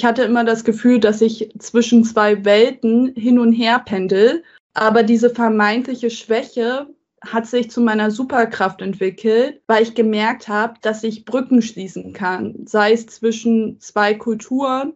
Ich 0.00 0.04
hatte 0.06 0.22
immer 0.22 0.44
das 0.44 0.64
Gefühl, 0.64 0.98
dass 0.98 1.20
ich 1.20 1.52
zwischen 1.58 2.04
zwei 2.04 2.44
Welten 2.44 3.12
hin 3.16 3.38
und 3.38 3.52
her 3.52 3.80
pendel, 3.80 4.44
aber 4.72 5.02
diese 5.02 5.28
vermeintliche 5.28 6.08
Schwäche 6.08 6.86
hat 7.20 7.46
sich 7.46 7.70
zu 7.70 7.80
meiner 7.80 8.10
Superkraft 8.10 8.80
entwickelt, 8.80 9.60
weil 9.66 9.82
ich 9.82 9.94
gemerkt 9.94 10.48
habe, 10.48 10.74
dass 10.80 11.04
ich 11.04 11.24
Brücken 11.24 11.62
schließen 11.62 12.12
kann, 12.12 12.66
sei 12.66 12.92
es 12.92 13.06
zwischen 13.06 13.78
zwei 13.80 14.14
Kulturen 14.14 14.94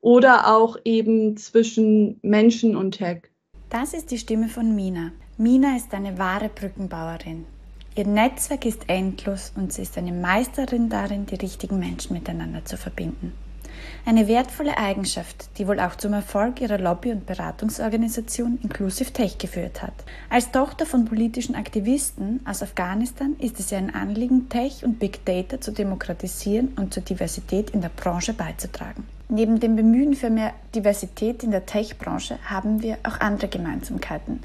oder 0.00 0.54
auch 0.54 0.76
eben 0.84 1.36
zwischen 1.36 2.18
Menschen 2.22 2.76
und 2.76 2.92
Tech. 2.92 3.22
Das 3.68 3.92
ist 3.92 4.10
die 4.10 4.18
Stimme 4.18 4.48
von 4.48 4.74
Mina. 4.74 5.12
Mina 5.36 5.76
ist 5.76 5.92
eine 5.92 6.18
wahre 6.18 6.48
Brückenbauerin. 6.48 7.44
Ihr 7.94 8.06
Netzwerk 8.06 8.64
ist 8.64 8.88
endlos 8.88 9.52
und 9.56 9.72
sie 9.72 9.82
ist 9.82 9.98
eine 9.98 10.12
Meisterin 10.12 10.88
darin, 10.88 11.26
die 11.26 11.34
richtigen 11.34 11.78
Menschen 11.78 12.14
miteinander 12.14 12.64
zu 12.64 12.76
verbinden. 12.76 13.32
Eine 14.04 14.28
wertvolle 14.28 14.78
Eigenschaft, 14.78 15.48
die 15.58 15.66
wohl 15.66 15.80
auch 15.80 15.96
zum 15.96 16.12
Erfolg 16.12 16.60
ihrer 16.60 16.78
Lobby- 16.78 17.12
und 17.12 17.26
Beratungsorganisation 17.26 18.58
Inclusive 18.62 19.12
Tech 19.12 19.38
geführt 19.38 19.82
hat. 19.82 19.94
Als 20.30 20.50
Tochter 20.52 20.86
von 20.86 21.04
politischen 21.04 21.54
Aktivisten 21.54 22.40
aus 22.44 22.62
Afghanistan 22.62 23.34
ist 23.38 23.58
es 23.58 23.72
ihr 23.72 23.78
ein 23.78 23.94
Anliegen, 23.94 24.48
Tech 24.48 24.84
und 24.84 24.98
Big 24.98 25.24
Data 25.24 25.60
zu 25.60 25.72
demokratisieren 25.72 26.68
und 26.76 26.94
zur 26.94 27.02
Diversität 27.02 27.70
in 27.70 27.80
der 27.80 27.88
Branche 27.88 28.32
beizutragen. 28.32 29.04
Neben 29.28 29.58
dem 29.58 29.74
Bemühen 29.74 30.14
für 30.14 30.30
mehr 30.30 30.52
Diversität 30.74 31.42
in 31.42 31.50
der 31.50 31.66
Tech-Branche 31.66 32.38
haben 32.44 32.82
wir 32.82 32.98
auch 33.02 33.18
andere 33.18 33.48
Gemeinsamkeiten. 33.48 34.40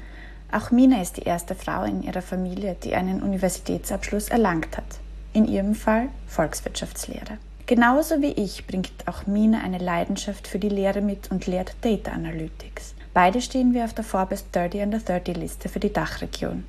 Auch 0.50 0.70
Mina 0.70 1.00
ist 1.00 1.16
die 1.16 1.22
erste 1.22 1.54
Frau 1.54 1.84
in 1.84 2.02
ihrer 2.02 2.20
Familie, 2.20 2.76
die 2.82 2.94
einen 2.94 3.22
Universitätsabschluss 3.22 4.28
erlangt 4.28 4.76
hat. 4.76 4.84
In 5.32 5.46
ihrem 5.46 5.74
Fall 5.74 6.08
Volkswirtschaftslehre. 6.26 7.38
Genauso 7.66 8.20
wie 8.20 8.32
ich 8.32 8.66
bringt 8.66 8.92
auch 9.06 9.26
Mina 9.26 9.60
eine 9.60 9.78
Leidenschaft 9.78 10.48
für 10.48 10.58
die 10.58 10.68
Lehre 10.68 11.00
mit 11.00 11.30
und 11.30 11.46
lehrt 11.46 11.74
Data 11.82 12.10
Analytics. 12.10 12.94
Beide 13.14 13.40
stehen 13.40 13.74
wir 13.74 13.84
auf 13.84 13.94
der 13.94 14.04
Forbes 14.04 14.50
30 14.52 14.82
under 14.82 14.98
30 14.98 15.36
Liste 15.36 15.68
für 15.68 15.80
die 15.80 15.92
Dachregion. 15.92 16.64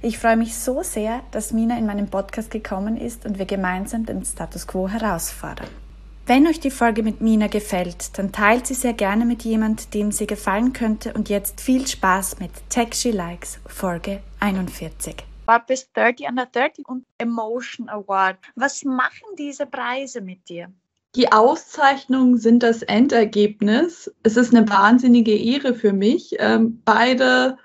Ich 0.00 0.18
freue 0.18 0.36
mich 0.36 0.54
so 0.56 0.82
sehr, 0.82 1.20
dass 1.30 1.52
Mina 1.52 1.78
in 1.78 1.86
meinen 1.86 2.08
Podcast 2.08 2.50
gekommen 2.50 2.96
ist 2.96 3.26
und 3.26 3.38
wir 3.38 3.46
gemeinsam 3.46 4.06
den 4.06 4.24
Status 4.24 4.66
quo 4.66 4.88
herausfordern. 4.88 5.68
Wenn 6.26 6.46
euch 6.46 6.60
die 6.60 6.70
Folge 6.70 7.02
mit 7.02 7.20
Mina 7.20 7.48
gefällt, 7.48 8.16
dann 8.16 8.32
teilt 8.32 8.66
sie 8.66 8.74
sehr 8.74 8.94
gerne 8.94 9.24
mit 9.24 9.42
jemand, 9.42 9.92
dem 9.92 10.12
sie 10.12 10.26
gefallen 10.26 10.72
könnte 10.72 11.12
und 11.12 11.28
jetzt 11.28 11.60
viel 11.60 11.86
Spaß 11.86 12.38
mit 12.38 12.52
Tech 12.68 12.94
She 12.94 13.10
Likes 13.10 13.58
Folge 13.66 14.20
41. 14.40 15.31
Forbes 15.46 15.92
30 15.92 16.28
under 16.28 16.46
30 16.46 16.88
und 16.88 17.04
Emotion 17.18 17.88
Award. 17.88 18.36
Was 18.54 18.84
machen 18.84 19.26
diese 19.38 19.66
Preise 19.66 20.20
mit 20.20 20.48
dir? 20.48 20.72
Die 21.14 21.30
Auszeichnungen 21.30 22.38
sind 22.38 22.62
das 22.62 22.82
Endergebnis. 22.82 24.10
Es 24.22 24.36
ist 24.36 24.54
eine 24.54 24.68
wahnsinnige 24.68 25.36
Ehre 25.36 25.74
für 25.74 25.92
mich, 25.92 26.36
ähm, 26.38 26.80
beide 26.84 27.58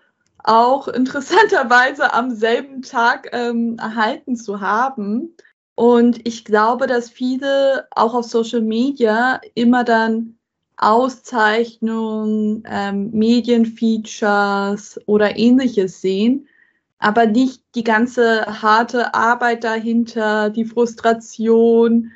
auch 0.44 0.88
interessanterweise 0.88 2.14
am 2.14 2.32
selben 2.32 2.82
Tag 2.82 3.30
ähm, 3.32 3.78
erhalten 3.80 4.36
zu 4.36 4.60
haben. 4.60 5.36
Und 5.76 6.28
ich 6.28 6.44
glaube, 6.44 6.88
dass 6.88 7.10
viele 7.10 7.88
auch 7.92 8.16
auf 8.16 8.26
Social 8.26 8.62
Media 8.62 9.40
immer 9.54 9.84
dann 9.84 10.38
Auszeichnungen, 10.78 12.64
ähm, 12.70 13.12
Medienfeatures 13.12 15.00
oder 15.06 15.38
ähnliches 15.38 16.02
sehen 16.02 16.48
aber 17.00 17.26
nicht 17.28 17.62
die 17.76 17.84
ganze 17.84 18.62
harte 18.62 19.14
Arbeit 19.14 19.64
dahinter, 19.64 20.50
die 20.50 20.66
Frustration, 20.66 22.12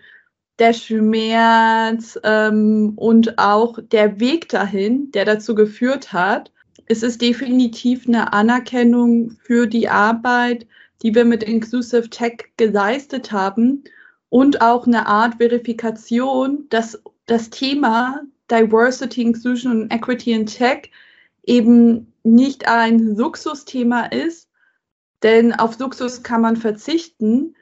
der 0.59 0.73
Schmerz 0.73 2.19
ähm, 2.23 2.93
und 2.95 3.39
auch 3.39 3.79
der 3.81 4.19
Weg 4.19 4.49
dahin, 4.49 5.11
der 5.11 5.25
dazu 5.25 5.55
geführt 5.55 6.13
hat. 6.13 6.51
Es 6.85 7.03
ist 7.03 7.21
definitiv 7.21 8.07
eine 8.07 8.33
Anerkennung 8.33 9.37
für 9.43 9.65
die 9.65 9.89
Arbeit, 9.89 10.67
die 11.01 11.15
wir 11.15 11.25
mit 11.25 11.43
Inclusive 11.43 12.09
Tech 12.09 12.51
geleistet 12.57 13.31
haben 13.31 13.83
und 14.29 14.61
auch 14.61 14.85
eine 14.85 15.07
Art 15.07 15.35
Verifikation, 15.35 16.65
dass 16.69 17.01
das 17.25 17.49
Thema 17.49 18.21
Diversity, 18.51 19.21
Inclusion 19.21 19.83
und 19.83 19.93
Equity 19.93 20.33
in 20.33 20.45
Tech 20.45 20.91
eben 21.43 22.13
nicht 22.23 22.67
ein 22.67 22.99
Luxusthema 23.15 24.05
ist, 24.05 24.50
denn 25.23 25.53
auf 25.53 25.79
Luxus 25.79 26.23
kann 26.23 26.41
man 26.41 26.57
verzichten, 26.57 27.55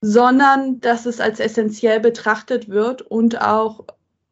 sondern 0.00 0.80
dass 0.80 1.06
es 1.06 1.20
als 1.20 1.40
essentiell 1.40 2.00
betrachtet 2.00 2.68
wird 2.68 3.02
und 3.02 3.40
auch 3.40 3.86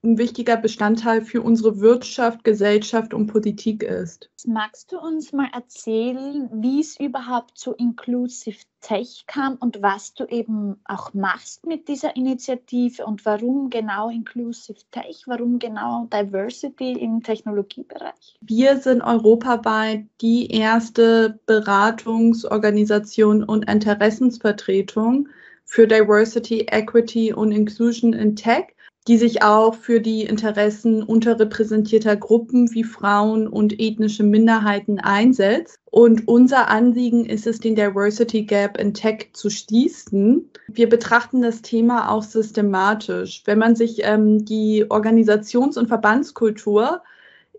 ein 0.04 0.18
wichtiger 0.18 0.56
Bestandteil 0.56 1.22
für 1.22 1.42
unsere 1.42 1.80
Wirtschaft, 1.80 2.44
Gesellschaft 2.44 3.14
und 3.14 3.26
Politik 3.26 3.82
ist. 3.82 4.30
Magst 4.46 4.92
du 4.92 4.98
uns 4.98 5.32
mal 5.32 5.48
erzählen, 5.54 6.50
wie 6.52 6.80
es 6.80 7.00
überhaupt 7.00 7.56
zu 7.56 7.72
Inclusive 7.72 8.58
Tech 8.82 9.24
kam 9.26 9.56
und 9.56 9.80
was 9.80 10.12
du 10.12 10.26
eben 10.26 10.76
auch 10.84 11.14
machst 11.14 11.64
mit 11.66 11.88
dieser 11.88 12.14
Initiative 12.16 13.06
und 13.06 13.24
warum 13.24 13.70
genau 13.70 14.10
Inclusive 14.10 14.80
Tech, 14.90 15.22
warum 15.24 15.58
genau 15.58 16.06
Diversity 16.12 16.92
im 16.92 17.22
Technologiebereich? 17.22 18.36
Wir 18.42 18.76
sind 18.76 19.00
europaweit 19.00 20.04
die 20.20 20.48
erste 20.48 21.40
Beratungsorganisation 21.46 23.42
und 23.42 23.70
Interessensvertretung 23.70 25.28
für 25.64 25.86
Diversity, 25.86 26.66
Equity 26.70 27.32
und 27.32 27.50
Inclusion 27.52 28.12
in 28.12 28.36
Tech 28.36 28.74
die 29.06 29.18
sich 29.18 29.42
auch 29.42 29.74
für 29.74 30.00
die 30.00 30.22
Interessen 30.22 31.02
unterrepräsentierter 31.02 32.16
Gruppen 32.16 32.72
wie 32.72 32.84
Frauen 32.84 33.46
und 33.46 33.78
ethnische 33.78 34.22
Minderheiten 34.22 34.98
einsetzt. 34.98 35.78
Und 35.90 36.26
unser 36.26 36.68
Anliegen 36.68 37.26
ist 37.26 37.46
es, 37.46 37.60
den 37.60 37.76
Diversity 37.76 38.42
Gap 38.42 38.78
in 38.78 38.94
Tech 38.94 39.30
zu 39.34 39.50
schließen. 39.50 40.50
Wir 40.68 40.88
betrachten 40.88 41.42
das 41.42 41.60
Thema 41.60 42.10
auch 42.10 42.22
systematisch. 42.22 43.42
Wenn 43.44 43.58
man 43.58 43.76
sich 43.76 44.00
ähm, 44.04 44.44
die 44.44 44.86
Organisations- 44.88 45.78
und 45.78 45.88
Verbandskultur 45.88 47.02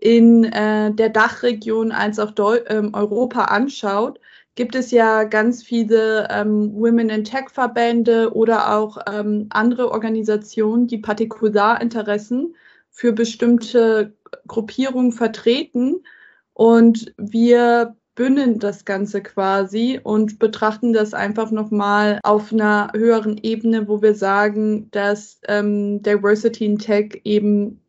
in 0.00 0.44
äh, 0.44 0.92
der 0.92 1.08
Dachregion 1.10 1.92
als 1.92 2.18
auch 2.18 2.32
Deu 2.32 2.58
ähm, 2.66 2.90
Europa 2.92 3.44
anschaut, 3.44 4.18
gibt 4.56 4.74
es 4.74 4.90
ja 4.90 5.24
ganz 5.24 5.62
viele 5.62 6.28
ähm, 6.30 6.72
Women 6.74 7.10
in 7.10 7.24
Tech 7.24 7.50
Verbände 7.50 8.34
oder 8.34 8.74
auch 8.76 8.98
ähm, 9.06 9.46
andere 9.50 9.90
Organisationen, 9.92 10.88
die 10.88 10.98
Partikularinteressen 10.98 12.56
für 12.90 13.12
bestimmte 13.12 14.16
Gruppierungen 14.48 15.12
vertreten. 15.12 16.02
Und 16.54 17.14
wir 17.18 17.94
bündeln 18.14 18.58
das 18.58 18.86
Ganze 18.86 19.22
quasi 19.22 20.00
und 20.02 20.38
betrachten 20.38 20.94
das 20.94 21.12
einfach 21.12 21.50
nochmal 21.50 22.18
auf 22.22 22.50
einer 22.50 22.90
höheren 22.94 23.36
Ebene, 23.36 23.86
wo 23.88 24.00
wir 24.00 24.14
sagen, 24.14 24.90
dass 24.90 25.38
ähm, 25.46 26.02
Diversity 26.02 26.64
in 26.64 26.78
Tech 26.78 27.20
eben 27.24 27.82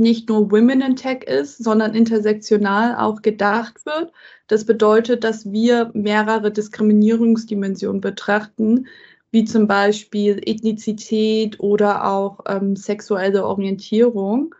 nicht 0.00 0.28
nur 0.28 0.50
Women 0.50 0.80
in 0.80 0.96
Tech 0.96 1.24
ist, 1.24 1.62
sondern 1.62 1.94
intersektional 1.94 2.96
auch 2.96 3.22
gedacht 3.22 3.86
wird. 3.86 4.12
Das 4.48 4.64
bedeutet, 4.64 5.22
dass 5.22 5.52
wir 5.52 5.90
mehrere 5.94 6.50
Diskriminierungsdimensionen 6.50 8.00
betrachten, 8.00 8.86
wie 9.30 9.44
zum 9.44 9.68
Beispiel 9.68 10.40
Ethnizität 10.44 11.60
oder 11.60 12.10
auch 12.10 12.40
ähm, 12.48 12.74
sexuelle 12.74 13.46
Orientierung. 13.46 14.54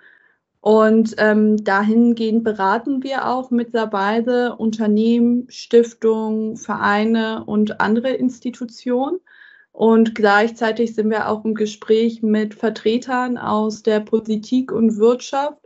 Und 0.61 1.15
ähm, 1.19 1.57
dahingehend 1.65 2.45
beraten 2.45 3.03
wir 3.03 3.27
auch 3.27 3.51
mittlerweile 3.51 4.57
Unternehmen, 4.57 5.47
Stiftungen, 5.49 6.57
Vereine 6.57 7.45
und 7.47 7.81
andere 7.81 8.11
Institutionen 8.11 9.21
und 9.73 10.15
gleichzeitig 10.15 10.95
sind 10.95 11.11
wir 11.11 11.29
auch 11.29 11.45
im 11.45 11.55
Gespräch 11.55 12.23
mit 12.23 12.55
Vertretern 12.55 13.39
aus 13.39 13.83
der 13.83 14.01
Politik 14.01 14.73
und 14.73 14.99
Wirtschaft, 14.99 15.59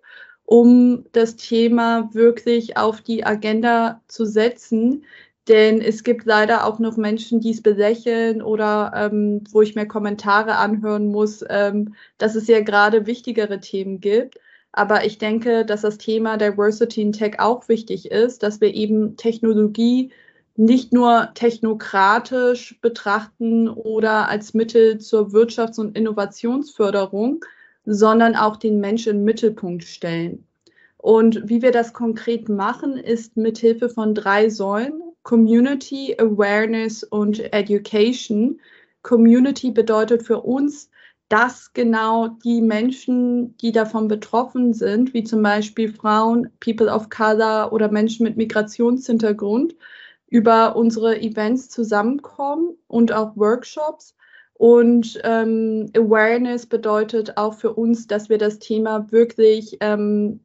um 0.45 1.05
das 1.13 1.37
Thema 1.37 2.11
wirklich 2.13 2.77
auf 2.77 3.01
die 3.01 3.25
Agenda 3.25 4.03
zu 4.09 4.27
setzen. 4.27 5.05
Denn 5.49 5.81
es 5.83 6.05
gibt 6.05 6.25
leider 6.27 6.67
auch 6.67 6.79
noch 6.79 6.97
Menschen, 6.97 7.41
die 7.41 7.51
es 7.51 7.63
belächeln 7.63 8.41
oder 8.43 8.93
ähm, 8.95 9.43
wo 9.51 9.63
ich 9.63 9.75
mir 9.75 9.87
Kommentare 9.87 10.57
anhören 10.57 11.09
muss, 11.11 11.45
ähm, 11.49 11.95
dass 12.19 12.35
es 12.35 12.47
ja 12.47 12.61
gerade 12.61 13.07
wichtigere 13.07 13.61
Themen 13.61 14.01
gibt. 14.01 14.39
Aber 14.73 15.05
ich 15.05 15.19
denke, 15.19 15.65
dass 15.65 15.83
das 15.83 15.99
Thema 15.99 16.37
Diversity 16.37 17.03
in 17.03 17.13
Tech 17.13 17.41
auch 17.41 17.69
wichtig 17.69 18.11
ist, 18.11 18.43
dass 18.43 18.61
wir 18.61 18.75
eben 18.75 19.17
Technologie 19.17 20.13
nicht 20.57 20.93
nur 20.93 21.31
technokratisch 21.35 22.79
betrachten 22.81 23.69
oder 23.69 24.29
als 24.29 24.55
Mittel 24.55 24.99
zur 24.99 25.29
Wirtschafts- 25.29 25.81
und 25.81 25.97
Innovationsförderung, 25.97 27.45
sondern 27.85 28.37
auch 28.37 28.57
den 28.57 28.81
Menschen 28.81 29.17
im 29.17 29.25
Mittelpunkt 29.25 29.85
stellen. 29.85 30.47
Und 30.97 31.49
wie 31.49 31.61
wir 31.61 31.71
das 31.71 31.93
konkret 31.93 32.49
machen, 32.49 32.97
ist 32.97 33.37
mithilfe 33.37 33.89
von 33.91 34.15
drei 34.15 34.49
Säulen, 34.49 35.03
Community, 35.23 36.15
Awareness 36.19 37.03
und 37.03 37.41
Education. 37.53 38.61
Community 39.03 39.71
bedeutet 39.71 40.23
für 40.23 40.41
uns, 40.41 40.91
dass 41.29 41.73
genau 41.73 42.29
die 42.45 42.63
Menschen, 42.63 43.57
die 43.59 43.73
davon 43.73 44.09
betroffen 44.09 44.73
sind, 44.73 45.15
wie 45.15 45.25
zum 45.25 45.43
Beispiel 45.43 45.93
Frauen, 45.93 46.51
People 46.61 46.91
of 46.91 47.11
Color 47.11 47.73
oder 47.73 47.91
Menschen 47.91 48.25
mit 48.25 48.37
Migrationshintergrund, 48.37 49.75
über 50.35 50.75
unsere 50.75 51.21
Events 51.23 51.69
zusammenkommen 51.69 52.77
und 52.89 53.13
auch 53.13 53.37
Workshops. 53.37 54.17
Und 54.55 55.21
ähm, 55.23 55.87
Awareness 55.97 56.67
bedeutet 56.67 57.37
auch 57.37 57.55
für 57.55 57.73
uns, 57.73 58.09
dass 58.09 58.29
wir 58.29 58.39
das 58.39 58.59
Thema 58.59 59.13
wirklich 59.13 59.77
ähm, 59.79 60.41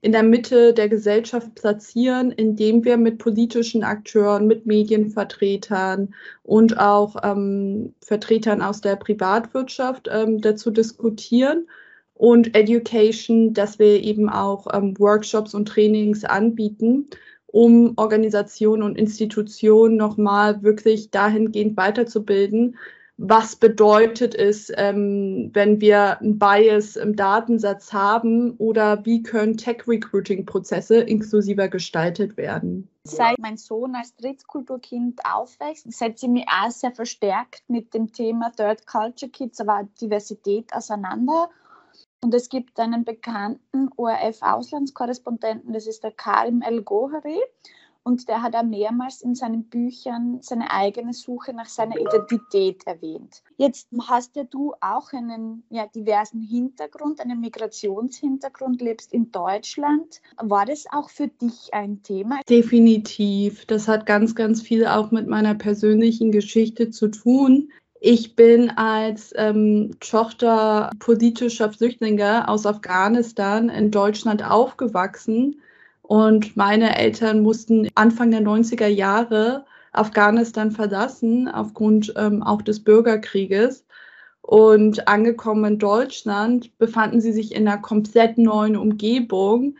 in 0.00 0.12
der 0.12 0.22
Mitte 0.22 0.72
der 0.72 0.88
Gesellschaft 0.88 1.54
platzieren, 1.56 2.30
indem 2.32 2.86
wir 2.86 2.96
mit 2.96 3.18
politischen 3.18 3.84
Akteuren, 3.84 4.46
mit 4.46 4.64
Medienvertretern 4.64 6.14
und 6.42 6.80
auch 6.80 7.16
ähm, 7.22 7.92
Vertretern 8.00 8.62
aus 8.62 8.80
der 8.80 8.96
Privatwirtschaft 8.96 10.08
ähm, 10.10 10.40
dazu 10.40 10.70
diskutieren. 10.70 11.68
Und 12.14 12.56
Education, 12.56 13.52
dass 13.52 13.78
wir 13.78 14.02
eben 14.02 14.30
auch 14.30 14.68
ähm, 14.72 14.98
Workshops 14.98 15.52
und 15.52 15.68
Trainings 15.68 16.24
anbieten, 16.24 17.10
um 17.54 17.92
Organisationen 17.94 18.82
und 18.82 18.98
Institutionen 18.98 19.96
nochmal 19.96 20.64
wirklich 20.64 21.12
dahingehend 21.12 21.76
weiterzubilden, 21.76 22.76
was 23.16 23.54
bedeutet 23.54 24.34
es, 24.34 24.72
ähm, 24.76 25.50
wenn 25.52 25.80
wir 25.80 26.20
ein 26.20 26.36
Bias 26.36 26.96
im 26.96 27.14
Datensatz 27.14 27.92
haben 27.92 28.56
oder 28.56 29.04
wie 29.06 29.22
können 29.22 29.56
Tech-Recruiting-Prozesse 29.56 30.96
inklusiver 30.96 31.68
gestaltet 31.68 32.36
werden? 32.36 32.88
Seit 33.04 33.38
mein 33.38 33.56
Sohn 33.56 33.94
als 33.94 34.16
Drittkulturkind 34.16 35.20
aufwächst, 35.24 35.92
setze 35.92 36.26
ich 36.26 36.32
mich 36.32 36.46
auch 36.48 36.72
sehr 36.72 36.90
verstärkt 36.90 37.62
mit 37.68 37.94
dem 37.94 38.12
Thema 38.12 38.50
Third 38.50 38.84
Culture 38.84 39.30
Kids, 39.30 39.60
aber 39.60 39.88
Diversität 40.00 40.72
auseinander. 40.72 41.50
Und 42.24 42.32
es 42.32 42.48
gibt 42.48 42.80
einen 42.80 43.04
bekannten 43.04 43.90
ORF-Auslandskorrespondenten, 43.96 45.74
das 45.74 45.86
ist 45.86 46.04
der 46.04 46.10
Karim 46.10 46.62
El-Gohari. 46.62 47.38
Und 48.02 48.30
der 48.30 48.40
hat 48.40 48.56
auch 48.56 48.62
mehrmals 48.62 49.20
in 49.20 49.34
seinen 49.34 49.64
Büchern 49.64 50.38
seine 50.40 50.70
eigene 50.70 51.12
Suche 51.12 51.52
nach 51.52 51.68
seiner 51.68 51.98
Identität 51.98 52.86
erwähnt. 52.86 53.42
Jetzt 53.58 53.88
hast 54.08 54.36
ja 54.36 54.44
du 54.44 54.72
auch 54.80 55.12
einen 55.12 55.64
ja, 55.68 55.86
diversen 55.86 56.40
Hintergrund, 56.40 57.20
einen 57.20 57.40
Migrationshintergrund, 57.40 58.80
lebst 58.80 59.12
in 59.12 59.30
Deutschland. 59.30 60.22
War 60.38 60.64
das 60.64 60.86
auch 60.90 61.10
für 61.10 61.28
dich 61.28 61.74
ein 61.74 62.02
Thema? 62.02 62.40
Definitiv. 62.48 63.66
Das 63.66 63.86
hat 63.86 64.06
ganz, 64.06 64.34
ganz 64.34 64.62
viel 64.62 64.86
auch 64.86 65.10
mit 65.10 65.28
meiner 65.28 65.54
persönlichen 65.54 66.32
Geschichte 66.32 66.88
zu 66.88 67.08
tun. 67.08 67.68
Ich 68.06 68.36
bin 68.36 68.68
als 68.68 69.32
ähm, 69.34 69.92
Tochter 69.98 70.90
politischer 70.98 71.72
Flüchtlinge 71.72 72.46
aus 72.48 72.66
Afghanistan 72.66 73.70
in 73.70 73.90
Deutschland 73.90 74.44
aufgewachsen 74.44 75.62
und 76.02 76.54
meine 76.54 76.98
Eltern 76.98 77.40
mussten 77.40 77.88
Anfang 77.94 78.30
der 78.30 78.42
90er 78.42 78.88
Jahre 78.88 79.64
Afghanistan 79.92 80.70
verlassen, 80.70 81.48
aufgrund 81.48 82.12
ähm, 82.18 82.42
auch 82.42 82.60
des 82.60 82.84
Bürgerkrieges. 82.84 83.86
Und 84.42 85.08
angekommen 85.08 85.64
in 85.64 85.78
Deutschland 85.78 86.76
befanden 86.76 87.22
sie 87.22 87.32
sich 87.32 87.54
in 87.54 87.66
einer 87.66 87.80
komplett 87.80 88.36
neuen 88.36 88.76
Umgebung 88.76 89.78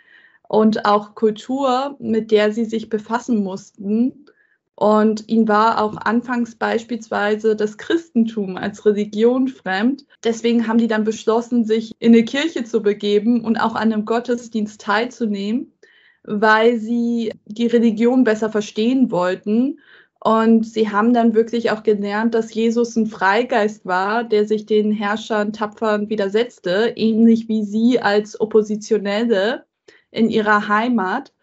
und 0.49 0.87
auch 0.87 1.15
Kultur, 1.15 1.97
mit 1.99 2.31
der 2.31 2.53
sie 2.53 2.65
sich 2.65 2.88
befassen 2.88 3.44
mussten. 3.44 4.24
Und 4.76 5.29
ihnen 5.29 5.47
war 5.47 5.81
auch 5.82 5.97
anfangs 5.97 6.56
beispielsweise 6.56 7.55
das 7.55 7.79
Christentum 7.79 8.56
als 8.56 8.85
Religion 8.85 9.49
fremd. 9.49 10.05
Deswegen 10.25 10.67
haben 10.67 10.79
die 10.79 10.88
dann 10.88 11.05
beschlossen, 11.05 11.65
sich 11.65 11.93
in 12.00 12.12
eine 12.12 12.25
Kirche 12.25 12.65
zu 12.65 12.82
begeben 12.82 13.44
und 13.44 13.56
auch 13.56 13.76
an 13.76 13.93
einem 13.93 14.05
Gottesdienst 14.05 14.81
teilzunehmen 14.81 15.75
weil 16.25 16.79
sie 16.79 17.32
die 17.47 17.67
Religion 17.67 18.25
besser 18.25 18.50
verstehen 18.50 19.11
wollten. 19.11 19.79
Und 20.21 20.67
sie 20.67 20.91
haben 20.91 21.12
dann 21.12 21.35
wirklich 21.35 21.71
auch 21.71 21.82
gelernt, 21.82 22.35
dass 22.35 22.53
Jesus 22.55 22.97
ein 22.97 23.06
Freigeist 23.06 23.85
war, 23.85 24.25
der 24.25 24.47
sich 24.47 24.65
den 24.65 24.91
Herrschern 24.91 25.53
tapfern 25.53 26.09
widersetzte, 26.09 26.94
ähnlich 26.97 27.47
wie 27.49 27.62
sie 27.62 28.00
als 28.00 28.41
Oppositionelle 28.41 29.67
in 30.11 30.31
ihrer 30.31 30.67
Heimat 30.69 31.34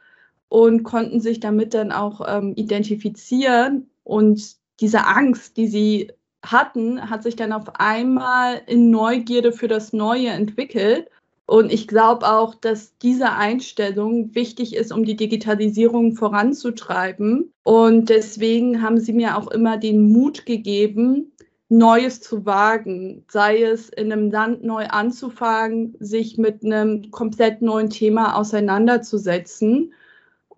und 0.52 0.84
konnten 0.84 1.22
sich 1.22 1.40
damit 1.40 1.74
dann 1.74 1.94
auch 1.94 2.20
ähm, 2.28 2.52
identifizieren. 2.58 3.90
Und 4.04 4.58
diese 4.82 5.08
Angst, 5.08 5.56
die 5.56 5.68
sie 5.68 6.12
hatten, 6.44 7.10
hat 7.10 7.24
sich 7.24 7.38
dann 7.38 7.54
auf 7.54 7.80
einmal 7.80 8.62
in 8.68 8.92
Neugierde 8.92 9.54
für 9.54 9.70
das 9.70 9.94
Neue 9.94 10.28
entwickelt. 10.28 11.08
Und 11.46 11.72
ich 11.72 11.88
glaube 11.88 12.30
auch, 12.30 12.54
dass 12.54 12.98
diese 12.98 13.32
Einstellung 13.32 14.36
wichtig 14.36 14.76
ist, 14.76 14.92
um 14.92 15.06
die 15.06 15.16
Digitalisierung 15.16 16.16
voranzutreiben. 16.16 17.54
Und 17.64 18.10
deswegen 18.10 18.82
haben 18.82 19.00
sie 19.00 19.14
mir 19.14 19.38
auch 19.38 19.48
immer 19.52 19.78
den 19.78 20.12
Mut 20.12 20.46
gegeben, 20.46 21.32
Neues 21.70 22.20
zu 22.20 22.46
wagen, 22.46 23.24
sei 23.30 23.64
es 23.64 23.88
in 23.88 24.12
einem 24.12 24.30
Land 24.30 24.66
neu 24.66 24.88
anzufangen, 24.88 25.96
sich 26.02 26.38
mit 26.38 26.66
einem 26.66 27.10
komplett 27.10 27.62
neuen 27.62 27.90
Thema 27.90 28.36
auseinanderzusetzen. 28.36 29.94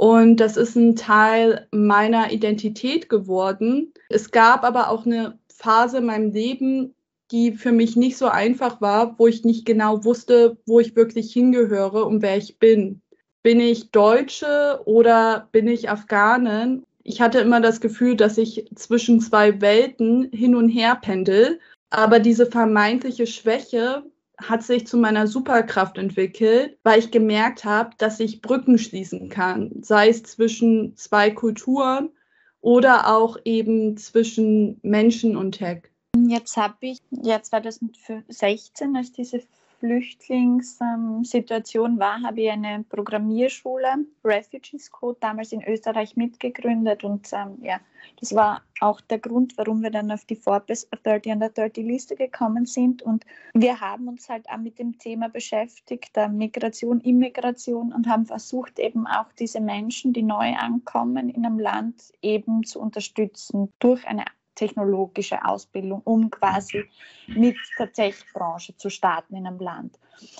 Und 0.03 0.41
das 0.41 0.57
ist 0.57 0.75
ein 0.75 0.97
Teil 0.97 1.65
meiner 1.71 2.33
Identität 2.33 3.07
geworden. 3.07 3.93
Es 4.09 4.31
gab 4.31 4.65
aber 4.65 4.89
auch 4.89 5.05
eine 5.05 5.39
Phase 5.47 5.99
in 5.99 6.07
meinem 6.07 6.33
Leben, 6.33 6.93
die 7.31 7.53
für 7.53 7.71
mich 7.71 7.95
nicht 7.95 8.17
so 8.17 8.27
einfach 8.27 8.81
war, 8.81 9.17
wo 9.17 9.27
ich 9.27 9.45
nicht 9.45 9.65
genau 9.65 10.03
wusste, 10.03 10.57
wo 10.65 10.81
ich 10.81 10.97
wirklich 10.97 11.31
hingehöre 11.31 12.05
und 12.05 12.21
wer 12.21 12.35
ich 12.35 12.59
bin. 12.59 13.01
Bin 13.43 13.61
ich 13.61 13.91
Deutsche 13.91 14.81
oder 14.83 15.47
bin 15.53 15.69
ich 15.69 15.89
Afghanin? 15.89 16.83
Ich 17.03 17.21
hatte 17.21 17.39
immer 17.39 17.61
das 17.61 17.79
Gefühl, 17.79 18.17
dass 18.17 18.37
ich 18.37 18.69
zwischen 18.75 19.21
zwei 19.21 19.61
Welten 19.61 20.29
hin 20.33 20.57
und 20.57 20.67
her 20.67 20.99
pendel. 21.01 21.61
Aber 21.91 22.19
diese 22.19 22.45
vermeintliche 22.45 23.25
Schwäche 23.25 24.03
hat 24.37 24.63
sich 24.63 24.87
zu 24.87 24.97
meiner 24.97 25.27
Superkraft 25.27 25.97
entwickelt, 25.97 26.77
weil 26.83 26.99
ich 26.99 27.11
gemerkt 27.11 27.65
habe, 27.65 27.91
dass 27.97 28.19
ich 28.19 28.41
Brücken 28.41 28.77
schließen 28.77 29.29
kann, 29.29 29.71
sei 29.81 30.09
es 30.09 30.23
zwischen 30.23 30.95
zwei 30.95 31.31
Kulturen 31.31 32.09
oder 32.61 33.13
auch 33.13 33.37
eben 33.45 33.97
zwischen 33.97 34.79
Menschen 34.81 35.35
und 35.35 35.53
Tech. 35.53 35.83
Jetzt 36.15 36.57
habe 36.57 36.75
ich, 36.81 36.99
ja 37.11 37.41
2016, 37.41 38.95
als 38.95 39.11
diese 39.11 39.41
Flüchtlingssituation 39.83 41.99
war, 41.99 42.21
habe 42.21 42.39
ich 42.39 42.49
eine 42.49 42.85
Programmierschule, 42.87 44.05
Refugees 44.23 44.89
Code, 44.89 45.17
damals 45.19 45.51
in 45.51 45.61
Österreich 45.61 46.15
mitgegründet. 46.15 47.03
Und 47.03 47.27
ähm, 47.33 47.57
ja, 47.61 47.81
das 48.17 48.33
war 48.33 48.61
auch 48.79 49.01
der 49.01 49.19
Grund, 49.19 49.57
warum 49.57 49.83
wir 49.83 49.91
dann 49.91 50.09
auf 50.09 50.23
die 50.23 50.37
Forbes 50.37 50.87
30 51.03 51.33
under 51.33 51.49
30 51.49 51.85
Liste 51.85 52.15
gekommen 52.15 52.65
sind. 52.65 53.01
Und 53.01 53.25
wir 53.53 53.81
haben 53.81 54.07
uns 54.07 54.29
halt 54.29 54.49
auch 54.49 54.55
mit 54.55 54.79
dem 54.79 54.97
Thema 54.99 55.27
beschäftigt, 55.27 56.15
der 56.15 56.29
Migration, 56.29 57.01
Immigration 57.01 57.91
und 57.91 58.07
haben 58.07 58.25
versucht, 58.25 58.79
eben 58.79 59.05
auch 59.05 59.33
diese 59.37 59.59
Menschen, 59.59 60.13
die 60.13 60.23
neu 60.23 60.53
ankommen 60.53 61.27
in 61.27 61.45
einem 61.45 61.59
Land, 61.59 62.13
eben 62.21 62.63
zu 62.63 62.79
unterstützen 62.79 63.67
durch 63.79 64.07
eine 64.07 64.23
technologische 64.55 65.43
Ausbildung, 65.45 66.01
um 66.03 66.29
quasi 66.29 66.85
mit 67.27 67.55
der 67.79 67.91
Tech-Branche 67.91 68.75
zu 68.77 68.89
starten 68.89 69.35
in 69.35 69.47
einem 69.47 69.59
Land. 69.59 69.97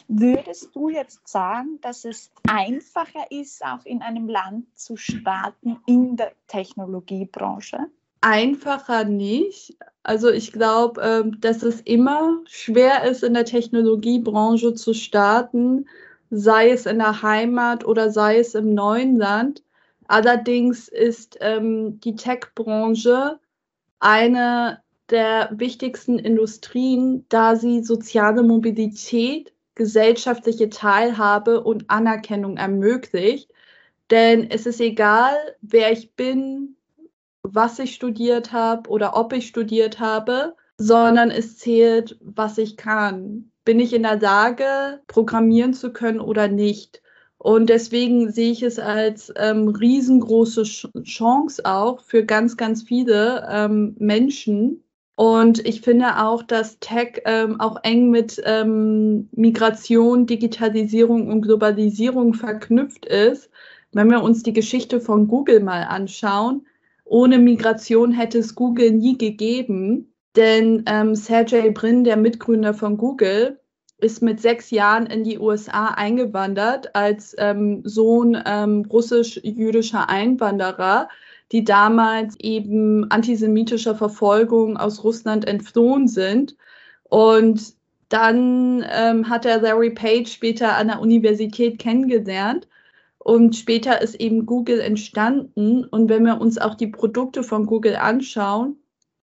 Würdest 0.08 0.75
du 0.75 0.89
jetzt 0.89 1.27
sagen, 1.27 1.79
dass 1.82 2.05
es 2.05 2.32
einfacher 2.48 3.32
ist, 3.32 3.63
auch 3.65 3.86
in 3.86 4.01
einem 4.01 4.27
Land 4.27 4.65
zu 4.77 4.96
starten 4.96 5.77
in 5.88 6.15
der 6.15 6.34
Technologiebranche? 6.48 7.88
Einfacher 8.22 9.03
nicht. 9.03 9.75
Also 10.03 10.29
ich 10.29 10.53
glaube, 10.53 11.01
ähm, 11.01 11.41
dass 11.41 11.63
es 11.63 11.82
immer 11.82 12.39
schwer 12.46 13.03
ist, 13.03 13.24
in 13.24 13.34
der 13.34 13.46
Technologiebranche 13.46 14.74
zu 14.75 14.93
starten, 14.93 15.88
sei 16.29 16.72
es 16.72 16.86
in 16.86 17.00
der 17.00 17.22
Heimat 17.22 17.86
oder 17.86 18.12
sei 18.12 18.39
es 18.39 18.55
im 18.55 18.74
neuen 18.74 19.17
Land. 19.17 19.63
Allerdings 20.08 20.88
ist 20.88 21.38
ähm, 21.41 22.00
die 22.01 22.15
Tech-Branche 22.15 23.39
eine 24.04 24.82
der 25.10 25.52
wichtigsten 25.54 26.20
Industrien, 26.20 27.26
da 27.30 27.56
sie 27.56 27.84
soziale 27.84 28.44
Mobilität, 28.44 29.54
gesellschaftliche 29.76 30.70
Teilhabe 30.70 31.64
und 31.64 31.90
Anerkennung 31.90 32.58
ermöglicht. 32.58 33.52
Denn 34.12 34.50
es 34.50 34.66
ist 34.66 34.82
egal, 34.82 35.36
wer 35.62 35.92
ich 35.92 36.16
bin, 36.16 36.78
was 37.44 37.80
ich 37.80 37.94
studiert 37.96 38.52
habe 38.54 38.90
oder 38.90 39.16
ob 39.18 39.34
ich 39.34 39.48
studiert 39.48 40.00
habe, 40.00 40.56
sondern 40.78 41.32
es 41.32 41.58
zählt, 41.58 42.18
was 42.22 42.58
ich 42.58 42.78
kann. 42.78 43.52
bin 43.66 43.80
ich 43.80 43.94
in 43.94 44.04
der 44.04 44.20
Lage, 44.20 45.02
programmieren 45.08 45.74
zu 45.74 45.94
können 45.94 46.20
oder 46.20 46.48
nicht. 46.48 47.03
Und 47.44 47.70
deswegen 47.70 48.32
sehe 48.32 48.54
ich 48.54 48.64
es 48.64 48.80
als 48.80 49.30
ähm, 49.36 49.68
riesengroße 49.68 50.64
Chance 51.04 51.66
auch 51.66 52.00
für 52.00 52.24
ganz, 52.24 52.56
ganz 52.56 52.84
viele 52.84 53.46
ähm, 53.52 53.98
Menschen. 54.00 54.82
Und 55.16 55.60
ich 55.68 55.82
finde 55.82 56.24
auch, 56.24 56.42
dass 56.42 56.80
Tech 56.80 57.22
ähm, 57.26 57.60
auch 57.60 57.84
eng 57.84 58.12
mit 58.12 58.42
ähm, 58.46 59.28
Migration, 59.34 60.26
Digitalisierung 60.26 61.28
und 61.28 61.42
Globalisierung 61.42 62.34
verknüpft 62.34 63.06
ist. 63.06 63.50
Wenn 63.92 64.10
wir 64.10 64.24
uns 64.24 64.44
die 64.44 64.54
Geschichte 64.54 65.02
von 65.02 65.28
Google 65.28 65.60
mal 65.60 65.84
anschauen, 65.84 66.66
ohne 67.04 67.40
Migration 67.40 68.14
hätte 68.14 68.38
es 68.38 68.56
Google 68.56 68.92
nie 68.92 69.18
gegeben. 69.18 70.14
Denn 70.38 70.86
ähm, 70.88 71.14
Sergey 71.14 71.72
Brin, 71.72 72.06
der 72.06 72.16
Mitgründer 72.16 72.74
von 72.74 72.96
Google, 72.96 73.60
ist 73.98 74.22
mit 74.22 74.42
sechs 74.42 74.70
Jahren 74.72 75.06
in 75.06 75.24
die 75.24 75.40
USA 75.40 75.88
eingewandert 75.88 76.96
als 76.96 77.36
ähm, 77.38 77.82
Sohn 77.86 78.42
ähm, 78.46 78.86
russisch-jüdischer 78.90 80.10
Einwanderer, 80.10 81.10
die 81.52 81.64
damals 81.64 82.38
eben 82.40 83.10
antisemitischer 83.12 83.96
Verfolgung 83.96 84.78
aus 84.78 85.04
Russland 85.04 85.48
entflohen 85.48 86.08
sind. 86.08 86.56
Und 87.04 87.76
dann 88.10 88.86
ähm, 88.92 89.30
hat 89.30 89.46
er 89.46 89.62
Larry 89.62 89.92
Page 89.92 90.32
später 90.32 90.76
an 90.76 90.88
der 90.88 91.00
Universität 91.00 91.80
kennengelernt. 91.80 92.68
Und 93.20 93.56
später 93.56 94.02
ist 94.02 94.16
eben 94.16 94.46
Google 94.46 94.82
entstanden. 94.82 95.86
Und 95.86 96.10
wenn 96.10 96.26
wir 96.26 96.42
uns 96.42 96.58
auch 96.58 96.76
die 96.76 96.88
Produkte 96.88 97.42
von 97.42 97.66
Google 97.66 97.96
anschauen, 97.96 98.78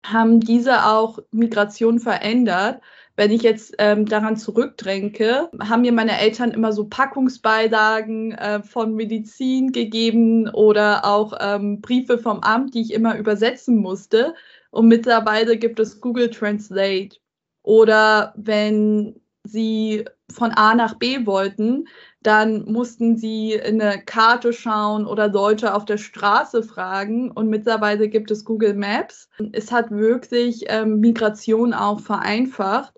haben 0.05 0.39
diese 0.39 0.86
auch 0.86 1.19
Migration 1.31 2.00
verändert 2.00 2.81
wenn 3.15 3.31
ich 3.31 3.43
jetzt 3.43 3.75
ähm, 3.79 4.05
daran 4.05 4.36
zurückdränke, 4.36 5.50
haben 5.62 5.81
mir 5.81 5.93
meine 5.93 6.19
Eltern 6.19 6.51
immer 6.51 6.74
so 6.74 6.86
Packungsbeilagen 6.86 8.34
äh, 8.34 8.62
von 8.62 8.93
Medizin 8.93 9.72
gegeben 9.72 10.50
oder 10.50 11.05
auch 11.05 11.34
ähm, 11.39 11.81
Briefe 11.81 12.17
vom 12.17 12.41
Amt, 12.41 12.74
die 12.74 12.81
ich 12.81 12.93
immer 12.93 13.17
übersetzen 13.17 13.77
musste. 13.77 14.34
Und 14.72 14.88
mittlerweile 14.88 15.57
gibt 15.57 15.79
es 15.79 16.01
Google 16.01 16.29
Translate. 16.29 17.17
Oder 17.63 18.34
wenn 18.36 19.22
sie 19.43 20.05
von 20.31 20.51
A 20.51 20.75
nach 20.75 20.95
B 20.95 21.25
wollten, 21.25 21.88
dann 22.22 22.65
mussten 22.65 23.17
sie 23.17 23.53
in 23.53 23.81
eine 23.81 24.01
Karte 24.03 24.51
schauen 24.51 25.05
oder 25.05 25.29
Leute 25.29 25.74
auf 25.74 25.86
der 25.86 25.98
Straße 25.98 26.63
fragen. 26.63 27.31
Und 27.31 27.50
mittlerweile 27.50 28.10
gibt 28.10 28.31
es 28.31 28.43
Google 28.43 28.74
Maps. 28.74 29.29
Es 29.53 29.72
hat 29.72 29.91
wirklich 29.91 30.65
ähm, 30.67 31.00
Migration 31.00 31.74
auch 31.74 32.00
vereinfacht. 32.00 32.93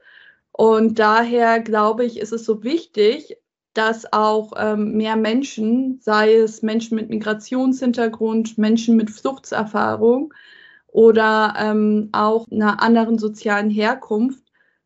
Und 0.57 0.97
daher 0.97 1.59
glaube 1.59 2.03
ich, 2.03 2.19
ist 2.19 2.33
es 2.33 2.43
so 2.43 2.63
wichtig, 2.63 3.37
dass 3.75 4.11
auch 4.11 4.53
ähm, 4.57 4.93
mehr 4.93 5.15
Menschen, 5.15 5.99
sei 6.01 6.33
es 6.33 6.63
Menschen 6.63 6.95
mit 6.95 7.09
Migrationshintergrund, 7.09 8.57
Menschen 8.57 8.95
mit 8.95 9.11
Fluchtserfahrung 9.11 10.33
oder 10.87 11.53
ähm, 11.59 12.09
auch 12.11 12.47
einer 12.49 12.81
anderen 12.81 13.19
sozialen 13.19 13.69
Herkunft, 13.69 14.43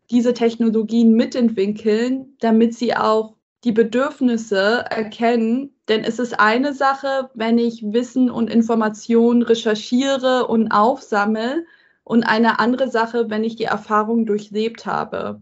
diese 0.10 0.34
Technologien 0.34 1.14
mitentwickeln, 1.14 2.36
damit 2.42 2.74
sie 2.76 2.94
auch 2.94 3.38
die 3.64 3.72
Bedürfnisse 3.72 4.84
erkennen. 4.90 5.74
Denn 5.88 6.04
es 6.04 6.20
ist 6.20 6.38
eine 6.38 6.74
Sache, 6.74 7.30
wenn 7.34 7.58
ich 7.58 7.82
Wissen 7.94 8.30
und 8.30 8.50
Informationen 8.50 9.42
recherchiere 9.42 10.48
und 10.48 10.70
aufsammle 10.70 11.64
und 12.04 12.24
eine 12.24 12.60
andere 12.60 12.90
Sache, 12.90 13.30
wenn 13.30 13.46
ich 13.46 13.56
die 13.56 13.64
Erfahrung 13.64 14.26
durchlebt 14.26 14.86
habe. 14.86 15.42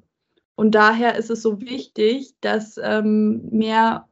Und 0.59 0.71
daher 0.75 1.15
ist 1.15 1.29
es 1.29 1.41
so 1.41 1.61
wichtig, 1.61 2.35
dass 2.41 2.77
ähm, 2.83 3.47
mehr 3.49 4.09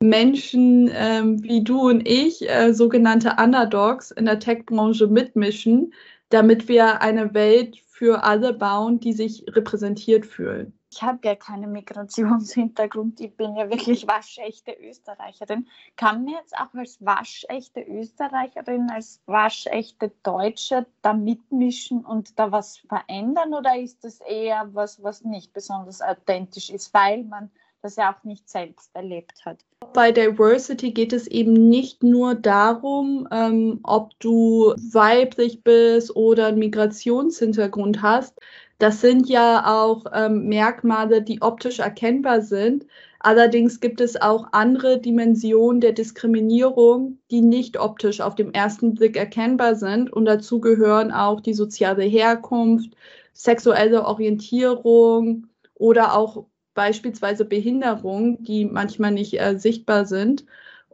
Menschen 0.00 0.90
ähm, 0.92 1.40
wie 1.44 1.62
du 1.62 1.82
und 1.88 2.08
ich, 2.08 2.50
äh, 2.50 2.74
sogenannte 2.74 3.36
Underdogs 3.40 4.10
in 4.10 4.24
der 4.24 4.40
Tech-Branche 4.40 5.06
mitmischen, 5.06 5.94
damit 6.30 6.66
wir 6.66 7.00
eine 7.00 7.32
Welt 7.32 7.76
für 7.86 8.24
alle 8.24 8.54
bauen, 8.54 8.98
die 8.98 9.12
sich 9.12 9.44
repräsentiert 9.48 10.26
fühlen 10.26 10.76
ich 10.94 11.02
habe 11.02 11.18
ja 11.24 11.34
keinen 11.34 11.72
Migrationshintergrund, 11.72 13.20
ich 13.20 13.36
bin 13.36 13.56
ja 13.56 13.68
wirklich 13.68 14.06
waschechte 14.06 14.72
Österreicherin. 14.72 15.66
Kann 15.96 16.24
mir 16.24 16.38
jetzt 16.38 16.56
auch 16.56 16.72
als 16.74 17.04
waschechte 17.04 17.80
Österreicherin, 17.80 18.88
als 18.90 19.20
waschechte 19.26 20.12
Deutsche 20.22 20.86
da 21.02 21.12
mitmischen 21.12 22.04
und 22.04 22.38
da 22.38 22.52
was 22.52 22.78
verändern 22.78 23.54
oder 23.54 23.76
ist 23.76 24.04
das 24.04 24.20
eher 24.20 24.70
was, 24.72 25.02
was 25.02 25.24
nicht 25.24 25.52
besonders 25.52 26.00
authentisch 26.00 26.70
ist, 26.70 26.94
weil 26.94 27.24
man 27.24 27.50
das 27.82 27.96
ja 27.96 28.14
auch 28.14 28.24
nicht 28.24 28.48
selbst 28.48 28.94
erlebt 28.94 29.44
hat? 29.44 29.58
Bei 29.92 30.10
Diversity 30.10 30.92
geht 30.92 31.12
es 31.12 31.26
eben 31.26 31.52
nicht 31.52 32.02
nur 32.02 32.34
darum, 32.34 33.28
ähm, 33.30 33.80
ob 33.82 34.18
du 34.18 34.74
weiblich 34.92 35.62
bist 35.62 36.16
oder 36.16 36.46
einen 36.46 36.58
Migrationshintergrund 36.58 38.00
hast, 38.00 38.40
das 38.78 39.00
sind 39.00 39.28
ja 39.28 39.64
auch 39.66 40.04
ähm, 40.12 40.48
Merkmale, 40.48 41.22
die 41.22 41.42
optisch 41.42 41.78
erkennbar 41.78 42.42
sind. 42.42 42.86
Allerdings 43.20 43.80
gibt 43.80 44.00
es 44.00 44.20
auch 44.20 44.48
andere 44.52 45.00
Dimensionen 45.00 45.80
der 45.80 45.92
Diskriminierung, 45.92 47.18
die 47.30 47.40
nicht 47.40 47.78
optisch 47.78 48.20
auf 48.20 48.34
dem 48.34 48.52
ersten 48.52 48.94
Blick 48.94 49.16
erkennbar 49.16 49.76
sind. 49.76 50.12
Und 50.12 50.26
dazu 50.26 50.60
gehören 50.60 51.10
auch 51.12 51.40
die 51.40 51.54
soziale 51.54 52.04
Herkunft, 52.04 52.94
sexuelle 53.32 54.04
Orientierung 54.04 55.46
oder 55.74 56.16
auch 56.16 56.46
beispielsweise 56.74 57.44
Behinderung, 57.44 58.42
die 58.42 58.64
manchmal 58.64 59.12
nicht 59.12 59.40
äh, 59.40 59.58
sichtbar 59.58 60.04
sind. 60.06 60.44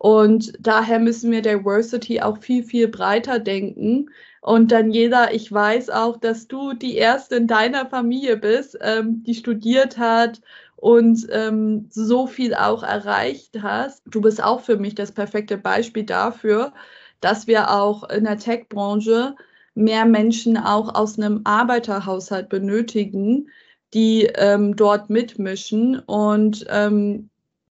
Und 0.03 0.55
daher 0.59 0.99
müssen 0.99 1.31
wir 1.31 1.43
Diversity 1.43 2.23
auch 2.23 2.39
viel, 2.39 2.65
viel 2.65 2.89
breiter 2.89 3.39
denken. 3.39 4.09
Und 4.41 4.73
Daniela, 4.73 5.31
ich 5.35 5.53
weiß 5.53 5.91
auch, 5.91 6.17
dass 6.17 6.49
du 6.49 6.73
die 6.73 6.97
erste 6.97 7.37
in 7.37 7.47
deiner 7.47 7.85
Familie 7.85 8.39
bist, 8.39 8.79
ähm, 8.81 9.23
die 9.25 9.35
studiert 9.35 9.99
hat 9.99 10.41
und 10.77 11.27
ähm, 11.31 11.87
so 11.91 12.27
viel 12.27 12.55
auch 12.55 12.83
erreicht 12.83 13.61
hast. 13.63 14.03
Du 14.07 14.23
bist 14.23 14.43
auch 14.43 14.63
für 14.63 14.79
mich 14.79 14.95
das 14.95 15.13
perfekte 15.13 15.59
Beispiel 15.59 16.05
dafür, 16.05 16.73
dass 17.21 17.47
wir 17.47 17.71
auch 17.71 18.09
in 18.09 18.25
der 18.25 18.39
Tech-Branche 18.39 19.35
mehr 19.75 20.07
Menschen 20.07 20.57
auch 20.57 20.95
aus 20.95 21.19
einem 21.19 21.43
Arbeiterhaushalt 21.45 22.49
benötigen, 22.49 23.51
die 23.93 24.31
ähm, 24.35 24.77
dort 24.77 25.11
mitmischen. 25.11 25.99
Und 25.99 26.65
ähm, 26.71 27.30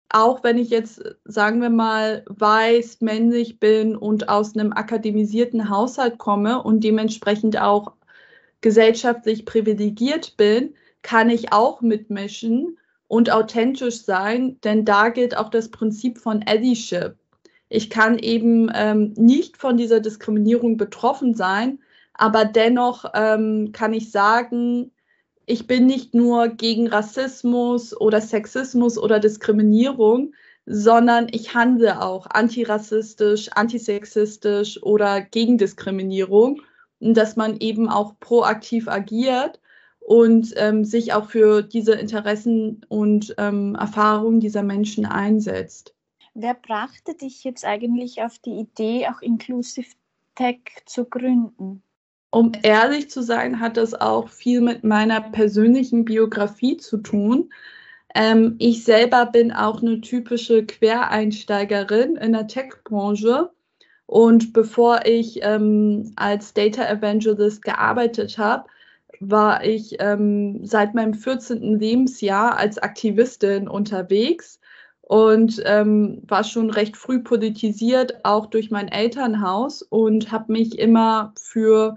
auch 0.09 0.45
wenn 0.45 0.59
ich 0.59 0.71
jetzt, 0.71 1.03
sagen 1.25 1.61
wir 1.61 1.71
mal, 1.71 2.25
weiß, 2.29 3.01
männlich 3.01 3.59
bin 3.59 3.97
und 3.97 4.29
aus 4.29 4.57
einem 4.57 4.73
akademisierten 4.73 5.69
Haushalt 5.69 6.19
komme 6.19 6.63
und 6.63 6.85
dementsprechend 6.85 7.61
auch 7.61 7.93
gesellschaftlich 8.61 9.45
privilegiert 9.45 10.37
bin, 10.37 10.75
kann 11.03 11.31
ich 11.31 11.53
auch 11.53 11.81
mitmischen 11.81 12.79
und 13.09 13.31
authentisch 13.31 14.03
sein, 14.03 14.59
denn 14.65 14.85
da 14.85 15.09
gilt 15.09 15.37
auch 15.37 15.51
das 15.51 15.71
Prinzip 15.71 16.19
von 16.19 16.43
Allyship. 16.47 17.17
Ich 17.69 17.91
kann 17.91 18.19
eben 18.19 18.71
ähm, 18.75 19.13
nicht 19.17 19.57
von 19.57 19.77
dieser 19.77 20.01
Diskriminierung 20.01 20.77
betroffen 20.77 21.35
sein, 21.35 21.81
aber 22.15 22.45
dennoch 22.45 23.05
ähm, 23.15 23.71
kann 23.73 23.93
ich 23.93 24.11
sagen, 24.11 24.91
ich 25.47 25.69
bin 25.69 25.87
nicht 25.87 26.13
nur 26.13 26.49
gegen 26.49 26.89
Rassismus 26.89 27.99
oder 27.99 28.21
Sexismus 28.21 28.99
oder 28.99 29.21
Diskriminierung, 29.21 30.35
sondern 30.67 31.29
ich 31.31 31.55
handle 31.55 32.03
auch 32.03 32.27
antirassistisch, 32.27 33.51
antisexistisch 33.53 34.83
oder 34.83 35.21
gegen 35.21 35.57
Diskriminierung. 35.57 36.63
Und 36.99 37.15
dass 37.15 37.37
man 37.37 37.59
eben 37.61 37.89
auch 37.89 38.19
proaktiv 38.19 38.89
agiert 38.89 39.61
und 40.01 40.53
ähm, 40.57 40.85
sich 40.85 41.13
auch 41.13 41.31
für 41.31 41.63
diese 41.63 41.93
Interessen 41.93 42.85
und 42.89 43.35
ähm, 43.39 43.75
Erfahrungen 43.75 44.41
dieser 44.41 44.63
Menschen 44.63 45.07
einsetzt. 45.07 45.95
Wer 46.35 46.55
brachte 46.55 47.15
dich 47.15 47.45
jetzt 47.45 47.65
eigentlich 47.65 48.23
auf 48.23 48.39
die 48.39 48.59
Idee, 48.59 49.09
auch 49.09 49.21
Inclusive 49.23 49.95
Tech 50.35 50.61
zu 50.87 51.05
gründen? 51.05 51.83
Um 52.37 52.53
ehrlich 52.63 53.09
zu 53.09 53.23
sein, 53.23 53.61
hat 53.61 53.79
das 53.79 53.95
auch 53.95 54.29
viel 54.29 54.61
mit 54.61 54.85
meiner 54.85 55.23
persönlichen 55.23 56.05
Biografie 56.05 56.77
zu 56.77 56.99
tun. 56.99 57.51
Ähm, 58.15 58.57
ich 58.59 58.85
selber 58.85 59.25
bin 59.25 59.53
auch 59.53 59.81
eine 59.81 60.03
typische 60.03 60.67
Quereinsteigerin 60.67 62.17
in 62.17 62.33
der 62.33 62.47
Tech-Branche. 62.47 63.49
Und 64.05 64.53
bevor 64.53 65.07
ich 65.07 65.39
ähm, 65.41 66.13
als 66.17 66.53
Data 66.53 66.87
Evangelist 66.87 67.63
gearbeitet 67.63 68.37
habe, 68.37 68.69
war 69.19 69.65
ich 69.65 69.97
ähm, 70.01 70.61
seit 70.63 70.95
meinem 70.95 71.15
14. 71.15 71.79
Lebensjahr 71.79 72.59
als 72.59 72.77
Aktivistin 72.77 73.67
unterwegs 73.67 74.61
und 75.01 75.63
ähm, 75.65 76.21
war 76.27 76.45
schon 76.45 76.69
recht 76.69 76.99
früh 76.99 77.21
politisiert, 77.21 78.27
auch 78.27 78.45
durch 78.45 78.71
mein 78.71 78.89
Elternhaus 78.89 79.81
und 79.81 80.33
habe 80.33 80.53
mich 80.53 80.79
immer 80.79 81.33
für 81.41 81.97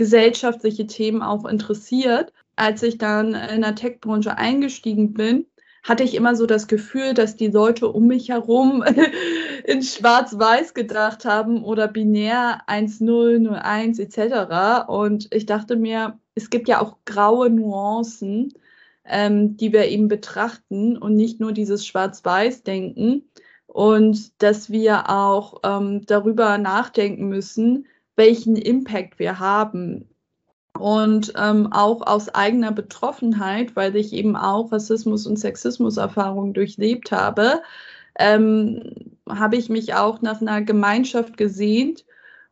gesellschaftliche 0.00 0.86
Themen 0.86 1.20
auch 1.20 1.44
interessiert. 1.44 2.32
als 2.56 2.82
ich 2.82 2.96
dann 2.96 3.34
in 3.34 3.60
der 3.60 3.74
Tech-Branche 3.74 4.38
eingestiegen 4.38 5.12
bin, 5.12 5.44
hatte 5.82 6.04
ich 6.04 6.14
immer 6.14 6.34
so 6.36 6.46
das 6.46 6.68
Gefühl, 6.68 7.12
dass 7.12 7.36
die 7.36 7.48
Leute 7.48 7.86
um 7.88 8.06
mich 8.06 8.30
herum 8.30 8.82
in 9.64 9.82
Schwarz-Weiß 9.82 10.72
gedacht 10.72 11.26
haben 11.26 11.62
oder 11.62 11.86
binär 11.86 12.62
1-0, 12.66 13.46
0-1 13.46 14.00
etc. 14.00 14.88
Und 14.88 15.28
ich 15.34 15.44
dachte 15.44 15.76
mir, 15.76 16.18
es 16.34 16.48
gibt 16.48 16.68
ja 16.68 16.80
auch 16.80 16.96
graue 17.04 17.50
Nuancen, 17.50 18.54
ähm, 19.04 19.58
die 19.58 19.72
wir 19.74 19.86
eben 19.88 20.08
betrachten 20.08 20.96
und 20.96 21.14
nicht 21.14 21.40
nur 21.40 21.52
dieses 21.52 21.86
Schwarz-Weiß-Denken. 21.86 23.28
Und 23.66 24.42
dass 24.42 24.70
wir 24.70 25.10
auch 25.10 25.60
ähm, 25.62 26.06
darüber 26.06 26.56
nachdenken 26.56 27.28
müssen, 27.28 27.86
welchen 28.20 28.54
Impact 28.54 29.18
wir 29.18 29.40
haben 29.40 30.06
und 30.78 31.32
ähm, 31.38 31.72
auch 31.72 32.06
aus 32.06 32.28
eigener 32.28 32.70
Betroffenheit, 32.70 33.74
weil 33.76 33.96
ich 33.96 34.12
eben 34.12 34.36
auch 34.36 34.70
Rassismus 34.70 35.26
und 35.26 35.38
Sexismus-Erfahrungen 35.38 36.52
durchlebt 36.52 37.12
habe, 37.12 37.62
ähm, 38.18 39.16
habe 39.26 39.56
ich 39.56 39.70
mich 39.70 39.94
auch 39.94 40.20
nach 40.20 40.42
einer 40.42 40.60
Gemeinschaft 40.60 41.38
gesehnt. 41.38 42.04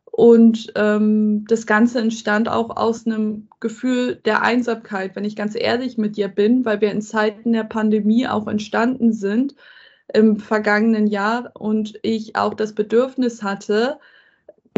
Und 0.05 0.73
ähm, 0.75 1.45
das 1.47 1.67
Ganze 1.67 1.99
entstand 1.99 2.49
auch 2.49 2.75
aus 2.75 3.05
einem 3.05 3.47
Gefühl 3.59 4.15
der 4.15 4.41
Einsamkeit, 4.41 5.15
wenn 5.15 5.23
ich 5.23 5.35
ganz 5.35 5.53
ehrlich 5.55 5.99
mit 5.99 6.17
dir 6.17 6.29
bin, 6.29 6.65
weil 6.65 6.81
wir 6.81 6.91
in 6.91 7.03
Zeiten 7.03 7.53
der 7.53 7.63
Pandemie 7.63 8.27
auch 8.27 8.47
entstanden 8.47 9.13
sind 9.13 9.53
im 10.11 10.39
vergangenen 10.39 11.05
Jahr 11.05 11.51
und 11.53 11.99
ich 12.01 12.35
auch 12.35 12.55
das 12.55 12.73
Bedürfnis 12.73 13.43
hatte, 13.43 13.99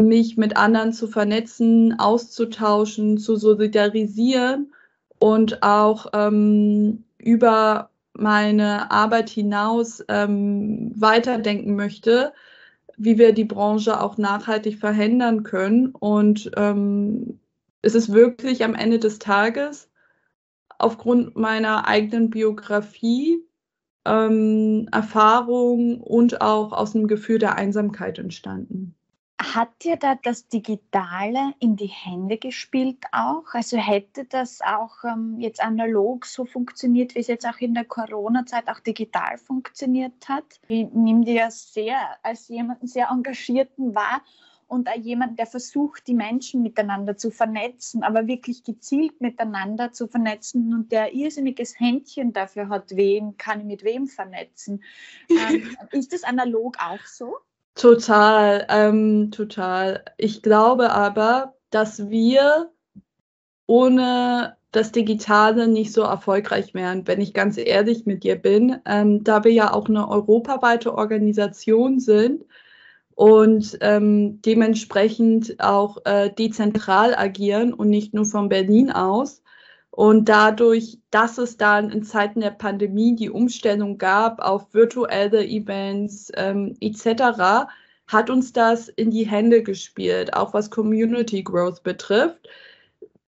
mich 0.00 0.36
mit 0.36 0.56
anderen 0.56 0.92
zu 0.92 1.06
vernetzen, 1.06 1.98
auszutauschen, 1.98 3.18
zu 3.18 3.36
solidarisieren 3.36 4.72
und 5.18 5.62
auch 5.62 6.06
ähm, 6.12 7.04
über 7.18 7.90
meine 8.14 8.90
Arbeit 8.90 9.30
hinaus 9.30 10.04
ähm, 10.08 10.92
weiterdenken 10.96 11.76
möchte, 11.76 12.32
wie 12.96 13.18
wir 13.18 13.32
die 13.32 13.44
Branche 13.44 14.00
auch 14.00 14.18
nachhaltig 14.18 14.78
verhindern 14.78 15.44
können. 15.44 15.94
Und 15.94 16.50
ähm, 16.56 17.40
es 17.82 17.94
ist 17.94 18.12
wirklich 18.12 18.64
am 18.64 18.74
Ende 18.74 18.98
des 18.98 19.18
Tages 19.18 19.88
aufgrund 20.78 21.36
meiner 21.36 21.86
eigenen 21.86 22.30
Biografie, 22.30 23.44
ähm, 24.04 24.88
Erfahrung 24.90 26.00
und 26.00 26.40
auch 26.40 26.72
aus 26.72 26.94
einem 26.94 27.06
Gefühl 27.06 27.38
der 27.38 27.56
Einsamkeit 27.56 28.18
entstanden. 28.18 28.94
Hat 29.42 29.70
dir 29.82 29.96
da 29.96 30.14
das 30.14 30.46
Digitale 30.46 31.54
in 31.58 31.74
die 31.74 31.86
Hände 31.86 32.38
gespielt 32.38 33.04
auch? 33.10 33.44
Also 33.52 33.76
hätte 33.76 34.24
das 34.24 34.60
auch 34.60 35.02
ähm, 35.04 35.40
jetzt 35.40 35.62
analog 35.62 36.26
so 36.26 36.44
funktioniert, 36.44 37.16
wie 37.16 37.20
es 37.20 37.26
jetzt 37.26 37.46
auch 37.46 37.58
in 37.58 37.74
der 37.74 37.84
Corona-Zeit 37.84 38.68
auch 38.68 38.78
digital 38.78 39.38
funktioniert 39.38 40.28
hat? 40.28 40.44
Ich 40.68 40.86
nehme 40.92 41.24
dir 41.24 41.34
ja 41.34 41.50
sehr 41.50 41.98
als 42.22 42.46
jemanden 42.48 42.86
sehr 42.86 43.08
engagierten 43.10 43.96
wahr 43.96 44.22
und 44.68 44.88
auch 44.88 44.96
jemand, 44.96 45.38
der 45.40 45.46
versucht, 45.46 46.06
die 46.06 46.14
Menschen 46.14 46.62
miteinander 46.62 47.16
zu 47.16 47.30
vernetzen, 47.30 48.04
aber 48.04 48.28
wirklich 48.28 48.62
gezielt 48.62 49.20
miteinander 49.20 49.92
zu 49.92 50.06
vernetzen 50.06 50.72
und 50.72 50.92
der 50.92 51.14
irrsinniges 51.14 51.78
Händchen 51.80 52.32
dafür 52.32 52.68
hat, 52.68 52.96
wen 52.96 53.36
kann 53.36 53.60
ich 53.60 53.66
mit 53.66 53.84
wem 53.84 54.06
vernetzen. 54.06 54.82
Ähm, 55.28 55.76
ist 55.90 56.12
das 56.12 56.22
analog 56.22 56.76
auch 56.78 57.04
so? 57.06 57.36
Total, 57.74 58.66
ähm, 58.68 59.30
total. 59.30 60.04
Ich 60.18 60.42
glaube 60.42 60.92
aber, 60.92 61.54
dass 61.70 62.10
wir 62.10 62.70
ohne 63.66 64.56
das 64.72 64.92
Digitale 64.92 65.68
nicht 65.68 65.92
so 65.92 66.02
erfolgreich 66.02 66.74
wären, 66.74 67.06
wenn 67.06 67.20
ich 67.20 67.34
ganz 67.34 67.58
ehrlich 67.58 68.06
mit 68.06 68.24
dir 68.24 68.36
bin, 68.36 68.78
ähm, 68.86 69.24
da 69.24 69.44
wir 69.44 69.52
ja 69.52 69.72
auch 69.72 69.88
eine 69.88 70.08
europaweite 70.08 70.94
Organisation 70.94 72.00
sind 72.00 72.44
und 73.14 73.78
ähm, 73.80 74.40
dementsprechend 74.42 75.60
auch 75.60 75.98
äh, 76.04 76.30
dezentral 76.30 77.14
agieren 77.14 77.72
und 77.74 77.90
nicht 77.90 78.14
nur 78.14 78.24
von 78.24 78.48
Berlin 78.48 78.90
aus 78.90 79.41
und 79.94 80.30
dadurch, 80.30 80.98
dass 81.10 81.36
es 81.36 81.58
dann 81.58 81.90
in 81.90 82.02
Zeiten 82.02 82.40
der 82.40 82.50
Pandemie 82.50 83.14
die 83.14 83.28
Umstellung 83.28 83.98
gab 83.98 84.40
auf 84.40 84.72
virtuelle 84.72 85.46
Events 85.46 86.32
ähm, 86.34 86.74
etc., 86.80 87.68
hat 88.06 88.30
uns 88.30 88.54
das 88.54 88.88
in 88.88 89.10
die 89.10 89.28
Hände 89.28 89.62
gespielt, 89.62 90.32
auch 90.32 90.54
was 90.54 90.70
Community 90.70 91.42
Growth 91.42 91.82
betrifft. 91.82 92.48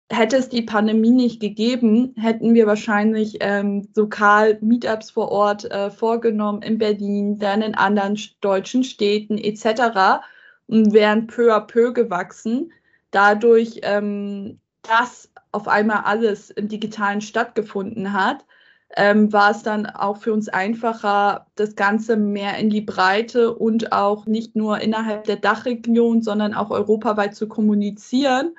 Hätte 0.09 0.37
es 0.37 0.49
die 0.49 0.63
Pandemie 0.63 1.11
nicht 1.11 1.41
gegeben, 1.41 2.15
hätten 2.17 2.55
wir 2.55 2.69
wahrscheinlich 2.69 3.39
ähm, 3.41 3.89
lokal 3.97 4.59
Meetups 4.61 5.11
vor 5.11 5.33
Ort 5.33 5.69
äh, 5.69 5.91
vorgenommen 5.91 6.63
in 6.63 6.79
Berlin, 6.79 7.41
dann 7.41 7.63
in 7.63 7.75
anderen 7.75 8.17
deutschen 8.41 8.85
Städten 8.85 9.37
etc. 9.37 10.23
und 10.69 10.93
wären 10.93 11.27
peu 11.27 11.53
à 11.53 11.61
peu 11.61 11.93
gewachsen. 11.93 12.73
Dadurch, 13.11 13.81
ähm, 13.83 14.61
dass 14.83 15.32
auf 15.53 15.69
einmal 15.69 16.03
alles 16.05 16.51
im 16.51 16.69
Digitalen 16.69 17.21
stattgefunden 17.21 18.13
hat, 18.13 18.45
ähm, 18.97 19.33
war 19.33 19.51
es 19.51 19.63
dann 19.63 19.87
auch 19.87 20.19
für 20.19 20.33
uns 20.33 20.49
einfacher, 20.49 21.47
das 21.55 21.77
Ganze 21.77 22.17
mehr 22.17 22.59
in 22.59 22.71
die 22.71 22.81
Breite 22.83 23.55
und 23.55 23.93
auch 23.93 24.27
nicht 24.27 24.55
nur 24.57 24.81
innerhalb 24.81 25.25
der 25.25 25.37
Dachregion, 25.37 26.23
sondern 26.23 26.55
auch 26.55 26.71
europaweit 26.71 27.35
zu 27.35 27.49
kommunizieren. 27.49 28.55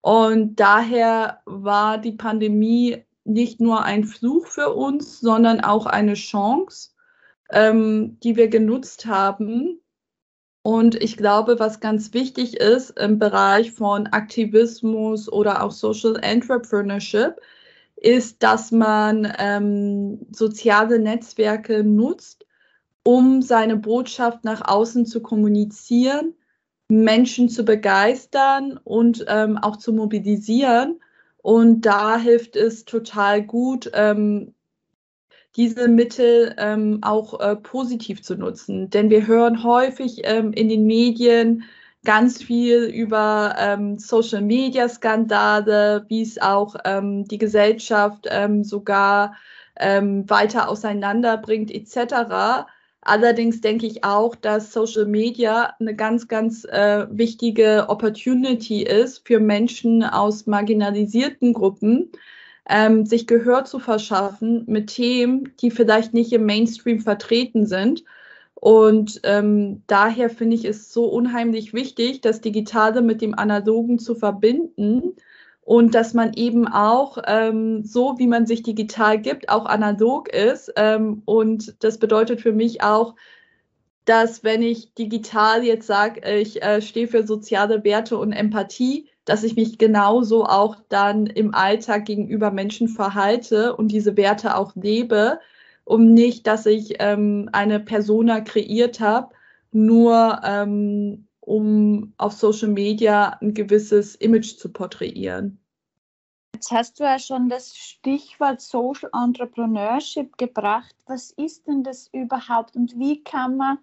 Und 0.00 0.56
daher 0.60 1.40
war 1.46 1.98
die 1.98 2.12
Pandemie 2.12 3.04
nicht 3.24 3.60
nur 3.60 3.84
ein 3.84 4.04
Fluch 4.04 4.46
für 4.46 4.74
uns, 4.74 5.20
sondern 5.20 5.60
auch 5.60 5.86
eine 5.86 6.14
Chance, 6.14 6.90
ähm, 7.50 8.18
die 8.22 8.36
wir 8.36 8.48
genutzt 8.48 9.06
haben, 9.06 9.80
und 10.64 10.94
ich 10.94 11.18
glaube, 11.18 11.58
was 11.58 11.80
ganz 11.80 12.14
wichtig 12.14 12.56
ist 12.56 12.98
im 12.98 13.18
Bereich 13.18 13.72
von 13.72 14.06
Aktivismus 14.06 15.30
oder 15.30 15.62
auch 15.62 15.72
Social 15.72 16.16
Entrepreneurship, 16.22 17.38
ist, 17.96 18.42
dass 18.42 18.72
man 18.72 19.30
ähm, 19.38 20.26
soziale 20.32 20.98
Netzwerke 20.98 21.84
nutzt, 21.84 22.46
um 23.02 23.42
seine 23.42 23.76
Botschaft 23.76 24.44
nach 24.44 24.66
außen 24.66 25.04
zu 25.04 25.20
kommunizieren, 25.20 26.32
Menschen 26.88 27.50
zu 27.50 27.66
begeistern 27.66 28.80
und 28.84 29.22
ähm, 29.28 29.58
auch 29.58 29.76
zu 29.76 29.92
mobilisieren. 29.92 30.98
Und 31.42 31.82
da 31.82 32.16
hilft 32.16 32.56
es 32.56 32.86
total 32.86 33.42
gut, 33.42 33.90
ähm, 33.92 34.54
diese 35.56 35.88
Mittel 35.88 36.54
ähm, 36.58 36.98
auch 37.02 37.40
äh, 37.40 37.56
positiv 37.56 38.22
zu 38.22 38.36
nutzen. 38.36 38.90
Denn 38.90 39.10
wir 39.10 39.26
hören 39.26 39.62
häufig 39.62 40.22
ähm, 40.24 40.52
in 40.52 40.68
den 40.68 40.86
Medien 40.86 41.64
ganz 42.04 42.42
viel 42.42 42.84
über 42.84 43.54
ähm, 43.58 43.98
Social-Media-Skandale, 43.98 46.04
wie 46.08 46.22
es 46.22 46.40
auch 46.40 46.76
ähm, 46.84 47.24
die 47.24 47.38
Gesellschaft 47.38 48.26
ähm, 48.30 48.62
sogar 48.62 49.34
ähm, 49.78 50.28
weiter 50.28 50.68
auseinanderbringt 50.68 51.70
etc. 51.70 52.66
Allerdings 53.00 53.60
denke 53.60 53.86
ich 53.86 54.04
auch, 54.04 54.34
dass 54.34 54.72
Social 54.72 55.06
Media 55.06 55.74
eine 55.78 55.94
ganz, 55.94 56.28
ganz 56.28 56.64
äh, 56.64 57.06
wichtige 57.10 57.86
Opportunity 57.88 58.82
ist 58.82 59.26
für 59.26 59.40
Menschen 59.40 60.02
aus 60.02 60.46
marginalisierten 60.46 61.52
Gruppen, 61.52 62.10
ähm, 62.68 63.06
sich 63.06 63.26
Gehör 63.26 63.64
zu 63.64 63.78
verschaffen 63.78 64.64
mit 64.66 64.88
Themen, 64.88 65.52
die 65.60 65.70
vielleicht 65.70 66.14
nicht 66.14 66.32
im 66.32 66.46
Mainstream 66.46 67.00
vertreten 67.00 67.66
sind. 67.66 68.04
Und 68.54 69.20
ähm, 69.24 69.82
daher 69.86 70.30
finde 70.30 70.56
ich 70.56 70.64
es 70.64 70.92
so 70.92 71.04
unheimlich 71.04 71.74
wichtig, 71.74 72.22
das 72.22 72.40
Digitale 72.40 73.02
mit 73.02 73.20
dem 73.20 73.34
Analogen 73.38 73.98
zu 73.98 74.14
verbinden 74.14 75.16
und 75.64 75.94
dass 75.94 76.14
man 76.14 76.32
eben 76.34 76.68
auch 76.68 77.18
ähm, 77.26 77.84
so, 77.84 78.18
wie 78.18 78.26
man 78.26 78.46
sich 78.46 78.62
digital 78.62 79.20
gibt, 79.20 79.48
auch 79.48 79.66
analog 79.66 80.28
ist. 80.28 80.72
Ähm, 80.76 81.22
und 81.24 81.82
das 81.82 81.98
bedeutet 81.98 82.40
für 82.40 82.52
mich 82.52 82.82
auch, 82.82 83.14
dass 84.04 84.44
wenn 84.44 84.62
ich 84.62 84.94
digital 84.94 85.64
jetzt 85.64 85.86
sage, 85.86 86.20
ich 86.38 86.62
äh, 86.62 86.82
stehe 86.82 87.08
für 87.08 87.26
soziale 87.26 87.82
Werte 87.84 88.18
und 88.18 88.32
Empathie, 88.32 89.08
dass 89.24 89.42
ich 89.44 89.56
mich 89.56 89.78
genauso 89.78 90.44
auch 90.44 90.76
dann 90.88 91.26
im 91.26 91.54
Alltag 91.54 92.04
gegenüber 92.04 92.50
Menschen 92.50 92.88
verhalte 92.88 93.76
und 93.76 93.88
diese 93.88 94.16
Werte 94.16 94.56
auch 94.56 94.74
lebe, 94.76 95.40
um 95.84 96.12
nicht, 96.12 96.46
dass 96.46 96.66
ich 96.66 96.96
ähm, 96.98 97.48
eine 97.52 97.80
Persona 97.80 98.40
kreiert 98.40 99.00
habe, 99.00 99.34
nur 99.72 100.40
ähm, 100.44 101.28
um 101.40 102.14
auf 102.16 102.32
Social 102.32 102.68
Media 102.68 103.38
ein 103.40 103.54
gewisses 103.54 104.14
Image 104.14 104.56
zu 104.56 104.72
porträtieren. 104.72 105.60
Jetzt 106.54 106.70
hast 106.70 107.00
du 107.00 107.04
ja 107.04 107.18
schon 107.18 107.48
das 107.48 107.76
Stichwort 107.76 108.60
Social 108.60 109.10
Entrepreneurship 109.12 110.38
gebracht. 110.38 110.94
Was 111.06 111.32
ist 111.32 111.66
denn 111.66 111.82
das 111.82 112.08
überhaupt 112.12 112.76
und 112.76 112.98
wie 112.98 113.22
kann 113.22 113.56
man 113.56 113.78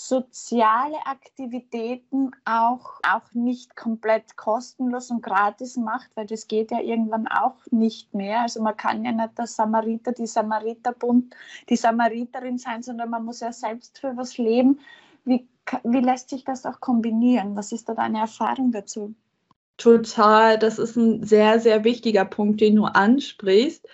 soziale 0.00 1.04
Aktivitäten 1.06 2.30
auch, 2.44 3.00
auch 3.02 3.34
nicht 3.34 3.74
komplett 3.74 4.36
kostenlos 4.36 5.10
und 5.10 5.22
gratis 5.22 5.76
macht, 5.76 6.08
weil 6.14 6.26
das 6.26 6.46
geht 6.46 6.70
ja 6.70 6.80
irgendwann 6.80 7.26
auch 7.26 7.56
nicht 7.72 8.14
mehr. 8.14 8.42
Also 8.42 8.62
man 8.62 8.76
kann 8.76 9.04
ja 9.04 9.10
nicht 9.10 9.36
der 9.36 9.48
Samariter, 9.48 10.12
die 10.12 10.28
Samariterbund, 10.28 11.34
die 11.68 11.76
Samariterin 11.76 12.58
sein, 12.58 12.84
sondern 12.84 13.10
man 13.10 13.24
muss 13.24 13.40
ja 13.40 13.52
selbst 13.52 13.98
für 13.98 14.16
was 14.16 14.38
leben. 14.38 14.78
Wie, 15.24 15.48
wie 15.82 16.00
lässt 16.00 16.30
sich 16.30 16.44
das 16.44 16.64
auch 16.64 16.78
kombinieren? 16.78 17.56
Was 17.56 17.72
ist 17.72 17.88
da 17.88 17.94
deine 17.94 18.20
Erfahrung 18.20 18.70
dazu? 18.70 19.16
Total, 19.78 20.58
das 20.58 20.78
ist 20.78 20.96
ein 20.96 21.24
sehr, 21.24 21.58
sehr 21.58 21.82
wichtiger 21.82 22.24
Punkt, 22.24 22.60
den 22.60 22.76
du 22.76 22.84
ansprichst. 22.84 23.84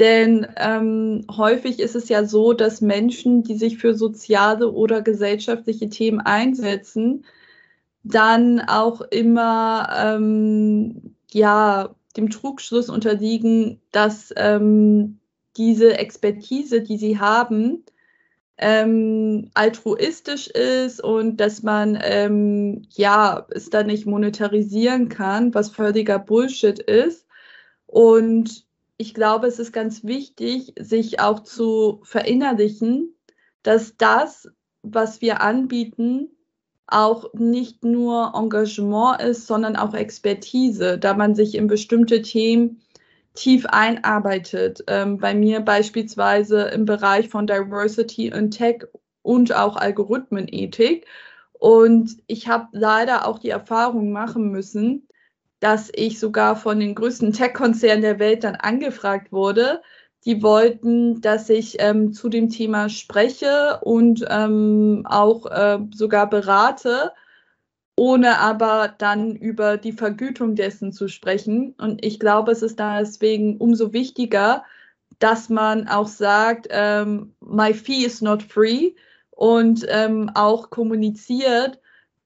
Denn 0.00 0.46
ähm, 0.56 1.26
häufig 1.30 1.78
ist 1.78 1.94
es 1.94 2.08
ja 2.08 2.24
so, 2.24 2.54
dass 2.54 2.80
Menschen, 2.80 3.42
die 3.42 3.58
sich 3.58 3.76
für 3.76 3.94
soziale 3.94 4.72
oder 4.72 5.02
gesellschaftliche 5.02 5.90
Themen 5.90 6.20
einsetzen, 6.20 7.26
dann 8.02 8.60
auch 8.60 9.02
immer 9.02 9.88
ähm, 9.94 11.16
ja, 11.30 11.94
dem 12.16 12.30
Trugschluss 12.30 12.88
unterliegen, 12.88 13.82
dass 13.92 14.32
ähm, 14.36 15.20
diese 15.58 15.98
Expertise, 15.98 16.80
die 16.80 16.96
sie 16.96 17.18
haben, 17.18 17.84
ähm, 18.56 19.50
altruistisch 19.52 20.48
ist 20.48 21.04
und 21.04 21.36
dass 21.38 21.62
man 21.62 21.98
ähm, 22.02 22.86
ja 22.90 23.46
es 23.50 23.68
dann 23.68 23.86
nicht 23.86 24.06
monetarisieren 24.06 25.10
kann, 25.10 25.52
was 25.54 25.70
völliger 25.70 26.18
Bullshit 26.18 26.78
ist. 26.78 27.26
Und 27.86 28.69
ich 29.00 29.14
glaube, 29.14 29.46
es 29.46 29.58
ist 29.58 29.72
ganz 29.72 30.04
wichtig, 30.04 30.74
sich 30.78 31.20
auch 31.20 31.40
zu 31.40 32.00
verinnerlichen, 32.02 33.16
dass 33.62 33.96
das, 33.96 34.46
was 34.82 35.22
wir 35.22 35.40
anbieten, 35.40 36.28
auch 36.86 37.32
nicht 37.32 37.82
nur 37.82 38.34
Engagement 38.34 39.22
ist, 39.22 39.46
sondern 39.46 39.76
auch 39.76 39.94
Expertise, 39.94 40.98
da 40.98 41.14
man 41.14 41.34
sich 41.34 41.54
in 41.54 41.66
bestimmte 41.66 42.20
Themen 42.20 42.82
tief 43.32 43.64
einarbeitet. 43.64 44.84
Ähm, 44.86 45.16
bei 45.16 45.32
mir 45.32 45.60
beispielsweise 45.60 46.64
im 46.64 46.84
Bereich 46.84 47.30
von 47.30 47.46
Diversity 47.46 48.34
und 48.34 48.50
Tech 48.50 48.84
und 49.22 49.54
auch 49.56 49.76
Algorithmenethik. 49.76 51.06
Und 51.54 52.18
ich 52.26 52.48
habe 52.48 52.68
leider 52.72 53.26
auch 53.26 53.38
die 53.38 53.48
Erfahrung 53.48 54.12
machen 54.12 54.50
müssen, 54.50 55.08
dass 55.60 55.90
ich 55.94 56.18
sogar 56.18 56.56
von 56.56 56.80
den 56.80 56.94
größten 56.94 57.32
Tech-Konzernen 57.32 58.02
der 58.02 58.18
Welt 58.18 58.44
dann 58.44 58.56
angefragt 58.56 59.30
wurde. 59.30 59.82
Die 60.24 60.42
wollten, 60.42 61.20
dass 61.20 61.48
ich 61.48 61.76
ähm, 61.78 62.12
zu 62.12 62.28
dem 62.28 62.50
Thema 62.50 62.88
spreche 62.88 63.80
und 63.82 64.24
ähm, 64.28 65.06
auch 65.06 65.46
äh, 65.46 65.78
sogar 65.94 66.28
berate, 66.28 67.12
ohne 67.96 68.38
aber 68.38 68.94
dann 68.98 69.36
über 69.36 69.76
die 69.76 69.92
Vergütung 69.92 70.56
dessen 70.56 70.92
zu 70.92 71.08
sprechen. 71.08 71.74
Und 71.78 72.04
ich 72.04 72.18
glaube, 72.18 72.52
es 72.52 72.62
ist 72.62 72.78
deswegen 72.78 73.58
umso 73.58 73.92
wichtiger, 73.92 74.64
dass 75.18 75.48
man 75.48 75.88
auch 75.88 76.08
sagt, 76.08 76.68
ähm, 76.70 77.34
my 77.40 77.74
fee 77.74 78.04
is 78.04 78.22
not 78.22 78.42
free 78.42 78.92
und 79.30 79.86
ähm, 79.88 80.30
auch 80.34 80.70
kommuniziert, 80.70 81.79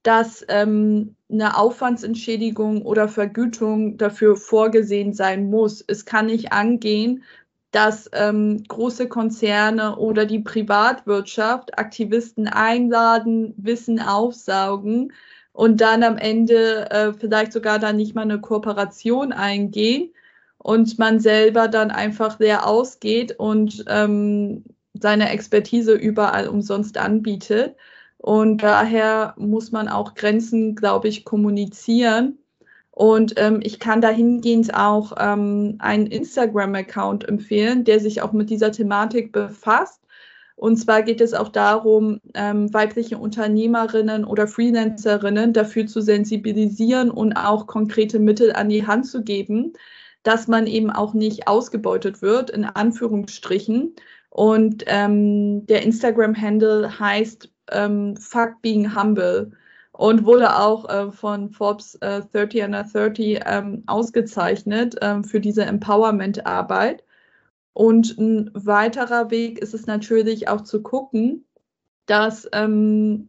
dass 0.05 0.45
ähm, 0.49 1.17
eine 1.33 1.57
Aufwandsentschädigung 1.57 2.83
oder 2.83 3.09
Vergütung 3.09 3.97
dafür 3.97 4.37
vorgesehen 4.37 5.15
sein 5.15 5.51
muss. 5.51 5.83
Es 5.87 6.05
kann 6.05 6.27
nicht 6.27 6.53
angehen, 6.53 7.25
dass 7.73 8.09
ähm, 8.13 8.63
große 8.69 9.09
Konzerne 9.09 9.97
oder 9.97 10.27
die 10.27 10.39
Privatwirtschaft 10.41 11.79
Aktivisten 11.79 12.47
einladen, 12.47 13.55
Wissen 13.57 13.99
aufsaugen 13.99 15.13
und 15.53 15.81
dann 15.81 16.05
am 16.05 16.19
Ende 16.19 16.91
äh, 16.91 17.13
vielleicht 17.15 17.53
sogar 17.53 17.79
dann 17.79 17.97
nicht 17.97 18.15
mal 18.15 18.23
eine 18.23 18.41
Kooperation 18.41 19.33
eingehen 19.33 20.13
und 20.59 20.99
man 20.99 21.19
selber 21.19 21.67
dann 21.69 21.91
einfach 21.91 22.39
leer 22.39 22.67
ausgeht 22.67 23.37
und 23.39 23.85
ähm, 23.89 24.65
seine 24.93 25.31
Expertise 25.31 25.95
überall 25.95 26.49
umsonst 26.49 26.99
anbietet. 26.99 27.77
Und 28.25 28.63
daher 28.63 29.35
muss 29.37 29.71
man 29.71 29.87
auch 29.87 30.15
Grenzen, 30.15 30.77
glaube 30.77 31.09
ich, 31.09 31.27
kommunizieren. 31.27 32.39
Und 32.91 33.35
ähm, 33.37 33.61
ich 33.63 33.79
kann 33.79 34.01
dahingehend 34.01 34.73
auch 34.73 35.13
ähm, 35.19 35.75
einen 35.79 36.07
Instagram-Account 36.07 37.29
empfehlen, 37.29 37.85
der 37.85 38.01
sich 38.01 38.23
auch 38.23 38.33
mit 38.33 38.49
dieser 38.49 38.73
Thematik 38.73 39.31
befasst. 39.31 40.01
Und 40.57 40.79
zwar 40.79 41.03
geht 41.03 41.21
es 41.21 41.35
auch 41.35 41.51
darum, 41.51 42.19
ähm, 42.33 42.73
weibliche 42.73 43.19
Unternehmerinnen 43.19 44.25
oder 44.25 44.49
Freelancerinnen 44.49 45.53
dafür 45.53 45.87
zu 45.87 46.01
sensibilisieren 46.01 47.11
und 47.11 47.35
auch 47.35 47.67
konkrete 47.67 48.19
Mittel 48.19 48.55
an 48.55 48.71
die 48.71 48.87
Hand 48.87 49.07
zu 49.07 49.23
geben, 49.23 49.75
dass 50.23 50.49
man 50.49 50.67
eben 50.67 50.89
auch 50.89 51.13
nicht 51.13 51.47
ausgebeutet 51.47 52.23
wird, 52.23 52.49
in 52.49 52.65
Anführungsstrichen. 52.65 53.95
Und 54.31 54.85
ähm, 54.87 55.67
der 55.67 55.83
Instagram-Handle 55.83 56.99
heißt 56.99 57.51
ähm, 57.71 58.17
Fuck 58.17 58.61
Being 58.63 58.95
Humble 58.95 59.53
und 59.93 60.25
wurde 60.25 60.57
auch 60.57 60.89
äh, 60.89 61.13
von 61.13 61.51
Forbes 61.51 61.95
äh, 61.97 62.23
30 62.33 62.65
under 62.65 62.85
30 62.85 63.41
ähm, 63.47 63.85
ausgezeichnet 63.87 64.97
ähm, 65.01 65.23
für 65.23 65.41
diese 65.41 65.65
Empowerment-Arbeit. 65.65 67.05
Und 67.75 68.19
ein 68.19 68.51
weiterer 68.55 69.31
Weg 69.31 69.59
ist 69.61 69.75
es 69.75 69.87
natürlich 69.87 70.49
auch 70.49 70.63
zu 70.63 70.83
gucken, 70.83 71.45
dass 72.07 72.49
ähm, 72.53 73.29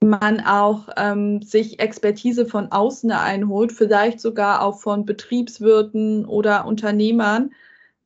man 0.00 0.40
auch 0.40 0.88
ähm, 0.96 1.42
sich 1.42 1.80
Expertise 1.80 2.46
von 2.46 2.70
außen 2.70 3.10
einholt, 3.10 3.72
vielleicht 3.72 4.20
sogar 4.20 4.62
auch 4.62 4.80
von 4.80 5.04
Betriebswirten 5.04 6.24
oder 6.26 6.66
Unternehmern, 6.66 7.50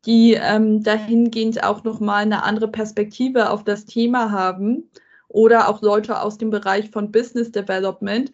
die 0.06 0.34
ähm, 0.34 0.82
dahingehend 0.82 1.64
auch 1.64 1.84
nochmal 1.84 2.22
eine 2.22 2.44
andere 2.44 2.68
Perspektive 2.68 3.50
auf 3.50 3.64
das 3.64 3.84
Thema 3.84 4.30
haben 4.30 4.88
oder 5.32 5.68
auch 5.68 5.82
Leute 5.82 6.20
aus 6.20 6.38
dem 6.38 6.50
Bereich 6.50 6.90
von 6.90 7.10
Business 7.10 7.50
Development, 7.50 8.32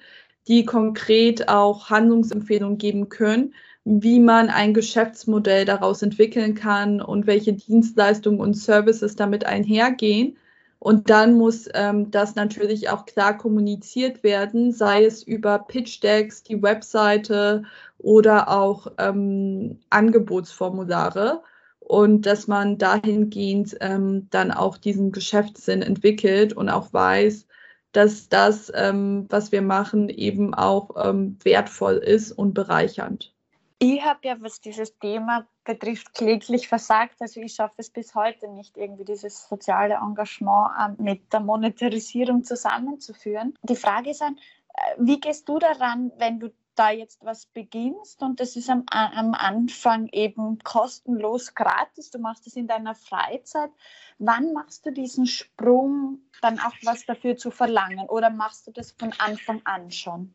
die 0.49 0.65
konkret 0.65 1.49
auch 1.49 1.91
Handlungsempfehlungen 1.91 2.79
geben 2.79 3.09
können, 3.09 3.55
wie 3.85 4.21
man 4.21 4.51
ein 4.51 4.75
Geschäftsmodell 4.75 5.65
daraus 5.65 6.03
entwickeln 6.03 6.55
kann 6.55 7.01
und 7.01 7.27
welche 7.27 7.53
Dienstleistungen 7.53 8.41
und 8.41 8.55
Services 8.55 9.17
damit 9.17 9.45
einhergehen. 9.47 10.37
Und 10.81 11.11
dann 11.11 11.35
muss 11.35 11.69
ähm, 11.75 12.11
das 12.11 12.35
natürlich 12.35 12.89
auch 12.89 13.05
klar 13.05 13.37
kommuniziert 13.37 14.23
werden, 14.23 14.73
sei 14.73 15.05
es 15.05 15.23
über 15.23 15.59
Pitch 15.59 16.03
Decks, 16.03 16.43
die 16.43 16.63
Webseite 16.63 17.65
oder 17.99 18.49
auch 18.49 18.93
ähm, 18.99 19.81
Angebotsformulare 19.91 21.43
und 21.89 22.27
dass 22.27 22.47
man 22.47 22.77
dahingehend 22.77 23.77
ähm, 23.81 24.29
dann 24.31 24.53
auch 24.53 24.77
diesen 24.77 25.11
Geschäftssinn 25.11 25.81
entwickelt 25.81 26.53
und 26.53 26.69
auch 26.69 26.93
weiß, 26.93 27.47
dass 27.93 28.29
das, 28.29 28.71
ähm, 28.75 29.27
was 29.31 29.53
wir 29.53 29.63
machen, 29.63 30.11
eben 30.11 30.53
auch 30.53 30.91
ähm, 31.03 31.39
wertvoll 31.43 31.97
ist 31.97 32.33
und 32.33 32.53
bereichernd. 32.53 33.33
Ich 33.79 34.03
habe 34.03 34.19
ja, 34.25 34.37
was 34.41 34.61
dieses 34.61 34.99
Thema 34.99 35.47
betrifft, 35.65 36.13
kläglich 36.13 36.69
versagt. 36.69 37.15
Also 37.21 37.41
ich 37.41 37.55
schaffe 37.55 37.77
es 37.79 37.89
bis 37.89 38.15
heute 38.15 38.49
nicht, 38.49 38.77
irgendwie 38.77 39.05
dieses 39.05 39.49
soziale 39.49 39.95
Engagement 39.95 40.71
äh, 40.79 41.03
mit 41.03 41.33
der 41.33 41.41
Monetarisierung 41.41 42.45
zusammenzuführen. 42.45 43.55
Die 43.63 43.77
Frage 43.77 44.11
ist 44.11 44.21
dann, 44.21 44.37
äh, 44.37 44.95
wie 44.99 45.21
gehst 45.21 45.49
du 45.49 45.59
daran, 45.59 46.13
wenn 46.19 46.39
du 46.39 46.51
da 46.79 46.91
jetzt 46.91 47.25
was 47.25 47.47
beginnst 47.47 48.23
und 48.23 48.41
das 48.41 48.57
ist 48.57 48.71
am, 48.71 48.85
am 48.91 49.35
Anfang 49.35 50.09
eben 50.13 50.59
kostenlos, 50.59 51.55
gratis, 51.55 52.11
du 52.11 52.19
machst 52.19 52.47
es 52.47 52.57
in 52.57 52.67
deiner 52.67 52.95
Freizeit, 52.95 53.71
wann 54.19 54.53
machst 54.53 54.87
du 54.87 54.93
diesen 54.93 55.27
Sprung, 55.27 56.21
dann 56.41 56.59
auch 56.59 56.75
was 56.83 57.05
dafür 57.07 57.37
zu 57.37 57.51
verlangen 57.51 58.09
oder 58.09 58.31
machst 58.31 58.67
du 58.67 58.71
das 58.71 58.93
von 58.93 59.13
Anfang 59.19 59.61
an 59.65 59.91
schon? 59.91 60.35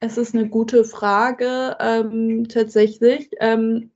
Es 0.00 0.16
ist 0.16 0.34
eine 0.34 0.48
gute 0.48 0.84
Frage 0.84 1.76
ähm, 1.80 2.48
tatsächlich. 2.48 3.30
Ähm, 3.40 3.90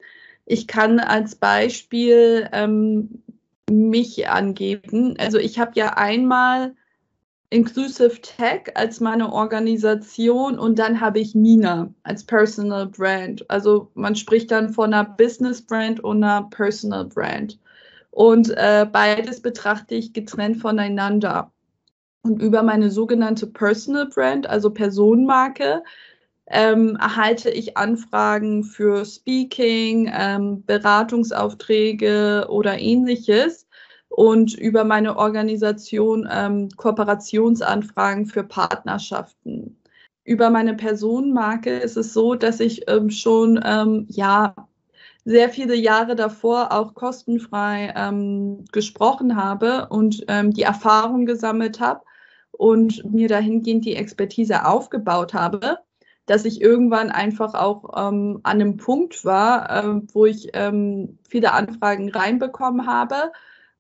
ich 0.47 0.67
kann 0.67 0.99
als 0.99 1.37
Beispiel 1.37 2.49
ähm, 2.53 3.23
mich 3.71 4.29
angeben. 4.29 5.17
Also 5.19 5.39
ich 5.39 5.59
habe 5.59 5.73
ja 5.75 5.97
einmal 5.97 6.75
Inclusive 7.53 8.23
Tech 8.23 8.73
als 8.77 9.01
meine 9.01 9.31
Organisation 9.31 10.59
und 10.59 10.79
dann 10.79 11.03
habe 11.03 11.21
ich 11.21 11.35
Mina 11.35 11.93
als 12.03 12.25
Personal 12.25 12.87
Brand. 12.87 13.45
Also 13.51 13.91
man 13.93 14.17
spricht 14.17 14.51
dann 14.51 14.73
von 14.73 14.95
einer 14.95 15.05
Business 15.05 15.61
Brand 15.61 16.01
und 16.01 16.25
einer 16.25 16.49
Personal 16.49 17.05
Brand. 17.05 17.59
Und 18.11 18.49
äh, 18.57 18.87
beides 18.91 19.43
betrachte 19.43 19.95
ich 19.95 20.15
getrennt 20.15 20.63
voneinander. 20.63 21.53
Und 22.23 22.41
über 22.41 22.63
meine 22.63 22.91
sogenannte 22.91 23.47
Personal 23.47 24.07
Brand, 24.07 24.49
also 24.49 24.71
Personenmarke, 24.71 25.83
ähm, 26.47 26.97
erhalte 26.97 27.51
ich 27.51 27.77
Anfragen 27.77 28.65
für 28.65 29.05
Speaking, 29.05 30.11
ähm, 30.11 30.65
Beratungsaufträge 30.65 32.47
oder 32.49 32.79
ähnliches 32.79 33.62
und 34.13 34.53
über 34.55 34.85
meine 34.85 35.17
Organisation 35.17 36.29
ähm, 36.31 36.69
Kooperationsanfragen 36.77 38.27
für 38.27 38.45
Partnerschaften. 38.45 39.79
Über 40.25 40.51
meine 40.51 40.75
Personenmarke 40.75 41.71
ist 41.71 41.97
es 41.97 42.13
so, 42.13 42.35
dass 42.35 42.61
ich 42.61 42.89
ähm, 42.89 43.09
schon 43.09 43.59
ähm, 43.65 44.07
ja 44.09 44.55
sehr 45.25 45.49
viele 45.49 45.75
Jahre 45.75 46.15
davor 46.15 46.73
auch 46.73 46.95
kostenfrei 46.95 47.95
ähm, 47.97 48.65
gesprochen 48.71 49.37
habe 49.37 49.89
und 49.89 50.25
ähm, 50.29 50.53
die 50.53 50.63
Erfahrung 50.63 51.25
gesammelt 51.25 51.81
habe 51.81 52.03
und 52.51 53.11
mir 53.11 53.29
dahingehend 53.29 53.87
die 53.87 53.97
Expertise 53.97 54.67
aufgebaut 54.67 55.33
habe, 55.33 55.79
dass 56.27 56.45
ich 56.45 56.61
irgendwann 56.61 57.11
einfach 57.11 57.55
auch 57.55 57.91
ähm, 57.97 58.41
an 58.43 58.61
einem 58.61 58.77
Punkt 58.77 59.25
war, 59.25 59.71
äh, 59.71 60.01
wo 60.13 60.27
ich 60.27 60.51
ähm, 60.53 61.19
viele 61.29 61.53
Anfragen 61.53 62.11
reinbekommen 62.11 62.87
habe, 62.87 63.33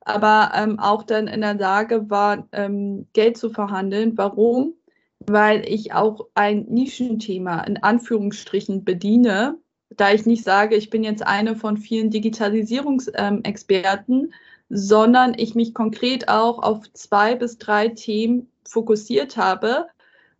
aber 0.04 0.52
ähm, 0.54 0.78
auch 0.78 1.02
dann 1.02 1.28
in 1.28 1.40
der 1.40 1.54
Lage 1.54 2.10
war, 2.10 2.48
ähm, 2.52 3.06
Geld 3.12 3.36
zu 3.36 3.50
verhandeln. 3.50 4.16
Warum? 4.16 4.74
Weil 5.20 5.68
ich 5.68 5.92
auch 5.92 6.28
ein 6.34 6.66
Nischenthema 6.68 7.62
in 7.62 7.82
Anführungsstrichen 7.82 8.84
bediene, 8.84 9.58
da 9.96 10.12
ich 10.12 10.26
nicht 10.26 10.44
sage, 10.44 10.76
ich 10.76 10.90
bin 10.90 11.04
jetzt 11.04 11.26
eine 11.26 11.56
von 11.56 11.76
vielen 11.76 12.10
Digitalisierungsexperten, 12.10 14.32
sondern 14.68 15.34
ich 15.36 15.54
mich 15.54 15.74
konkret 15.74 16.28
auch 16.28 16.62
auf 16.62 16.90
zwei 16.94 17.34
bis 17.34 17.58
drei 17.58 17.88
Themen 17.88 18.50
fokussiert 18.66 19.36
habe, 19.36 19.88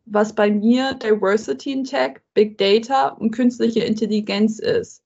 was 0.07 0.35
bei 0.35 0.51
mir 0.51 0.94
Diversity 0.94 1.72
in 1.72 1.85
Tech, 1.85 2.20
Big 2.35 2.59
Data 2.59 3.09
und 3.09 3.33
künstliche 3.33 3.81
Intelligenz 3.81 4.59
ist. 4.59 5.03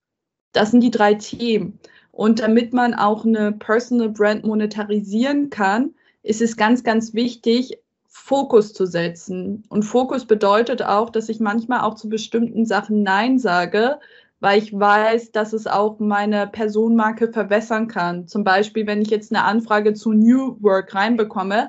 Das 0.53 0.71
sind 0.71 0.81
die 0.81 0.91
drei 0.91 1.15
Themen. 1.15 1.79
Und 2.17 2.41
damit 2.41 2.73
man 2.73 2.95
auch 2.95 3.27
eine 3.27 3.53
Personal 3.53 4.09
Brand 4.09 4.43
monetarisieren 4.43 5.51
kann, 5.51 5.95
ist 6.23 6.41
es 6.41 6.57
ganz, 6.57 6.83
ganz 6.83 7.13
wichtig, 7.13 7.79
Fokus 8.09 8.73
zu 8.73 8.87
setzen. 8.87 9.65
Und 9.69 9.83
Fokus 9.83 10.25
bedeutet 10.25 10.83
auch, 10.83 11.11
dass 11.11 11.29
ich 11.29 11.41
manchmal 11.41 11.83
auch 11.83 11.95
zu 11.95 12.09
bestimmten 12.09 12.65
Sachen 12.65 13.03
Nein 13.03 13.39
sage, 13.39 14.01
weil 14.41 14.59
ich 14.59 14.73
weiß, 14.73 15.33
dass 15.33 15.53
es 15.53 15.67
auch 15.67 15.99
meine 15.99 16.47
Personenmarke 16.47 17.31
verwässern 17.31 17.87
kann. 17.87 18.27
Zum 18.27 18.45
Beispiel, 18.45 18.87
wenn 18.87 19.03
ich 19.03 19.11
jetzt 19.11 19.31
eine 19.31 19.45
Anfrage 19.45 19.93
zu 19.93 20.15
New 20.15 20.57
Work 20.61 20.95
reinbekomme, 20.95 21.69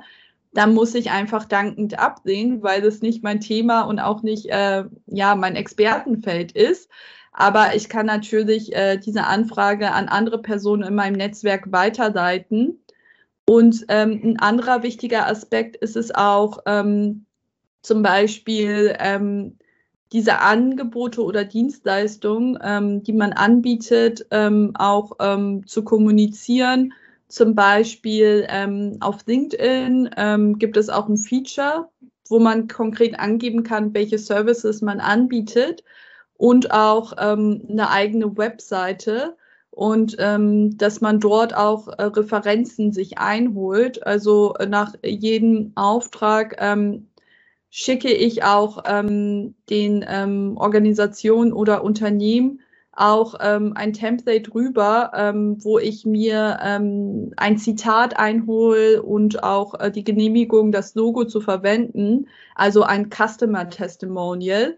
dann 0.54 0.74
muss 0.74 0.96
ich 0.96 1.12
einfach 1.12 1.44
dankend 1.44 2.00
absehen, 2.00 2.64
weil 2.64 2.82
das 2.82 3.02
nicht 3.02 3.22
mein 3.22 3.42
Thema 3.42 3.82
und 3.82 4.00
auch 4.00 4.24
nicht 4.24 4.46
äh, 4.46 4.86
ja 5.08 5.36
mein 5.36 5.58
Expertenfeld 5.58 6.54
ist. 6.54 6.90
Aber 7.40 7.76
ich 7.76 7.88
kann 7.88 8.08
natürlich 8.08 8.76
äh, 8.76 8.98
diese 8.98 9.26
Anfrage 9.26 9.92
an 9.92 10.08
andere 10.10 10.42
Personen 10.42 10.82
in 10.82 10.96
meinem 10.96 11.14
Netzwerk 11.14 11.72
weiterleiten. 11.72 12.80
Und 13.46 13.86
ähm, 13.90 14.20
ein 14.24 14.40
anderer 14.40 14.82
wichtiger 14.82 15.28
Aspekt 15.28 15.76
ist 15.76 15.96
es 15.96 16.14
auch 16.14 16.64
ähm, 16.66 17.28
zum 17.84 18.02
Beispiel 18.02 18.96
ähm, 18.98 19.60
diese 20.14 20.40
Angebote 20.40 21.24
oder 21.24 21.46
Dienstleistungen, 21.46 22.58
ähm, 22.64 23.04
die 23.04 23.14
man 23.14 23.34
anbietet, 23.34 24.26
ähm, 24.32 24.72
auch 24.74 25.12
ähm, 25.20 25.62
zu 25.68 25.84
kommunizieren 25.84 26.92
zum 27.30 27.56
Beispiel 27.56 28.48
auf 29.02 29.18
LinkedIn 29.26 30.56
gibt 30.60 30.78
es 30.78 30.88
auch 30.88 31.10
ein 31.10 31.18
Feature, 31.18 31.90
wo 32.30 32.40
man 32.40 32.70
konkret 32.70 33.20
angeben 33.20 33.64
kann, 33.64 33.94
welche 33.94 34.18
Services 34.18 34.82
man 34.82 35.02
anbietet 35.02 35.84
und 36.38 36.72
auch 36.72 37.14
ähm, 37.20 37.64
eine 37.70 37.90
eigene 37.90 38.38
Webseite 38.38 39.36
und 39.72 40.16
ähm, 40.20 40.78
dass 40.78 41.02
man 41.02 41.20
dort 41.20 41.56
auch 41.56 41.88
äh, 41.88 42.04
Referenzen 42.04 42.94
sich 42.94 43.18
einholt. 43.18 44.06
Also 44.06 44.56
äh, 44.56 44.66
nach 44.66 44.94
jedem 45.04 45.72
Auftrag 45.76 46.56
ähm, 46.60 47.10
schicke 47.70 48.12
ich 48.12 48.44
auch 48.44 48.84
ähm, 48.88 49.56
den 49.70 50.06
ähm, 50.08 50.58
Organisationen 50.58 51.54
oder 51.54 51.84
Unternehmen 51.84 52.62
auch 52.98 53.36
ähm, 53.40 53.74
ein 53.76 53.94
Template 53.94 54.54
rüber, 54.56 55.12
ähm, 55.14 55.64
wo 55.64 55.78
ich 55.78 56.06
mir 56.06 56.58
ähm, 56.64 57.32
ein 57.38 57.60
Zitat 57.60 58.18
einhole 58.18 59.04
und 59.04 59.44
auch 59.44 59.80
äh, 59.80 59.92
die 59.92 60.04
Genehmigung, 60.04 60.72
das 60.72 60.96
Logo 60.96 61.26
zu 61.26 61.40
verwenden, 61.40 62.28
also 62.56 62.82
ein 62.82 63.10
Customer 63.12 63.70
Testimonial. 63.70 64.78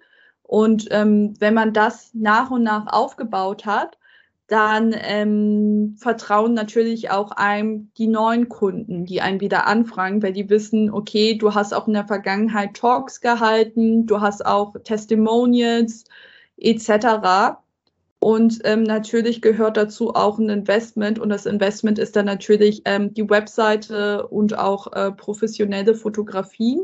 Und 0.50 0.88
ähm, 0.90 1.36
wenn 1.38 1.54
man 1.54 1.74
das 1.74 2.10
nach 2.16 2.50
und 2.50 2.64
nach 2.64 2.88
aufgebaut 2.88 3.68
hat, 3.68 4.00
dann 4.48 4.96
ähm, 4.98 5.96
vertrauen 6.00 6.56
natürlich 6.56 7.12
auch 7.12 7.30
einem 7.30 7.92
die 8.00 8.08
neuen 8.08 8.50
Kunden, 8.50 9.06
die 9.06 9.22
einen 9.22 9.42
wieder 9.42 9.68
anfragen, 9.68 10.24
weil 10.24 10.34
die 10.34 10.50
wissen, 10.50 10.90
okay, 10.90 11.38
du 11.38 11.54
hast 11.54 11.72
auch 11.72 11.86
in 11.86 11.94
der 11.94 12.08
Vergangenheit 12.08 12.74
Talks 12.74 13.22
gehalten, 13.22 14.08
du 14.08 14.22
hast 14.22 14.44
auch 14.44 14.74
Testimonials 14.84 16.06
etc. 16.58 17.60
Und 18.18 18.62
ähm, 18.64 18.82
natürlich 18.82 19.44
gehört 19.44 19.78
dazu 19.78 20.16
auch 20.16 20.40
ein 20.40 20.50
Investment 20.50 21.20
und 21.20 21.30
das 21.30 21.46
Investment 21.46 22.00
ist 22.00 22.16
dann 22.16 22.26
natürlich 22.26 22.82
ähm, 22.86 23.14
die 23.14 23.30
Webseite 23.30 24.26
und 24.26 24.58
auch 24.58 24.92
äh, 24.94 25.12
professionelle 25.12 25.94
Fotografie. 25.94 26.80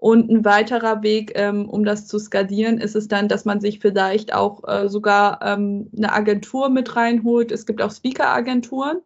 Und 0.00 0.30
ein 0.30 0.44
weiterer 0.44 1.02
Weg, 1.02 1.32
ähm, 1.34 1.68
um 1.68 1.84
das 1.84 2.06
zu 2.06 2.20
skalieren, 2.20 2.78
ist 2.78 2.94
es 2.94 3.08
dann, 3.08 3.26
dass 3.26 3.44
man 3.44 3.60
sich 3.60 3.80
vielleicht 3.80 4.32
auch 4.32 4.62
äh, 4.68 4.88
sogar 4.88 5.40
ähm, 5.42 5.90
eine 5.96 6.12
Agentur 6.12 6.68
mit 6.68 6.94
reinholt. 6.94 7.50
Es 7.50 7.66
gibt 7.66 7.82
auch 7.82 7.90
Speaker-Agenturen. 7.90 9.00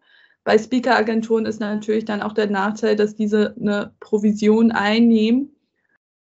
Bei 0.44 0.59
Speaker-Agenturen 0.59 1.46
ist 1.46 1.61
natürlich 1.61 2.05
dann 2.05 2.20
auch 2.20 2.35
der 2.35 2.50
Nachteil, 2.50 2.94
dass 2.94 3.14
diese 3.14 3.55
eine 3.59 3.94
Provision 4.00 4.70
einnehmen. 4.70 5.57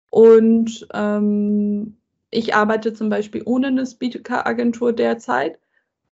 Und 0.09 0.87
ähm, 0.93 1.97
ich 2.29 2.55
arbeite 2.55 2.93
zum 2.93 3.09
Beispiel 3.09 3.41
ohne 3.43 3.67
eine 3.67 3.85
Speaker-Agentur 3.85 4.93
derzeit, 4.93 5.59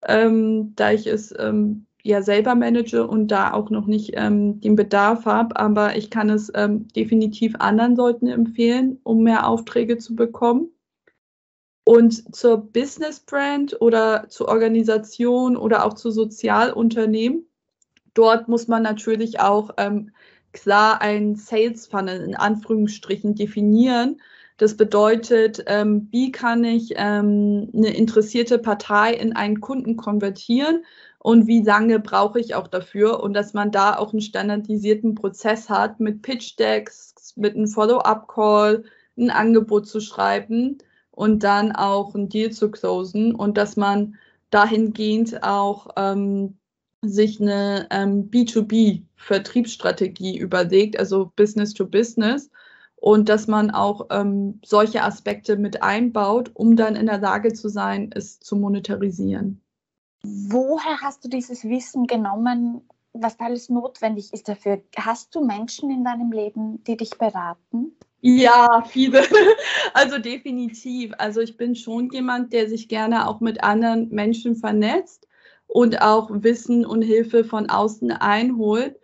ähm, 0.06 0.72
da 0.76 0.92
ich 0.92 1.06
es 1.06 1.34
ähm, 1.38 1.85
ja 2.06 2.22
selber 2.22 2.54
manage 2.54 3.06
und 3.06 3.28
da 3.28 3.52
auch 3.52 3.70
noch 3.70 3.86
nicht 3.86 4.12
ähm, 4.14 4.60
den 4.60 4.76
Bedarf 4.76 5.26
habe. 5.26 5.56
Aber 5.56 5.96
ich 5.96 6.10
kann 6.10 6.30
es 6.30 6.50
ähm, 6.54 6.88
definitiv 6.88 7.54
anderen 7.58 7.96
Leuten 7.96 8.28
empfehlen, 8.28 9.00
um 9.02 9.22
mehr 9.22 9.46
Aufträge 9.46 9.98
zu 9.98 10.14
bekommen. 10.14 10.70
Und 11.84 12.34
zur 12.34 12.58
Business 12.58 13.20
Brand 13.20 13.80
oder 13.80 14.26
zur 14.28 14.48
Organisation 14.48 15.56
oder 15.56 15.84
auch 15.84 15.94
zu 15.94 16.10
Sozialunternehmen, 16.10 17.46
dort 18.14 18.48
muss 18.48 18.66
man 18.66 18.82
natürlich 18.82 19.40
auch 19.40 19.70
ähm, 19.76 20.10
klar 20.52 21.00
ein 21.00 21.36
Sales 21.36 21.86
Funnel 21.86 22.22
in 22.22 22.34
Anführungsstrichen 22.34 23.34
definieren 23.34 24.20
das 24.56 24.76
bedeutet, 24.76 25.62
ähm, 25.66 26.08
wie 26.10 26.32
kann 26.32 26.64
ich 26.64 26.94
ähm, 26.96 27.70
eine 27.74 27.94
interessierte 27.94 28.58
Partei 28.58 29.12
in 29.12 29.34
einen 29.34 29.60
Kunden 29.60 29.96
konvertieren 29.96 30.84
und 31.18 31.46
wie 31.46 31.62
lange 31.62 32.00
brauche 32.00 32.40
ich 32.40 32.54
auch 32.54 32.68
dafür? 32.68 33.22
Und 33.22 33.34
dass 33.34 33.52
man 33.52 33.70
da 33.70 33.98
auch 33.98 34.12
einen 34.12 34.22
standardisierten 34.22 35.14
Prozess 35.14 35.68
hat 35.68 36.00
mit 36.00 36.22
Pitch 36.22 36.58
Decks, 36.58 37.34
mit 37.36 37.54
einem 37.54 37.66
Follow-up-Call, 37.66 38.84
ein 39.18 39.30
Angebot 39.30 39.88
zu 39.88 40.00
schreiben 40.00 40.78
und 41.10 41.42
dann 41.42 41.72
auch 41.72 42.14
ein 42.14 42.28
Deal 42.28 42.50
zu 42.50 42.70
closen. 42.70 43.34
Und 43.34 43.58
dass 43.58 43.76
man 43.76 44.16
dahingehend 44.50 45.42
auch 45.42 45.88
ähm, 45.96 46.58
sich 47.02 47.40
eine 47.40 47.88
ähm, 47.90 48.30
B2B-Vertriebsstrategie 48.30 50.38
überlegt, 50.38 50.98
also 50.98 51.32
Business 51.36 51.74
to 51.74 51.86
Business 51.86 52.50
und 53.06 53.28
dass 53.28 53.46
man 53.46 53.70
auch 53.70 54.08
ähm, 54.10 54.60
solche 54.64 55.04
Aspekte 55.04 55.56
mit 55.56 55.80
einbaut, 55.80 56.50
um 56.54 56.74
dann 56.74 56.96
in 56.96 57.06
der 57.06 57.18
Lage 57.18 57.52
zu 57.52 57.68
sein, 57.68 58.10
es 58.12 58.40
zu 58.40 58.56
monetarisieren. 58.56 59.60
Woher 60.24 61.00
hast 61.02 61.24
du 61.24 61.28
dieses 61.28 61.62
Wissen 61.62 62.08
genommen, 62.08 62.80
was 63.12 63.38
alles 63.38 63.68
notwendig 63.68 64.32
ist 64.32 64.48
dafür? 64.48 64.82
Hast 64.96 65.32
du 65.36 65.44
Menschen 65.44 65.88
in 65.88 66.02
deinem 66.02 66.32
Leben, 66.32 66.82
die 66.82 66.96
dich 66.96 67.10
beraten? 67.10 67.92
Ja, 68.22 68.82
viele. 68.88 69.22
Also 69.94 70.18
definitiv. 70.18 71.12
Also 71.18 71.40
ich 71.40 71.56
bin 71.56 71.76
schon 71.76 72.10
jemand, 72.10 72.52
der 72.52 72.68
sich 72.68 72.88
gerne 72.88 73.28
auch 73.28 73.38
mit 73.38 73.62
anderen 73.62 74.08
Menschen 74.08 74.56
vernetzt 74.56 75.28
und 75.68 76.02
auch 76.02 76.28
Wissen 76.32 76.84
und 76.84 77.02
Hilfe 77.02 77.44
von 77.44 77.70
außen 77.70 78.10
einholt. 78.10 78.98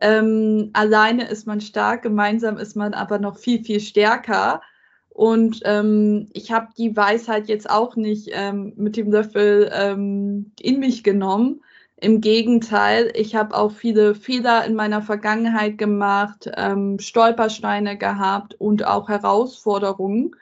Ähm, 0.00 0.70
alleine 0.72 1.28
ist 1.28 1.46
man 1.46 1.60
stark, 1.60 2.02
gemeinsam 2.02 2.56
ist 2.56 2.76
man 2.76 2.94
aber 2.94 3.18
noch 3.18 3.38
viel, 3.38 3.62
viel 3.64 3.80
stärker. 3.80 4.60
Und 5.08 5.60
ähm, 5.64 6.28
ich 6.32 6.50
habe 6.50 6.68
die 6.76 6.96
Weisheit 6.96 7.46
jetzt 7.48 7.70
auch 7.70 7.94
nicht 7.94 8.30
ähm, 8.32 8.72
mit 8.76 8.96
dem 8.96 9.12
Löffel 9.12 9.70
ähm, 9.72 10.52
in 10.60 10.80
mich 10.80 11.04
genommen. 11.04 11.62
Im 11.96 12.20
Gegenteil, 12.20 13.12
ich 13.14 13.36
habe 13.36 13.56
auch 13.56 13.70
viele 13.70 14.16
Fehler 14.16 14.64
in 14.64 14.74
meiner 14.74 15.02
Vergangenheit 15.02 15.78
gemacht, 15.78 16.50
ähm, 16.56 16.98
Stolpersteine 16.98 17.96
gehabt 17.96 18.54
und 18.54 18.84
auch 18.84 19.08
Herausforderungen. 19.08 20.34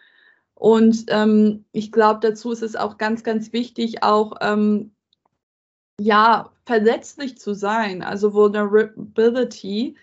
Und 0.54 1.04
ähm, 1.08 1.66
ich 1.72 1.92
glaube, 1.92 2.20
dazu 2.22 2.52
ist 2.52 2.62
es 2.62 2.74
auch 2.74 2.96
ganz, 2.96 3.22
ganz 3.24 3.52
wichtig, 3.52 4.02
auch 4.02 4.36
ja, 6.00 6.50
verletzlich 6.64 7.38
zu 7.38 7.54
sein, 7.54 8.02
also 8.02 8.34
Vulnerability, 8.34 9.96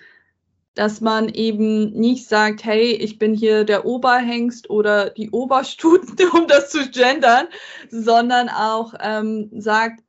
dass 0.76 1.02
man 1.02 1.30
eben 1.30 1.92
nicht 1.92 2.28
sagt, 2.28 2.64
hey, 2.64 2.94
ich 2.94 3.20
bin 3.20 3.34
hier 3.34 3.66
der 3.66 3.86
Oberhengst 3.86 4.70
oder 4.70 5.10
die 5.10 5.30
Oberstute, 5.32 6.30
um 6.34 6.48
das 6.48 6.70
zu 6.70 6.90
gendern, 6.90 7.48
sondern 7.90 8.50
auch 8.50 8.94
ähm, 9.02 9.50
sagt, 9.54 10.02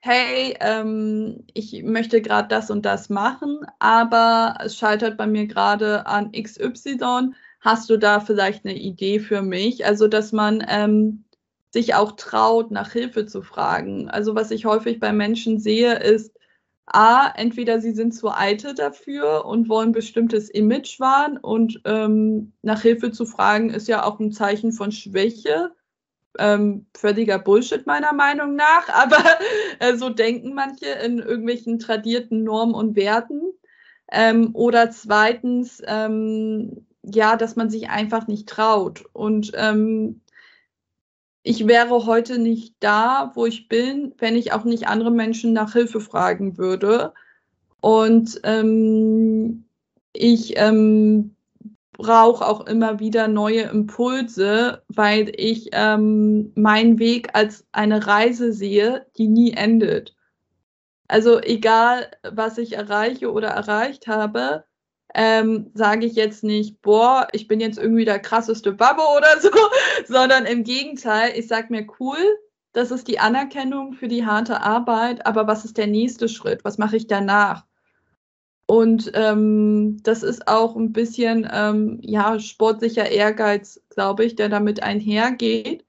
hey, 0.00 0.56
ähm, 0.60 1.44
ich 1.54 1.82
möchte 1.84 2.20
gerade 2.20 2.48
das 2.48 2.70
und 2.70 2.84
das 2.84 3.08
machen, 3.08 3.60
aber 3.78 4.56
es 4.60 4.76
scheitert 4.76 5.16
bei 5.16 5.26
mir 5.26 5.46
gerade 5.46 6.06
an 6.06 6.32
XY. 6.32 7.30
Hast 7.60 7.88
du 7.88 7.96
da 7.96 8.18
vielleicht 8.18 8.66
eine 8.66 8.76
Idee 8.76 9.20
für 9.20 9.42
mich? 9.42 9.86
Also, 9.86 10.08
dass 10.08 10.32
man 10.32 10.64
ähm, 10.68 11.24
sich 11.72 11.94
auch 11.94 12.12
traut, 12.12 12.70
nach 12.70 12.92
Hilfe 12.92 13.26
zu 13.26 13.42
fragen. 13.42 14.08
Also, 14.10 14.34
was 14.34 14.50
ich 14.50 14.66
häufig 14.66 15.00
bei 15.00 15.12
Menschen 15.12 15.58
sehe, 15.58 15.98
ist, 15.98 16.32
A, 16.86 17.28
entweder 17.36 17.80
sie 17.80 17.92
sind 17.92 18.12
zu 18.12 18.30
eitel 18.30 18.74
dafür 18.74 19.46
und 19.46 19.68
wollen 19.68 19.92
bestimmtes 19.92 20.50
Image 20.50 21.00
wahren 21.00 21.38
und 21.38 21.80
ähm, 21.84 22.52
nach 22.62 22.82
Hilfe 22.82 23.12
zu 23.12 23.24
fragen 23.24 23.70
ist 23.70 23.88
ja 23.88 24.04
auch 24.04 24.18
ein 24.20 24.32
Zeichen 24.32 24.72
von 24.72 24.92
Schwäche. 24.92 25.72
Ähm, 26.38 26.86
völliger 26.94 27.38
Bullshit 27.38 27.86
meiner 27.86 28.12
Meinung 28.14 28.56
nach, 28.56 28.88
aber 28.92 29.22
äh, 29.78 29.96
so 29.96 30.08
denken 30.08 30.54
manche 30.54 30.86
in 30.86 31.18
irgendwelchen 31.18 31.78
tradierten 31.78 32.42
Normen 32.42 32.74
und 32.74 32.96
Werten. 32.96 33.42
Ähm, 34.10 34.50
oder 34.54 34.90
zweitens, 34.90 35.82
ähm, 35.86 36.86
ja, 37.02 37.36
dass 37.36 37.56
man 37.56 37.70
sich 37.70 37.90
einfach 37.90 38.26
nicht 38.26 38.48
traut. 38.48 39.04
Und 39.12 39.52
ähm, 39.54 40.21
ich 41.42 41.66
wäre 41.66 42.06
heute 42.06 42.38
nicht 42.38 42.76
da, 42.80 43.32
wo 43.34 43.46
ich 43.46 43.68
bin, 43.68 44.14
wenn 44.18 44.36
ich 44.36 44.52
auch 44.52 44.64
nicht 44.64 44.86
andere 44.88 45.10
Menschen 45.10 45.52
nach 45.52 45.72
Hilfe 45.72 46.00
fragen 46.00 46.56
würde. 46.56 47.12
Und 47.80 48.40
ähm, 48.44 49.64
ich 50.12 50.54
ähm, 50.56 51.34
brauche 51.92 52.46
auch 52.46 52.66
immer 52.66 53.00
wieder 53.00 53.26
neue 53.26 53.62
Impulse, 53.62 54.82
weil 54.88 55.32
ich 55.36 55.70
ähm, 55.72 56.52
meinen 56.54 56.98
Weg 56.98 57.30
als 57.34 57.66
eine 57.72 58.06
Reise 58.06 58.52
sehe, 58.52 59.06
die 59.16 59.28
nie 59.28 59.52
endet. 59.52 60.14
Also 61.08 61.40
egal, 61.40 62.10
was 62.22 62.56
ich 62.58 62.74
erreiche 62.74 63.32
oder 63.32 63.48
erreicht 63.48 64.06
habe, 64.06 64.64
ähm, 65.14 65.70
sage 65.74 66.06
ich 66.06 66.14
jetzt 66.14 66.44
nicht, 66.44 66.80
boah, 66.82 67.28
ich 67.32 67.48
bin 67.48 67.60
jetzt 67.60 67.78
irgendwie 67.78 68.04
der 68.04 68.18
krasseste 68.18 68.72
Babbe 68.72 69.02
oder 69.16 69.40
so, 69.40 69.50
sondern 70.06 70.46
im 70.46 70.64
Gegenteil, 70.64 71.32
ich 71.36 71.48
sage 71.48 71.66
mir, 71.70 71.86
cool, 72.00 72.18
das 72.72 72.90
ist 72.90 73.08
die 73.08 73.18
Anerkennung 73.18 73.92
für 73.92 74.08
die 74.08 74.24
harte 74.24 74.62
Arbeit, 74.62 75.26
aber 75.26 75.46
was 75.46 75.64
ist 75.64 75.76
der 75.76 75.86
nächste 75.86 76.28
Schritt? 76.28 76.64
Was 76.64 76.78
mache 76.78 76.96
ich 76.96 77.06
danach? 77.06 77.66
Und 78.66 79.10
ähm, 79.14 79.98
das 80.02 80.22
ist 80.22 80.48
auch 80.48 80.76
ein 80.76 80.92
bisschen 80.92 81.46
ähm, 81.52 81.98
ja, 82.00 82.38
sportlicher 82.38 83.10
Ehrgeiz, 83.10 83.82
glaube 83.90 84.24
ich, 84.24 84.36
der 84.36 84.48
damit 84.48 84.82
einhergeht 84.82 85.84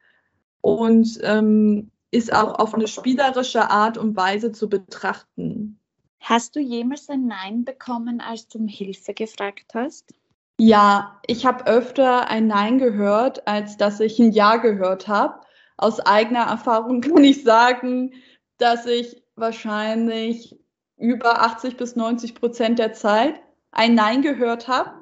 und 0.59 1.19
ähm, 1.21 1.91
ist 2.11 2.33
auch 2.33 2.59
auf 2.59 2.73
eine 2.73 2.87
spielerische 2.87 3.69
Art 3.69 3.97
und 3.97 4.17
Weise 4.17 4.51
zu 4.51 4.67
betrachten. 4.67 5.79
Hast 6.25 6.55
du 6.55 6.61
jemals 6.61 7.09
ein 7.09 7.27
Nein 7.27 7.65
bekommen, 7.65 8.21
als 8.21 8.47
du 8.47 8.59
um 8.59 8.69
Hilfe 8.69 9.13
gefragt 9.13 9.73
hast? 9.73 10.13
Ja, 10.57 11.19
ich 11.27 11.45
habe 11.45 11.67
öfter 11.67 12.29
ein 12.29 12.47
Nein 12.47 12.77
gehört, 12.77 13.45
als 13.45 13.75
dass 13.75 13.99
ich 13.99 14.19
ein 14.19 14.31
Ja 14.31 14.55
gehört 14.55 15.09
habe. 15.09 15.41
Aus 15.75 15.99
eigener 15.99 16.43
Erfahrung 16.45 17.01
kann 17.01 17.25
ich 17.25 17.43
sagen, 17.43 18.13
dass 18.57 18.85
ich 18.85 19.21
wahrscheinlich 19.35 20.57
über 20.95 21.41
80 21.41 21.75
bis 21.75 21.97
90 21.97 22.35
Prozent 22.35 22.79
der 22.79 22.93
Zeit 22.93 23.41
ein 23.71 23.93
Nein 23.93 24.21
gehört 24.21 24.69
habe 24.69 24.93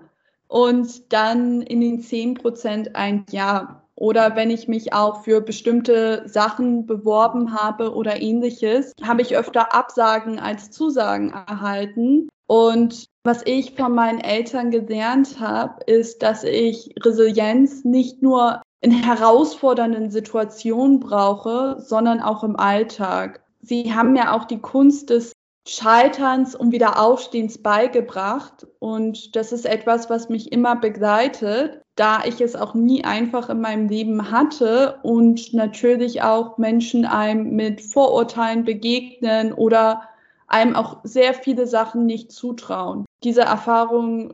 und 0.47 1.13
dann 1.13 1.61
in 1.61 1.81
den 1.81 2.01
10 2.01 2.33
Prozent 2.33 2.95
ein 2.95 3.27
Ja. 3.29 3.80
Oder 4.01 4.35
wenn 4.35 4.49
ich 4.49 4.67
mich 4.67 4.93
auch 4.93 5.23
für 5.23 5.41
bestimmte 5.41 6.23
Sachen 6.25 6.87
beworben 6.87 7.53
habe 7.53 7.93
oder 7.93 8.19
ähnliches, 8.19 8.93
habe 9.03 9.21
ich 9.21 9.37
öfter 9.37 9.75
Absagen 9.75 10.39
als 10.39 10.71
Zusagen 10.71 11.29
erhalten. 11.29 12.27
Und 12.47 13.05
was 13.23 13.43
ich 13.45 13.75
von 13.75 13.93
meinen 13.93 14.19
Eltern 14.19 14.71
gelernt 14.71 15.39
habe, 15.39 15.83
ist, 15.83 16.23
dass 16.23 16.43
ich 16.43 16.95
Resilienz 17.03 17.85
nicht 17.85 18.23
nur 18.23 18.63
in 18.81 18.91
herausfordernden 18.91 20.09
Situationen 20.09 20.99
brauche, 20.99 21.75
sondern 21.79 22.21
auch 22.21 22.43
im 22.43 22.55
Alltag. 22.55 23.43
Sie 23.59 23.93
haben 23.93 24.13
mir 24.13 24.33
auch 24.33 24.45
die 24.45 24.61
Kunst 24.61 25.11
des 25.11 25.31
Scheiterns 25.67 26.55
und 26.55 26.71
Wiederaufstehens 26.71 27.59
beigebracht. 27.59 28.65
Und 28.79 29.35
das 29.35 29.51
ist 29.51 29.67
etwas, 29.67 30.09
was 30.09 30.27
mich 30.27 30.51
immer 30.51 30.75
begleitet, 30.75 31.80
da 31.95 32.23
ich 32.25 32.41
es 32.41 32.55
auch 32.55 32.73
nie 32.73 33.03
einfach 33.03 33.49
in 33.49 33.61
meinem 33.61 33.89
Leben 33.89 34.31
hatte 34.31 34.99
und 35.03 35.53
natürlich 35.53 36.21
auch 36.21 36.57
Menschen 36.57 37.05
einem 37.05 37.55
mit 37.55 37.81
Vorurteilen 37.81 38.63
begegnen 38.63 39.53
oder 39.53 40.03
einem 40.47 40.75
auch 40.75 40.97
sehr 41.03 41.33
viele 41.33 41.67
Sachen 41.67 42.05
nicht 42.05 42.31
zutrauen. 42.31 43.05
Diese 43.23 43.41
Erfahrung 43.41 44.33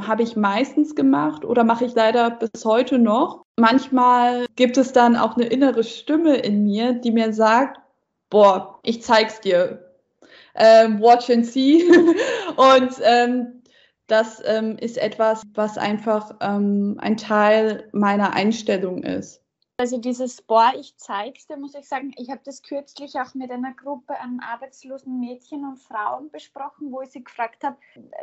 habe 0.00 0.22
ich 0.22 0.36
meistens 0.36 0.94
gemacht 0.94 1.44
oder 1.44 1.64
mache 1.64 1.84
ich 1.84 1.94
leider 1.94 2.30
bis 2.30 2.64
heute 2.64 2.98
noch. 2.98 3.44
Manchmal 3.56 4.46
gibt 4.56 4.76
es 4.76 4.92
dann 4.92 5.16
auch 5.16 5.36
eine 5.36 5.46
innere 5.46 5.84
Stimme 5.84 6.36
in 6.36 6.64
mir, 6.64 6.94
die 6.94 7.10
mir 7.10 7.32
sagt, 7.32 7.80
boah, 8.30 8.78
ich 8.82 9.02
zeig's 9.02 9.40
dir, 9.40 9.84
ähm, 10.54 11.00
Watch 11.00 11.30
and 11.30 11.46
See. 11.46 11.84
und 12.56 12.92
ähm, 13.02 13.57
das 14.08 14.42
ähm, 14.44 14.76
ist 14.78 14.98
etwas, 14.98 15.42
was 15.54 15.78
einfach 15.78 16.34
ähm, 16.40 16.96
ein 16.98 17.16
Teil 17.16 17.88
meiner 17.92 18.32
Einstellung 18.32 19.02
ist. 19.04 19.42
Also 19.80 19.98
dieses 19.98 20.42
Boah, 20.42 20.72
ich 20.76 20.96
zeig's 20.96 21.46
dir, 21.46 21.56
muss 21.56 21.76
ich 21.76 21.86
sagen, 21.86 22.12
ich 22.16 22.30
habe 22.30 22.40
das 22.44 22.64
kürzlich 22.64 23.14
auch 23.14 23.34
mit 23.34 23.52
einer 23.52 23.74
Gruppe 23.74 24.18
an 24.18 24.40
arbeitslosen 24.40 25.20
Mädchen 25.20 25.64
und 25.64 25.78
Frauen 25.78 26.32
besprochen, 26.32 26.90
wo 26.90 27.00
ich 27.00 27.10
sie 27.10 27.22
gefragt 27.22 27.62
habe, 27.62 27.76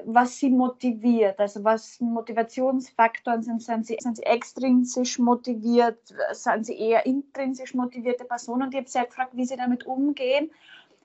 was 0.04 0.38
sie 0.38 0.50
motiviert, 0.50 1.39
also 1.39 1.63
was 1.63 2.02
Motivationsfaktoren 2.02 3.41
sind. 3.41 3.62
Sind 3.62 3.86
sie, 3.86 3.95
sind 4.02 4.17
sie 4.17 4.24
extrinsisch 4.24 5.17
motiviert, 5.17 6.13
sind 6.32 6.65
sie 6.65 6.78
eher 6.78 7.06
intrinsisch 7.06 7.74
motivierte 7.74 8.26
Personen? 8.26 8.63
Und 8.63 8.74
ich 8.74 8.80
habe 8.80 8.89
sie 8.89 9.00
halt 9.00 9.12
gefragt, 9.12 9.32
wie 9.38 9.45
sie 9.45 9.56
damit 9.56 9.86
umgehen, 9.86 10.52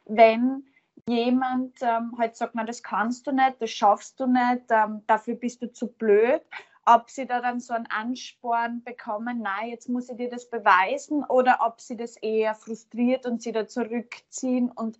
wenn 0.07 0.64
jemand 1.09 1.77
ähm, 1.83 2.15
halt 2.19 2.37
sagt, 2.37 2.55
na, 2.55 2.65
das 2.65 2.83
kannst 2.83 3.27
du 3.27 3.33
nicht, 3.33 3.61
das 3.61 3.71
schaffst 3.71 4.19
du 4.21 4.27
nicht, 4.27 4.65
ähm, 4.71 5.03
dafür 5.07 5.35
bist 5.35 5.63
du 5.63 5.73
zu 5.73 5.89
blöd, 5.89 6.43
ob 6.87 7.11
sie 7.11 7.27
da 7.27 7.41
dann 7.41 7.61
so 7.61 7.75
einen 7.75 7.87
Ansporn 7.87 8.83
bekommen, 8.83 9.43
nein, 9.43 9.69
jetzt 9.69 9.89
muss 9.89 10.09
ich 10.09 10.17
dir 10.17 10.31
das 10.31 10.49
beweisen, 10.49 11.25
oder 11.25 11.59
ob 11.63 11.81
sie 11.81 11.97
das 11.97 12.17
eher 12.17 12.55
frustriert 12.55 13.27
und 13.27 13.43
sie 13.43 13.53
da 13.53 13.67
zurückziehen 13.67 14.71
und 14.71 14.99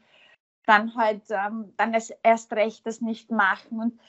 dann 0.67 0.95
halt 0.95 1.23
ähm, 1.31 1.73
dann 1.77 1.97
erst 2.23 2.53
recht 2.53 2.87
das 2.87 3.01
nicht 3.01 3.31
machen. 3.31 3.81
Und 3.81 4.01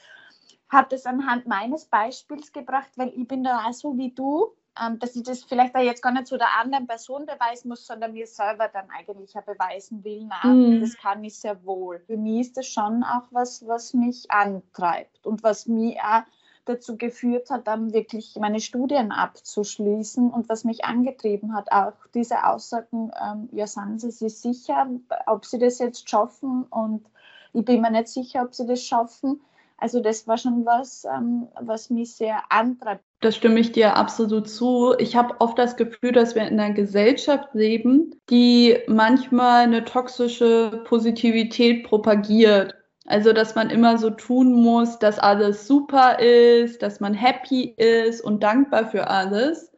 habe 0.70 0.88
das 0.90 1.06
anhand 1.06 1.48
meines 1.48 1.86
Beispiels 1.86 2.52
gebracht, 2.54 2.92
weil 2.96 3.10
ich 3.16 3.28
bin 3.28 3.44
da 3.44 3.66
auch 3.66 3.74
so 3.74 3.98
wie 3.98 4.12
du, 4.12 4.56
ähm, 4.80 5.00
dass 5.00 5.16
ich 5.16 5.24
das 5.24 5.44
vielleicht 5.44 5.76
auch 5.76 5.82
jetzt 5.82 6.02
gar 6.02 6.14
nicht 6.14 6.28
zu 6.28 6.38
der 6.38 6.60
anderen 6.60 6.88
Person 6.88 7.26
beweisen 7.26 7.70
muss, 7.70 7.86
sondern 7.86 8.14
mir 8.14 8.28
selber 8.28 8.70
dann 8.70 8.90
eigentlich 8.90 9.34
ja 9.34 9.42
beweisen 9.42 10.04
will, 10.04 10.28
na, 10.28 10.50
mhm. 10.50 10.82
das 10.82 10.96
kann 10.98 11.24
ich 11.24 11.38
sehr 11.38 11.64
wohl. 11.66 12.00
Für 12.08 12.18
mich 12.18 12.42
ist 12.42 12.58
das 12.58 12.68
schon 12.68 13.04
auch 13.04 13.24
was, 13.32 13.68
was 13.68 13.94
mich 13.94 14.30
antreibt 14.32 15.26
und 15.26 15.44
was 15.44 15.68
mich 15.68 16.00
auch 16.00 16.24
dazu 16.66 16.96
geführt 16.98 17.50
hat, 17.50 17.68
dann 17.68 17.92
wirklich 17.92 18.38
meine 18.40 18.60
Studien 18.60 19.12
abzuschließen 19.12 20.30
und 20.30 20.48
was 20.48 20.64
mich 20.64 20.86
angetrieben 20.86 21.56
hat, 21.56 21.72
auch 21.72 21.94
diese 22.14 22.46
Aussagen, 22.46 23.12
ähm, 23.22 23.50
ja, 23.52 23.68
sind 23.68 24.00
Sie 24.00 24.12
sich 24.12 24.38
sicher, 24.38 24.88
ob 25.26 25.46
Sie 25.46 25.58
das 25.58 25.80
jetzt 25.80 26.10
schaffen 26.10 26.64
und 26.64 27.06
ich 27.54 27.66
bin 27.66 27.82
mir 27.82 27.92
nicht 27.92 28.08
sicher, 28.08 28.44
ob 28.44 28.54
Sie 28.54 28.66
das 28.66 28.84
schaffen. 28.84 29.42
Also 29.78 30.00
das 30.00 30.28
war 30.28 30.38
schon 30.38 30.66
was, 30.66 31.06
ähm, 31.06 31.48
was 31.60 31.90
mich 31.90 32.16
sehr 32.16 32.44
antreibt. 32.50 33.04
Das 33.22 33.36
stimme 33.36 33.60
ich 33.60 33.72
dir 33.72 33.96
absolut 33.98 34.50
zu. 34.50 34.96
Ich 34.98 35.16
habe 35.16 35.36
oft 35.40 35.58
das 35.60 35.78
Gefühl, 35.78 36.12
dass 36.12 36.34
wir 36.34 36.42
in 36.42 36.60
einer 36.60 36.74
Gesellschaft 36.74 37.54
leben, 37.54 38.16
die 38.32 38.80
manchmal 38.88 39.62
eine 39.64 39.86
toxische 39.86 40.82
Positivität 40.86 41.84
propagiert. 41.84 42.76
Also, 43.06 43.32
dass 43.32 43.54
man 43.54 43.70
immer 43.70 44.00
so 44.00 44.10
tun 44.10 44.54
muss, 44.54 44.98
dass 44.98 45.20
alles 45.20 45.68
super 45.68 46.20
ist, 46.20 46.82
dass 46.82 47.00
man 47.00 47.14
happy 47.14 47.76
ist 47.78 48.22
und 48.22 48.42
dankbar 48.42 48.90
für 48.90 49.08
alles. 49.08 49.72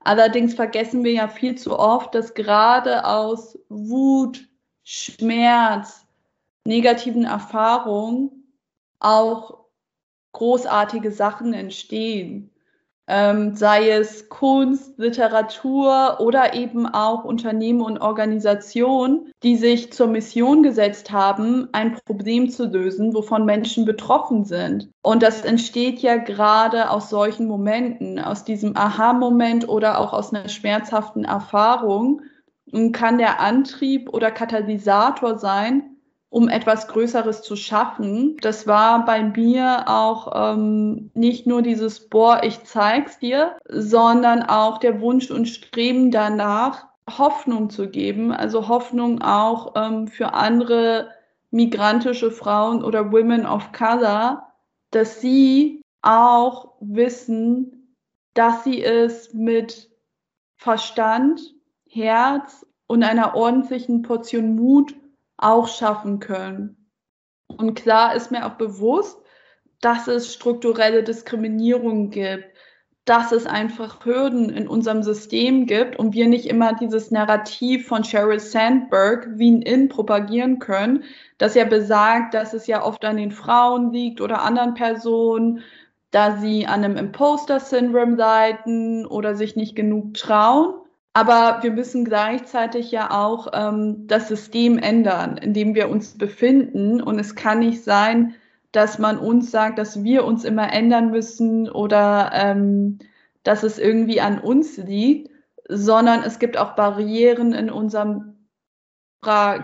Allerdings 0.00 0.54
vergessen 0.54 1.02
wir 1.02 1.12
ja 1.12 1.28
viel 1.28 1.56
zu 1.56 1.76
oft, 1.76 2.14
dass 2.14 2.34
gerade 2.34 3.04
aus 3.06 3.58
Wut, 3.68 4.46
Schmerz, 4.84 6.06
negativen 6.64 7.24
Erfahrungen 7.24 8.52
auch 9.00 9.64
großartige 10.32 11.10
Sachen 11.10 11.54
entstehen. 11.54 12.53
Ähm, 13.06 13.54
sei 13.54 13.90
es 13.90 14.28
Kunst, 14.28 14.98
Literatur 14.98 16.18
oder 16.20 16.54
eben 16.54 16.86
auch 16.86 17.24
Unternehmen 17.24 17.82
und 17.82 17.98
Organisationen, 17.98 19.32
die 19.42 19.56
sich 19.56 19.92
zur 19.92 20.06
Mission 20.06 20.62
gesetzt 20.62 21.12
haben, 21.12 21.68
ein 21.72 21.96
Problem 22.06 22.48
zu 22.48 22.66
lösen, 22.66 23.14
wovon 23.14 23.44
Menschen 23.44 23.84
betroffen 23.84 24.44
sind. 24.44 24.90
Und 25.02 25.22
das 25.22 25.42
entsteht 25.42 26.00
ja 26.00 26.16
gerade 26.16 26.90
aus 26.90 27.10
solchen 27.10 27.46
Momenten, 27.46 28.18
aus 28.18 28.44
diesem 28.44 28.76
Aha-Moment 28.76 29.68
oder 29.68 29.98
auch 29.98 30.12
aus 30.12 30.32
einer 30.32 30.48
schmerzhaften 30.48 31.24
Erfahrung 31.24 32.22
und 32.72 32.92
kann 32.92 33.18
der 33.18 33.40
Antrieb 33.40 34.08
oder 34.08 34.30
Katalysator 34.30 35.38
sein, 35.38 35.93
um 36.34 36.48
etwas 36.48 36.88
Größeres 36.88 37.42
zu 37.42 37.54
schaffen. 37.54 38.36
Das 38.40 38.66
war 38.66 39.04
bei 39.04 39.22
mir 39.22 39.84
auch 39.86 40.32
ähm, 40.34 41.12
nicht 41.14 41.46
nur 41.46 41.62
dieses 41.62 42.08
Boah, 42.08 42.42
ich 42.42 42.64
zeig's 42.64 43.20
dir, 43.20 43.56
sondern 43.68 44.42
auch 44.42 44.78
der 44.78 45.00
Wunsch 45.00 45.30
und 45.30 45.46
Streben 45.46 46.10
danach, 46.10 46.88
Hoffnung 47.08 47.70
zu 47.70 47.88
geben. 47.88 48.32
Also 48.32 48.66
Hoffnung 48.66 49.22
auch 49.22 49.74
ähm, 49.76 50.08
für 50.08 50.34
andere 50.34 51.10
migrantische 51.52 52.32
Frauen 52.32 52.82
oder 52.82 53.12
Women 53.12 53.46
of 53.46 53.70
Color, 53.70 54.44
dass 54.90 55.20
sie 55.20 55.82
auch 56.02 56.72
wissen, 56.80 57.94
dass 58.34 58.64
sie 58.64 58.82
es 58.82 59.32
mit 59.34 59.88
Verstand, 60.56 61.54
Herz 61.88 62.66
und 62.88 63.04
einer 63.04 63.36
ordentlichen 63.36 64.02
Portion 64.02 64.56
Mut 64.56 64.96
auch 65.44 65.68
schaffen 65.68 66.20
können. 66.20 66.90
Und 67.48 67.74
klar 67.74 68.14
ist 68.14 68.30
mir 68.30 68.46
auch 68.46 68.54
bewusst, 68.54 69.20
dass 69.80 70.08
es 70.08 70.32
strukturelle 70.32 71.02
Diskriminierung 71.02 72.10
gibt, 72.10 72.46
dass 73.04 73.32
es 73.32 73.44
einfach 73.44 74.04
Hürden 74.06 74.48
in 74.48 74.66
unserem 74.66 75.02
System 75.02 75.66
gibt 75.66 75.96
und 75.96 76.14
wir 76.14 76.26
nicht 76.26 76.46
immer 76.46 76.72
dieses 76.72 77.10
Narrativ 77.10 77.86
von 77.86 78.02
Sheryl 78.02 78.40
Sandberg 78.40 79.28
Wien 79.38 79.60
In 79.60 79.90
propagieren 79.90 80.58
können, 80.58 81.04
das 81.36 81.54
ja 81.54 81.64
besagt, 81.64 82.32
dass 82.32 82.54
es 82.54 82.66
ja 82.66 82.82
oft 82.82 83.04
an 83.04 83.18
den 83.18 83.30
Frauen 83.30 83.92
liegt 83.92 84.22
oder 84.22 84.42
anderen 84.42 84.72
Personen, 84.72 85.60
da 86.12 86.38
sie 86.38 86.66
an 86.66 86.82
einem 86.82 86.96
Imposter-Syndrom 86.96 88.16
leiden 88.16 89.04
oder 89.04 89.34
sich 89.34 89.54
nicht 89.54 89.76
genug 89.76 90.14
trauen. 90.14 90.83
Aber 91.16 91.62
wir 91.62 91.70
müssen 91.70 92.04
gleichzeitig 92.04 92.90
ja 92.90 93.12
auch 93.12 93.46
ähm, 93.52 94.08
das 94.08 94.26
System 94.26 94.78
ändern, 94.78 95.36
in 95.36 95.54
dem 95.54 95.76
wir 95.76 95.88
uns 95.88 96.18
befinden. 96.18 97.00
Und 97.00 97.20
es 97.20 97.36
kann 97.36 97.60
nicht 97.60 97.84
sein, 97.84 98.34
dass 98.72 98.98
man 98.98 99.18
uns 99.18 99.52
sagt, 99.52 99.78
dass 99.78 100.02
wir 100.02 100.24
uns 100.24 100.44
immer 100.44 100.72
ändern 100.72 101.12
müssen 101.12 101.70
oder 101.70 102.32
ähm, 102.34 102.98
dass 103.44 103.62
es 103.62 103.78
irgendwie 103.78 104.20
an 104.20 104.40
uns 104.40 104.76
liegt, 104.76 105.30
sondern 105.68 106.24
es 106.24 106.40
gibt 106.40 106.58
auch 106.58 106.74
Barrieren 106.74 107.52
in 107.52 107.70
unserer 107.70 108.24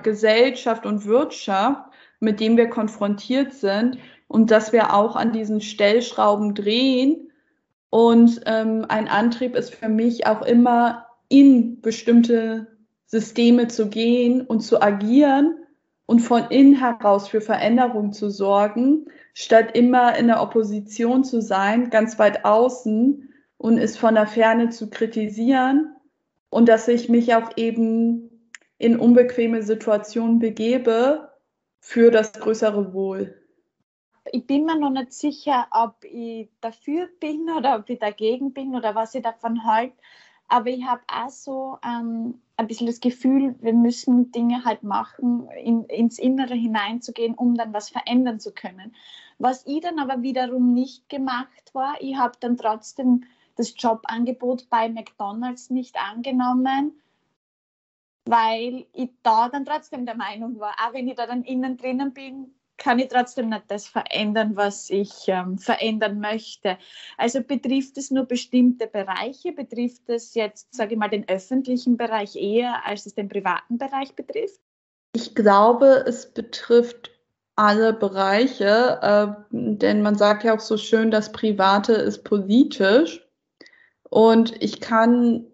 Gesellschaft 0.04 0.86
und 0.86 1.04
Wirtschaft, 1.04 1.82
mit 2.20 2.38
denen 2.38 2.56
wir 2.56 2.70
konfrontiert 2.70 3.54
sind 3.54 3.98
und 4.28 4.52
dass 4.52 4.72
wir 4.72 4.94
auch 4.94 5.16
an 5.16 5.32
diesen 5.32 5.60
Stellschrauben 5.60 6.54
drehen. 6.54 7.32
Und 7.90 8.42
ähm, 8.46 8.86
ein 8.88 9.08
Antrieb 9.08 9.56
ist 9.56 9.74
für 9.74 9.88
mich 9.88 10.28
auch 10.28 10.42
immer 10.42 11.09
in 11.30 11.80
bestimmte 11.80 12.66
Systeme 13.06 13.68
zu 13.68 13.88
gehen 13.88 14.42
und 14.42 14.60
zu 14.60 14.82
agieren 14.82 15.56
und 16.04 16.20
von 16.20 16.44
innen 16.50 16.74
heraus 16.74 17.28
für 17.28 17.40
Veränderung 17.40 18.12
zu 18.12 18.30
sorgen, 18.30 19.06
statt 19.32 19.76
immer 19.76 20.16
in 20.16 20.26
der 20.26 20.42
Opposition 20.42 21.24
zu 21.24 21.40
sein, 21.40 21.88
ganz 21.88 22.18
weit 22.18 22.44
außen 22.44 23.32
und 23.56 23.78
es 23.78 23.96
von 23.96 24.16
der 24.16 24.26
Ferne 24.26 24.70
zu 24.70 24.90
kritisieren 24.90 25.94
und 26.50 26.68
dass 26.68 26.88
ich 26.88 27.08
mich 27.08 27.34
auch 27.34 27.56
eben 27.56 28.30
in 28.78 28.98
unbequeme 28.98 29.62
Situationen 29.62 30.40
begebe 30.40 31.30
für 31.78 32.10
das 32.10 32.32
größere 32.32 32.92
Wohl. 32.92 33.36
Ich 34.32 34.46
bin 34.46 34.64
mir 34.64 34.78
noch 34.78 34.90
nicht 34.90 35.12
sicher, 35.12 35.68
ob 35.70 36.04
ich 36.04 36.48
dafür 36.60 37.08
bin 37.20 37.48
oder 37.50 37.76
ob 37.76 37.88
ich 37.88 37.98
dagegen 37.98 38.52
bin 38.52 38.74
oder 38.74 38.94
was 38.94 39.14
ich 39.14 39.22
davon 39.22 39.64
halte. 39.64 39.96
Aber 40.50 40.68
ich 40.68 40.84
habe 40.84 41.02
auch 41.06 41.30
so 41.30 41.78
ähm, 41.84 42.40
ein 42.56 42.66
bisschen 42.66 42.88
das 42.88 42.98
Gefühl, 42.98 43.54
wir 43.60 43.72
müssen 43.72 44.32
Dinge 44.32 44.64
halt 44.64 44.82
machen, 44.82 45.48
in, 45.50 45.84
ins 45.84 46.18
Innere 46.18 46.54
hineinzugehen, 46.54 47.34
um 47.34 47.54
dann 47.54 47.72
was 47.72 47.88
verändern 47.88 48.40
zu 48.40 48.52
können. 48.52 48.94
Was 49.38 49.64
ich 49.64 49.80
dann 49.80 50.00
aber 50.00 50.22
wiederum 50.22 50.74
nicht 50.74 51.08
gemacht 51.08 51.72
war, 51.72 51.94
ich 52.00 52.16
habe 52.16 52.36
dann 52.40 52.56
trotzdem 52.56 53.24
das 53.54 53.74
Jobangebot 53.76 54.68
bei 54.68 54.88
McDonald's 54.88 55.70
nicht 55.70 55.96
angenommen, 55.96 57.00
weil 58.24 58.86
ich 58.92 59.10
da 59.22 59.48
dann 59.48 59.64
trotzdem 59.64 60.04
der 60.04 60.16
Meinung 60.16 60.58
war, 60.58 60.74
auch 60.84 60.94
wenn 60.94 61.06
ich 61.06 61.14
da 61.14 61.28
dann 61.28 61.44
innen 61.44 61.76
drinnen 61.76 62.12
bin, 62.12 62.52
kann 62.80 62.98
ich 62.98 63.08
trotzdem 63.08 63.50
nicht 63.50 63.64
das 63.68 63.86
verändern, 63.86 64.56
was 64.56 64.90
ich 64.90 65.28
ähm, 65.28 65.58
verändern 65.58 66.18
möchte. 66.18 66.78
Also 67.16 67.42
betrifft 67.42 67.98
es 67.98 68.10
nur 68.10 68.24
bestimmte 68.24 68.86
Bereiche? 68.88 69.52
Betrifft 69.52 70.08
es 70.08 70.34
jetzt, 70.34 70.74
sage 70.74 70.94
ich 70.94 70.98
mal, 70.98 71.10
den 71.10 71.28
öffentlichen 71.28 71.96
Bereich 71.96 72.34
eher, 72.34 72.84
als 72.86 73.06
es 73.06 73.14
den 73.14 73.28
privaten 73.28 73.78
Bereich 73.78 74.14
betrifft? 74.16 74.60
Ich 75.14 75.34
glaube, 75.34 76.04
es 76.06 76.32
betrifft 76.32 77.10
alle 77.54 77.92
Bereiche, 77.92 78.98
äh, 79.02 79.26
denn 79.50 80.00
man 80.02 80.16
sagt 80.16 80.44
ja 80.44 80.56
auch 80.56 80.60
so 80.60 80.78
schön, 80.78 81.10
das 81.10 81.30
Private 81.30 81.92
ist 81.92 82.24
politisch. 82.24 83.26
Und 84.08 84.60
ich 84.62 84.80
kann 84.80 85.46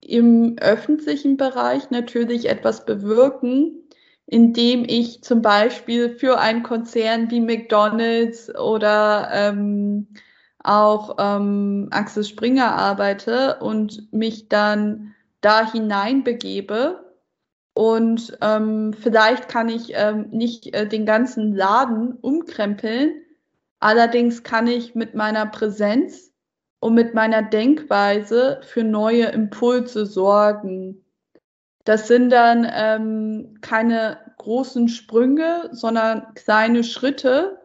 im 0.00 0.56
öffentlichen 0.58 1.36
Bereich 1.36 1.90
natürlich 1.90 2.48
etwas 2.48 2.86
bewirken, 2.86 3.79
indem 4.30 4.84
ich 4.86 5.24
zum 5.24 5.42
Beispiel 5.42 6.16
für 6.16 6.38
einen 6.38 6.62
Konzern 6.62 7.28
wie 7.32 7.40
McDonald's 7.40 8.54
oder 8.54 9.28
ähm, 9.32 10.06
auch 10.62 11.16
ähm, 11.18 11.88
Axel 11.90 12.22
Springer 12.22 12.76
arbeite 12.76 13.58
und 13.58 14.12
mich 14.12 14.48
dann 14.48 15.14
da 15.40 15.72
hineinbegebe. 15.72 17.12
Und 17.74 18.38
ähm, 18.40 18.92
vielleicht 18.92 19.48
kann 19.48 19.68
ich 19.68 19.94
ähm, 19.94 20.28
nicht 20.30 20.74
äh, 20.74 20.86
den 20.86 21.06
ganzen 21.06 21.52
Laden 21.52 22.12
umkrempeln, 22.12 23.22
allerdings 23.80 24.44
kann 24.44 24.68
ich 24.68 24.94
mit 24.94 25.16
meiner 25.16 25.46
Präsenz 25.46 26.30
und 26.78 26.94
mit 26.94 27.14
meiner 27.14 27.42
Denkweise 27.42 28.60
für 28.62 28.84
neue 28.84 29.24
Impulse 29.24 30.06
sorgen. 30.06 31.04
Das 31.84 32.08
sind 32.08 32.30
dann 32.30 32.66
ähm, 32.70 33.58
keine 33.62 34.18
großen 34.38 34.88
Sprünge, 34.88 35.68
sondern 35.72 36.34
kleine 36.34 36.84
Schritte. 36.84 37.58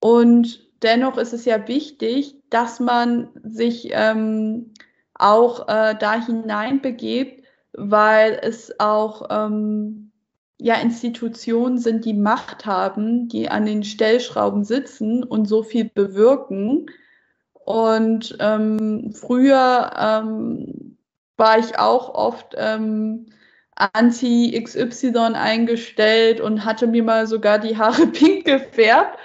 Und 0.00 0.66
dennoch 0.82 1.18
ist 1.18 1.32
es 1.32 1.44
ja 1.44 1.66
wichtig, 1.68 2.36
dass 2.50 2.80
man 2.80 3.28
sich 3.42 3.90
ähm, 3.92 4.72
auch 5.14 5.68
äh, 5.68 5.94
da 5.98 6.24
hineinbegebt, 6.24 7.44
weil 7.72 8.38
es 8.42 8.78
auch 8.80 9.28
ähm, 9.30 10.12
ja 10.58 10.76
Institutionen 10.76 11.78
sind, 11.78 12.04
die 12.04 12.14
Macht 12.14 12.66
haben, 12.66 13.28
die 13.28 13.48
an 13.48 13.66
den 13.66 13.84
Stellschrauben 13.84 14.64
sitzen 14.64 15.24
und 15.24 15.46
so 15.46 15.62
viel 15.62 15.84
bewirken. 15.88 16.86
Und 17.52 18.36
ähm, 18.40 19.12
früher 19.14 19.90
ähm, 19.98 20.93
war 21.36 21.58
ich 21.58 21.78
auch 21.78 22.14
oft 22.14 22.54
ähm, 22.56 23.26
anti-XY 23.76 25.34
eingestellt 25.34 26.40
und 26.40 26.64
hatte 26.64 26.86
mir 26.86 27.02
mal 27.02 27.26
sogar 27.26 27.58
die 27.58 27.76
Haare 27.76 28.06
pink 28.12 28.44
gefärbt. 28.44 29.18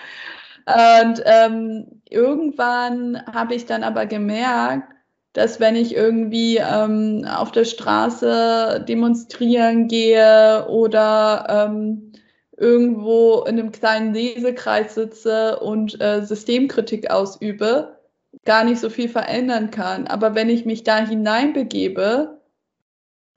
Und 0.66 1.24
ähm, 1.26 2.02
irgendwann 2.10 3.24
habe 3.32 3.56
ich 3.56 3.66
dann 3.66 3.84
aber 3.84 4.06
gemerkt, 4.06 4.94
dass 5.34 5.60
wenn 5.60 5.76
ich 5.76 5.96
irgendwie 5.96 6.58
ähm, 6.58 7.26
auf 7.28 7.52
der 7.52 7.66
Straße 7.66 8.84
demonstrieren 8.88 9.88
gehe 9.88 10.68
oder 10.68 11.48
ähm, 11.70 12.12
irgendwo 12.58 13.44
in 13.48 13.60
einem 13.60 13.72
kleinen 13.72 14.14
Lesekreis 14.14 14.96
sitze 14.96 15.60
und 15.60 16.00
äh, 16.02 16.24
Systemkritik 16.26 17.10
ausübe, 17.10 17.99
gar 18.46 18.64
nicht 18.64 18.80
so 18.80 18.90
viel 18.90 19.10
verändern 19.10 19.72
kann. 19.72 20.08
Aber 20.08 20.36
wenn 20.36 20.50
ich 20.50 20.66
mich 20.66 20.84
da 20.84 20.98
hineinbegebe, 20.98 22.40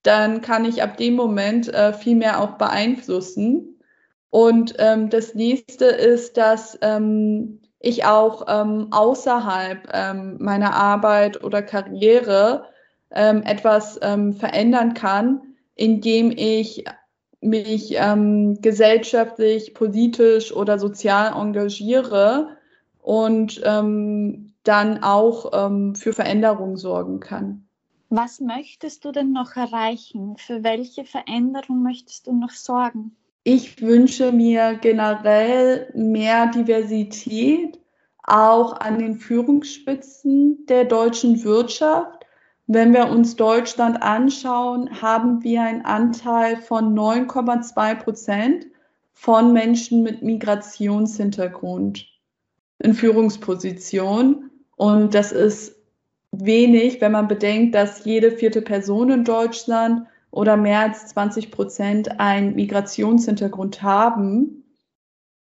dann 0.02 0.40
kann 0.40 0.64
ich 0.64 0.82
ab 0.82 0.96
dem 0.96 1.14
Moment 1.14 1.68
äh, 1.68 1.92
viel 1.92 2.16
mehr 2.16 2.40
auch 2.40 2.52
beeinflussen. 2.52 3.80
Und 4.30 4.74
ähm, 4.78 5.10
das 5.10 5.34
nächste 5.34 5.86
ist, 5.86 6.36
dass 6.36 6.78
ähm, 6.80 7.60
ich 7.78 8.04
auch 8.04 8.46
ähm, 8.48 8.88
außerhalb 8.90 9.88
ähm, 9.92 10.36
meiner 10.40 10.74
Arbeit 10.74 11.42
oder 11.44 11.62
Karriere 11.62 12.66
ähm, 13.10 13.42
etwas 13.42 13.98
ähm, 14.02 14.32
verändern 14.32 14.94
kann, 14.94 15.42
indem 15.74 16.30
ich 16.30 16.84
mich 17.40 17.94
ähm, 17.96 18.60
gesellschaftlich, 18.60 19.74
politisch 19.74 20.52
oder 20.52 20.78
sozial 20.78 21.32
engagiere 21.34 22.56
und 23.00 23.60
ähm, 23.64 24.51
dann 24.64 25.02
auch 25.02 25.50
ähm, 25.52 25.94
für 25.94 26.12
Veränderungen 26.12 26.76
sorgen 26.76 27.20
kann. 27.20 27.66
Was 28.10 28.40
möchtest 28.40 29.04
du 29.04 29.12
denn 29.12 29.32
noch 29.32 29.56
erreichen? 29.56 30.36
Für 30.36 30.62
welche 30.62 31.04
Veränderung 31.04 31.82
möchtest 31.82 32.26
du 32.26 32.32
noch 32.32 32.50
sorgen? 32.50 33.16
Ich 33.44 33.80
wünsche 33.82 34.30
mir 34.30 34.74
generell 34.74 35.90
mehr 35.94 36.46
Diversität, 36.46 37.80
auch 38.22 38.78
an 38.78 38.98
den 39.00 39.16
Führungsspitzen 39.16 40.64
der 40.66 40.84
deutschen 40.84 41.42
Wirtschaft. 41.42 42.24
Wenn 42.68 42.92
wir 42.92 43.08
uns 43.08 43.34
Deutschland 43.34 44.00
anschauen, 44.00 45.02
haben 45.02 45.42
wir 45.42 45.62
einen 45.62 45.84
Anteil 45.84 46.56
von 46.62 46.94
9,2 46.94 47.94
Prozent 47.96 48.66
von 49.12 49.52
Menschen 49.52 50.04
mit 50.04 50.22
Migrationshintergrund 50.22 52.06
in 52.78 52.94
Führungspositionen. 52.94 54.51
Und 54.82 55.14
das 55.14 55.30
ist 55.30 55.76
wenig, 56.32 57.00
wenn 57.00 57.12
man 57.12 57.28
bedenkt, 57.28 57.72
dass 57.72 58.04
jede 58.04 58.32
vierte 58.32 58.60
Person 58.60 59.10
in 59.12 59.22
Deutschland 59.22 60.08
oder 60.32 60.56
mehr 60.56 60.80
als 60.80 61.06
20 61.06 61.52
Prozent 61.52 62.18
einen 62.18 62.56
Migrationshintergrund 62.56 63.84
haben. 63.84 64.64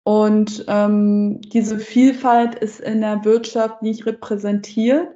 Und 0.03 0.65
ähm, 0.67 1.41
diese 1.41 1.79
Vielfalt 1.79 2.53
ist 2.53 2.79
in 2.79 3.01
der 3.01 3.25
Wirtschaft 3.25 3.81
nicht 3.81 4.05
repräsentiert. 4.05 5.07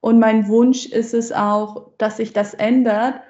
Und 0.00 0.18
mein 0.18 0.48
Wunsch 0.48 0.86
ist 0.86 1.14
es 1.14 1.30
auch, 1.30 1.92
dass 1.96 2.16
sich 2.16 2.32
das 2.32 2.54
ändert. 2.54 3.20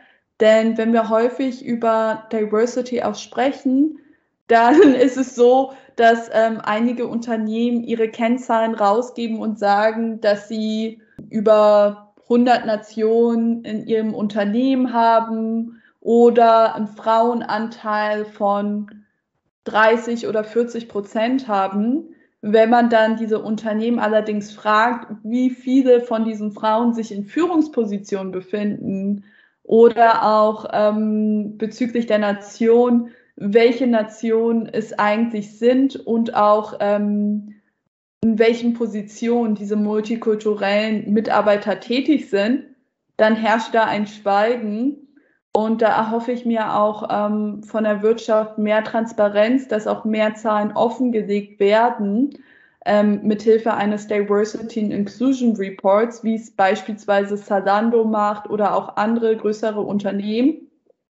Denn 0.40 0.78
wenn 0.78 0.94
wir 0.94 1.10
häufig 1.10 1.62
über 1.62 2.28
Diversity 2.32 3.02
auch 3.02 3.14
sprechen, 3.14 3.98
dann 4.46 4.80
ist 4.94 5.18
es 5.18 5.34
so, 5.34 5.74
dass 5.96 6.30
ähm, 6.32 6.60
einige 6.62 7.06
Unternehmen 7.06 7.84
ihre 7.84 8.08
Kennzahlen 8.08 8.74
rausgeben 8.74 9.38
und 9.38 9.58
sagen, 9.58 10.20
dass 10.20 10.48
sie 10.48 11.00
über 11.30 12.12
100 12.24 12.66
Nationen 12.66 13.64
in 13.64 13.86
ihrem 13.86 14.14
Unternehmen 14.14 14.92
haben 14.92 15.82
oder 16.00 16.74
einen 16.74 16.88
Frauenanteil 16.88 18.24
von 18.24 18.90
30 19.64 20.26
oder 20.26 20.44
40 20.44 20.88
Prozent 20.88 21.48
haben. 21.48 22.14
Wenn 22.40 22.68
man 22.68 22.90
dann 22.90 23.16
diese 23.16 23.40
Unternehmen 23.40 23.98
allerdings 23.98 24.52
fragt, 24.52 25.10
wie 25.22 25.48
viele 25.48 26.00
von 26.02 26.24
diesen 26.24 26.52
Frauen 26.52 26.92
sich 26.92 27.10
in 27.10 27.24
Führungspositionen 27.24 28.32
befinden 28.32 29.24
oder 29.62 30.24
auch 30.24 30.66
ähm, 30.72 31.56
bezüglich 31.56 32.06
der 32.06 32.18
Nation, 32.18 33.10
welche 33.36 33.86
Nationen 33.86 34.66
es 34.66 34.92
eigentlich 34.98 35.58
sind 35.58 35.96
und 35.96 36.34
auch 36.34 36.74
ähm, 36.80 37.54
in 38.22 38.38
welchen 38.38 38.74
Positionen 38.74 39.54
diese 39.54 39.76
multikulturellen 39.76 41.12
Mitarbeiter 41.12 41.80
tätig 41.80 42.30
sind, 42.30 42.64
dann 43.16 43.36
herrscht 43.36 43.74
da 43.74 43.84
ein 43.84 44.06
Schweigen. 44.06 44.98
Und 45.56 45.82
da 45.82 45.88
erhoffe 45.88 46.32
ich 46.32 46.46
mir 46.46 46.74
auch 46.74 47.08
ähm, 47.10 47.62
von 47.62 47.84
der 47.84 48.02
Wirtschaft 48.02 48.58
mehr 48.58 48.82
Transparenz, 48.82 49.68
dass 49.68 49.86
auch 49.86 50.04
mehr 50.04 50.34
Zahlen 50.34 50.72
offengelegt 50.72 51.60
werden, 51.60 52.30
ähm, 52.86 53.20
mithilfe 53.22 53.74
eines 53.74 54.08
Diversity 54.08 54.80
and 54.80 54.92
Inclusion 54.92 55.54
Reports, 55.56 56.24
wie 56.24 56.34
es 56.34 56.50
beispielsweise 56.50 57.36
Zalando 57.36 58.04
macht 58.04 58.50
oder 58.50 58.74
auch 58.74 58.96
andere 58.96 59.36
größere 59.36 59.80
Unternehmen. 59.80 60.70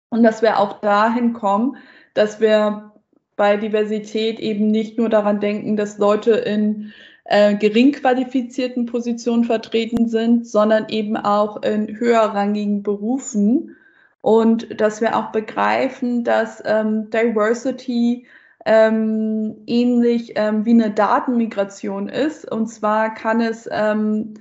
Und 0.10 0.24
dass 0.24 0.42
wir 0.42 0.60
auch 0.60 0.80
dahin 0.80 1.34
kommen, 1.34 1.76
dass 2.14 2.40
wir 2.40 2.92
bei 3.36 3.58
Diversität 3.58 4.40
eben 4.40 4.70
nicht 4.70 4.98
nur 4.98 5.10
daran 5.10 5.40
denken, 5.40 5.78
dass 5.78 5.98
Leute 5.98 6.32
in 6.32 6.92
äh, 7.24 7.56
gering 7.56 7.94
qualifizierten 7.94 8.86
Positionen 8.86 9.44
vertreten 9.44 10.10
sind, 10.10 10.48
sondern 10.48 10.90
eben 10.90 11.16
auch 11.16 11.62
in 11.62 11.98
höherrangigen 11.98 12.84
Berufen. 12.84 13.76
Und 14.22 14.82
dass 14.82 15.00
wir 15.00 15.16
auch 15.16 15.32
begreifen, 15.32 16.24
dass 16.24 16.62
ähm, 16.66 17.10
Diversity 17.10 18.26
ähm, 18.66 19.56
ähnlich 19.68 20.34
ähm, 20.36 20.66
wie 20.66 20.72
eine 20.72 20.92
Datenmigration 20.92 22.10
ist. 22.10 22.52
Und 22.52 22.68
zwar 22.68 23.14
kann 23.14 23.42
es 23.42 23.70
ähm, 23.72 24.34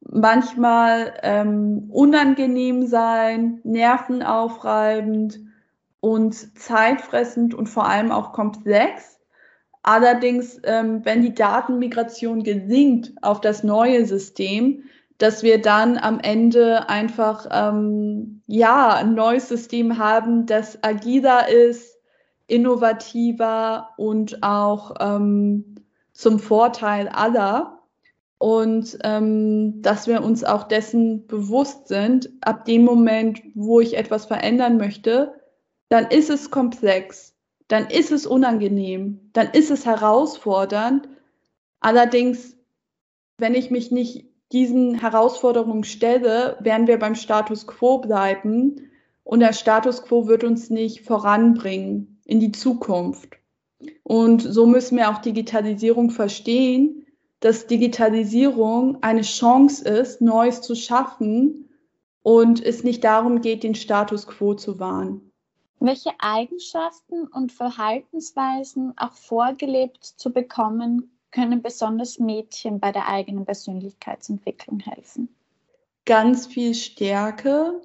manchmal 0.00 1.14
ähm, 1.22 1.88
unangenehm 1.90 2.86
sein, 2.86 3.60
nervenaufreibend, 3.64 5.40
und 6.04 6.58
zeitfressend 6.58 7.54
und 7.54 7.66
vor 7.66 7.88
allem 7.88 8.12
auch 8.12 8.34
komplex. 8.34 9.18
Allerdings, 9.82 10.60
ähm, 10.64 11.00
wenn 11.02 11.22
die 11.22 11.32
Datenmigration 11.32 12.42
gelingt 12.42 13.14
auf 13.22 13.40
das 13.40 13.64
neue 13.64 14.04
System, 14.04 14.82
dass 15.16 15.42
wir 15.42 15.62
dann 15.62 15.96
am 15.96 16.20
Ende 16.20 16.90
einfach 16.90 17.46
ähm, 17.50 18.42
ja 18.46 18.90
ein 18.96 19.14
neues 19.14 19.48
System 19.48 19.96
haben, 19.96 20.44
das 20.44 20.84
agiler 20.84 21.48
ist, 21.48 21.96
innovativer 22.48 23.88
und 23.96 24.42
auch 24.42 24.96
ähm, 25.00 25.76
zum 26.12 26.38
Vorteil 26.38 27.08
aller. 27.08 27.78
Und 28.36 28.98
ähm, 29.04 29.80
dass 29.80 30.06
wir 30.06 30.22
uns 30.22 30.44
auch 30.44 30.64
dessen 30.64 31.26
bewusst 31.26 31.88
sind, 31.88 32.28
ab 32.42 32.66
dem 32.66 32.84
Moment, 32.84 33.40
wo 33.54 33.80
ich 33.80 33.96
etwas 33.96 34.26
verändern 34.26 34.76
möchte, 34.76 35.32
dann 35.94 36.10
ist 36.10 36.28
es 36.28 36.50
komplex, 36.50 37.36
dann 37.68 37.86
ist 37.86 38.10
es 38.10 38.26
unangenehm, 38.26 39.30
dann 39.32 39.50
ist 39.52 39.70
es 39.70 39.86
herausfordernd. 39.86 41.08
Allerdings, 41.78 42.56
wenn 43.38 43.54
ich 43.54 43.70
mich 43.70 43.92
nicht 43.92 44.26
diesen 44.50 44.98
Herausforderungen 44.98 45.84
stelle, 45.84 46.56
werden 46.58 46.88
wir 46.88 46.98
beim 46.98 47.14
Status 47.14 47.68
quo 47.68 47.98
bleiben 47.98 48.90
und 49.22 49.38
der 49.38 49.52
Status 49.52 50.02
quo 50.02 50.26
wird 50.26 50.42
uns 50.42 50.68
nicht 50.68 51.02
voranbringen 51.02 52.20
in 52.24 52.40
die 52.40 52.50
Zukunft. 52.50 53.28
Und 54.02 54.42
so 54.42 54.66
müssen 54.66 54.98
wir 54.98 55.10
auch 55.10 55.18
Digitalisierung 55.18 56.10
verstehen, 56.10 57.06
dass 57.38 57.68
Digitalisierung 57.68 59.00
eine 59.00 59.22
Chance 59.22 59.88
ist, 59.88 60.20
Neues 60.20 60.60
zu 60.60 60.74
schaffen 60.74 61.68
und 62.24 62.60
es 62.60 62.82
nicht 62.82 63.04
darum 63.04 63.42
geht, 63.42 63.62
den 63.62 63.76
Status 63.76 64.26
quo 64.26 64.54
zu 64.54 64.80
wahren. 64.80 65.30
Welche 65.84 66.12
Eigenschaften 66.18 67.26
und 67.26 67.52
Verhaltensweisen 67.52 68.94
auch 68.96 69.12
vorgelebt 69.12 70.02
zu 70.02 70.32
bekommen, 70.32 71.20
können 71.30 71.60
besonders 71.60 72.18
Mädchen 72.18 72.80
bei 72.80 72.90
der 72.90 73.06
eigenen 73.06 73.44
Persönlichkeitsentwicklung 73.44 74.80
helfen? 74.80 75.28
Ganz 76.06 76.46
viel 76.46 76.72
Stärke. 76.74 77.82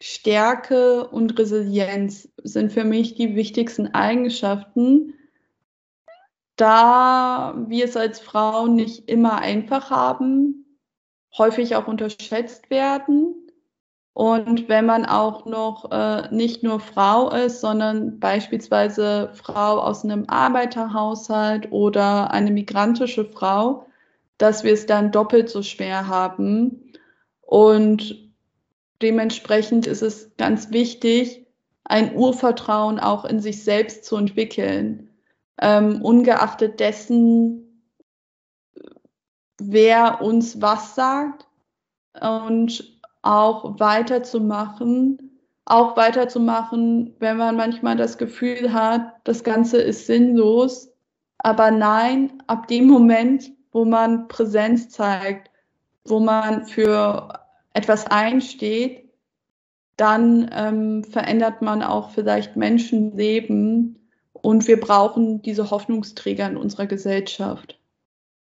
Stärke 0.00 1.06
und 1.06 1.38
Resilienz 1.38 2.30
sind 2.42 2.72
für 2.72 2.84
mich 2.84 3.14
die 3.16 3.36
wichtigsten 3.36 3.88
Eigenschaften, 3.88 5.12
da 6.56 7.66
wir 7.68 7.84
es 7.84 7.98
als 7.98 8.18
Frauen 8.18 8.76
nicht 8.76 9.10
immer 9.10 9.40
einfach 9.40 9.90
haben, 9.90 10.78
häufig 11.36 11.76
auch 11.76 11.86
unterschätzt 11.86 12.70
werden 12.70 13.43
und 14.14 14.68
wenn 14.68 14.86
man 14.86 15.04
auch 15.06 15.44
noch 15.44 15.90
äh, 15.90 16.32
nicht 16.32 16.62
nur 16.62 16.78
Frau 16.78 17.30
ist, 17.30 17.60
sondern 17.60 18.20
beispielsweise 18.20 19.30
Frau 19.34 19.80
aus 19.80 20.04
einem 20.04 20.24
Arbeiterhaushalt 20.28 21.72
oder 21.72 22.30
eine 22.30 22.52
migrantische 22.52 23.24
Frau, 23.24 23.86
dass 24.38 24.62
wir 24.62 24.72
es 24.72 24.86
dann 24.86 25.10
doppelt 25.10 25.50
so 25.50 25.62
schwer 25.62 26.06
haben. 26.06 26.92
Und 27.40 28.30
dementsprechend 29.02 29.88
ist 29.88 30.02
es 30.02 30.30
ganz 30.36 30.70
wichtig, 30.70 31.44
ein 31.82 32.14
Urvertrauen 32.14 33.00
auch 33.00 33.24
in 33.24 33.40
sich 33.40 33.64
selbst 33.64 34.04
zu 34.04 34.16
entwickeln, 34.16 35.10
ähm, 35.60 36.00
ungeachtet 36.02 36.78
dessen, 36.78 37.82
wer 39.58 40.22
uns 40.22 40.62
was 40.62 40.94
sagt 40.94 41.48
und 42.20 42.93
auch 43.24 43.78
weiterzumachen, 43.80 45.40
auch 45.64 45.96
weiterzumachen, 45.96 47.14
wenn 47.18 47.36
man 47.36 47.56
manchmal 47.56 47.96
das 47.96 48.18
Gefühl 48.18 48.72
hat, 48.72 49.14
das 49.24 49.44
Ganze 49.44 49.80
ist 49.80 50.06
sinnlos. 50.06 50.92
Aber 51.38 51.70
nein, 51.70 52.42
ab 52.46 52.68
dem 52.68 52.86
Moment, 52.86 53.50
wo 53.72 53.84
man 53.84 54.28
Präsenz 54.28 54.90
zeigt, 54.90 55.50
wo 56.04 56.20
man 56.20 56.66
für 56.66 57.40
etwas 57.72 58.06
einsteht, 58.06 59.10
dann 59.96 60.50
ähm, 60.52 61.04
verändert 61.04 61.62
man 61.62 61.82
auch 61.82 62.10
vielleicht 62.10 62.56
Menschenleben 62.56 63.98
und 64.32 64.66
wir 64.66 64.78
brauchen 64.80 65.40
diese 65.42 65.70
Hoffnungsträger 65.70 66.46
in 66.48 66.56
unserer 66.56 66.86
Gesellschaft. 66.86 67.78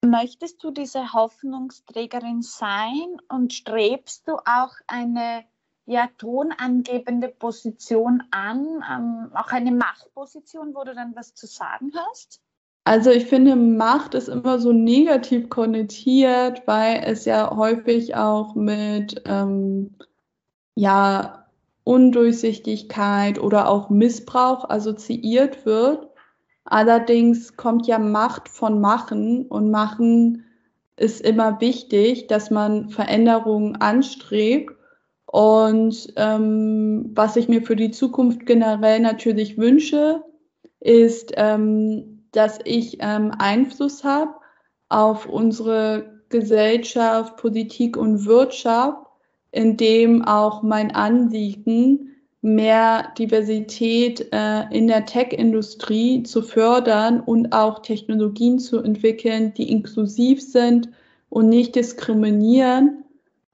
Möchtest 0.04 0.64
du 0.64 0.72
diese 0.72 1.14
Hoffnungsträgerin 1.14 2.42
sein 2.42 3.18
und 3.30 3.54
strebst 3.54 4.28
du 4.28 4.34
auch 4.36 4.74
eine 4.88 5.46
ja, 5.86 6.10
tonangebende 6.18 7.30
Position 7.30 8.24
an, 8.32 8.84
ähm, 8.90 9.32
auch 9.34 9.52
eine 9.52 9.72
Machtposition, 9.72 10.76
wo 10.76 10.84
du 10.84 10.94
dann 10.94 11.16
was 11.16 11.34
zu 11.34 11.48
sagen 11.48 11.92
hast? 11.96 12.42
Also 12.86 13.12
ich 13.12 13.26
finde, 13.26 13.56
Macht 13.56 14.14
ist 14.14 14.28
immer 14.28 14.60
so 14.60 14.74
negativ 14.74 15.50
konnotiert, 15.50 16.64
weil 16.68 17.02
es 17.06 17.24
ja 17.24 17.56
häufig 17.56 18.16
auch 18.16 18.56
mit 18.56 19.22
ähm, 19.26 19.96
ja, 20.76 21.48
Undurchsichtigkeit 21.86 23.40
oder 23.40 23.70
auch 23.70 23.90
Missbrauch 23.90 24.70
assoziiert 24.70 25.66
wird. 25.66 26.13
Allerdings 26.66 27.58
kommt 27.58 27.88
ja 27.88 28.00
Macht 28.00 28.48
von 28.50 28.80
Machen 28.80 29.48
und 29.48 29.70
Machen 29.70 30.46
ist 30.96 31.22
immer 31.22 31.60
wichtig, 31.60 32.28
dass 32.28 32.52
man 32.52 32.90
Veränderungen 32.90 33.76
anstrebt. 33.78 34.74
Und 35.26 36.14
ähm, 36.16 37.12
was 37.16 37.36
ich 37.36 37.50
mir 37.50 37.64
für 37.64 37.76
die 37.76 37.92
Zukunft 37.92 38.46
generell 38.46 39.00
natürlich 39.00 39.58
wünsche, 39.58 40.24
ist, 40.80 41.34
ähm, 41.36 42.28
dass 42.32 42.60
ich 42.64 42.98
ähm, 43.00 43.32
Einfluss 43.38 44.04
habe 44.04 44.36
auf 44.90 45.28
unsere 45.28 46.22
Gesellschaft, 46.30 47.38
Politik 47.38 47.98
und 47.98 48.26
Wirtschaft, 48.26 49.06
indem 49.52 50.24
auch 50.24 50.62
mein 50.62 50.94
Anliegen 50.94 52.13
mehr 52.44 53.14
Diversität 53.18 54.28
äh, 54.34 54.64
in 54.70 54.88
der 54.88 55.06
Tech-Industrie 55.06 56.24
zu 56.24 56.42
fördern 56.42 57.22
und 57.22 57.54
auch 57.54 57.80
Technologien 57.80 58.60
zu 58.60 58.84
entwickeln, 58.84 59.54
die 59.54 59.72
inklusiv 59.72 60.42
sind 60.42 60.90
und 61.30 61.48
nicht 61.48 61.76
diskriminieren, 61.76 63.06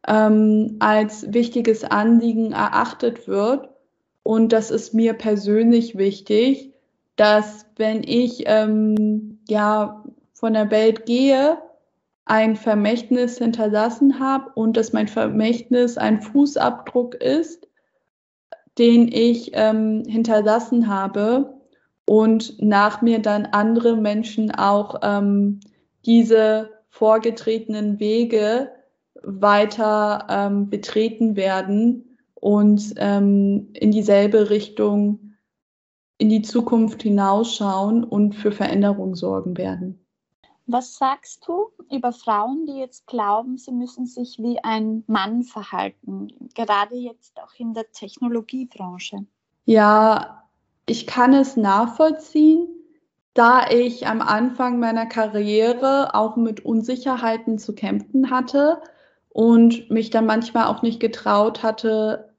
ähm, 0.07 0.77
als 0.79 1.31
wichtiges 1.31 1.83
Anliegen 1.83 2.51
erachtet 2.51 3.27
wird. 3.27 3.69
Und 4.23 4.51
das 4.53 4.71
ist 4.71 4.95
mir 4.95 5.13
persönlich 5.13 5.95
wichtig, 5.95 6.73
dass 7.15 7.67
wenn 7.75 8.01
ich 8.03 8.43
ähm, 8.47 9.37
ja 9.47 10.03
von 10.33 10.53
der 10.53 10.71
Welt 10.71 11.05
gehe, 11.05 11.59
ein 12.25 12.55
Vermächtnis 12.55 13.37
hinterlassen 13.37 14.19
habe 14.19 14.51
und 14.55 14.77
dass 14.77 14.93
mein 14.93 15.07
Vermächtnis 15.07 15.97
ein 15.97 16.21
Fußabdruck 16.21 17.15
ist, 17.15 17.68
den 18.79 19.09
ich 19.11 19.51
ähm, 19.53 20.03
hinterlassen 20.07 20.87
habe 20.87 21.53
und 22.05 22.59
nach 22.61 23.01
mir 23.01 23.19
dann 23.19 23.45
andere 23.45 23.95
Menschen 23.95 24.51
auch 24.55 24.95
ähm, 25.03 25.59
diese 26.05 26.71
vorgetretenen 26.89 27.99
Wege 27.99 28.71
weiter 29.21 30.25
ähm, 30.29 30.69
betreten 30.69 31.35
werden 31.35 32.17
und 32.35 32.93
ähm, 32.97 33.69
in 33.73 33.91
dieselbe 33.91 34.49
Richtung 34.49 35.35
in 36.17 36.29
die 36.29 36.41
Zukunft 36.41 37.03
hinausschauen 37.03 38.03
und 38.03 38.33
für 38.33 38.51
Veränderung 38.51 39.15
sorgen 39.15 39.57
werden. 39.57 40.05
Was 40.67 40.95
sagst 40.95 41.47
du 41.47 41.71
über 41.91 42.11
Frauen, 42.11 42.65
die 42.65 42.77
jetzt 42.77 43.07
glauben, 43.07 43.57
sie 43.57 43.71
müssen 43.71 44.05
sich 44.05 44.37
wie 44.39 44.59
ein 44.63 45.03
Mann 45.07 45.43
verhalten, 45.43 46.27
gerade 46.55 46.95
jetzt 46.95 47.39
auch 47.41 47.53
in 47.57 47.73
der 47.73 47.91
Technologiebranche? 47.91 49.25
Ja, 49.65 50.43
ich 50.85 51.05
kann 51.05 51.33
es 51.33 51.55
nachvollziehen, 51.55 52.67
da 53.33 53.69
ich 53.69 54.07
am 54.07 54.21
Anfang 54.21 54.79
meiner 54.79 55.05
Karriere 55.05 56.15
auch 56.15 56.35
mit 56.35 56.65
Unsicherheiten 56.65 57.59
zu 57.59 57.75
kämpfen 57.75 58.31
hatte 58.31 58.81
und 59.29 59.89
mich 59.89 60.09
dann 60.09 60.25
manchmal 60.25 60.65
auch 60.65 60.81
nicht 60.81 60.99
getraut 60.99 61.63
hatte, 61.63 62.33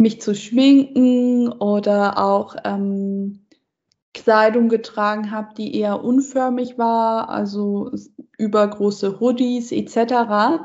mich 0.00 0.20
zu 0.20 0.34
schminken 0.34 1.50
oder 1.50 2.18
auch 2.18 2.56
ähm, 2.64 3.45
Kleidung 4.16 4.68
getragen 4.68 5.30
habe, 5.30 5.54
die 5.56 5.78
eher 5.78 6.02
unförmig 6.02 6.78
war, 6.78 7.28
also 7.28 7.92
übergroße 8.38 9.20
Hoodies 9.20 9.72
etc. 9.72 10.64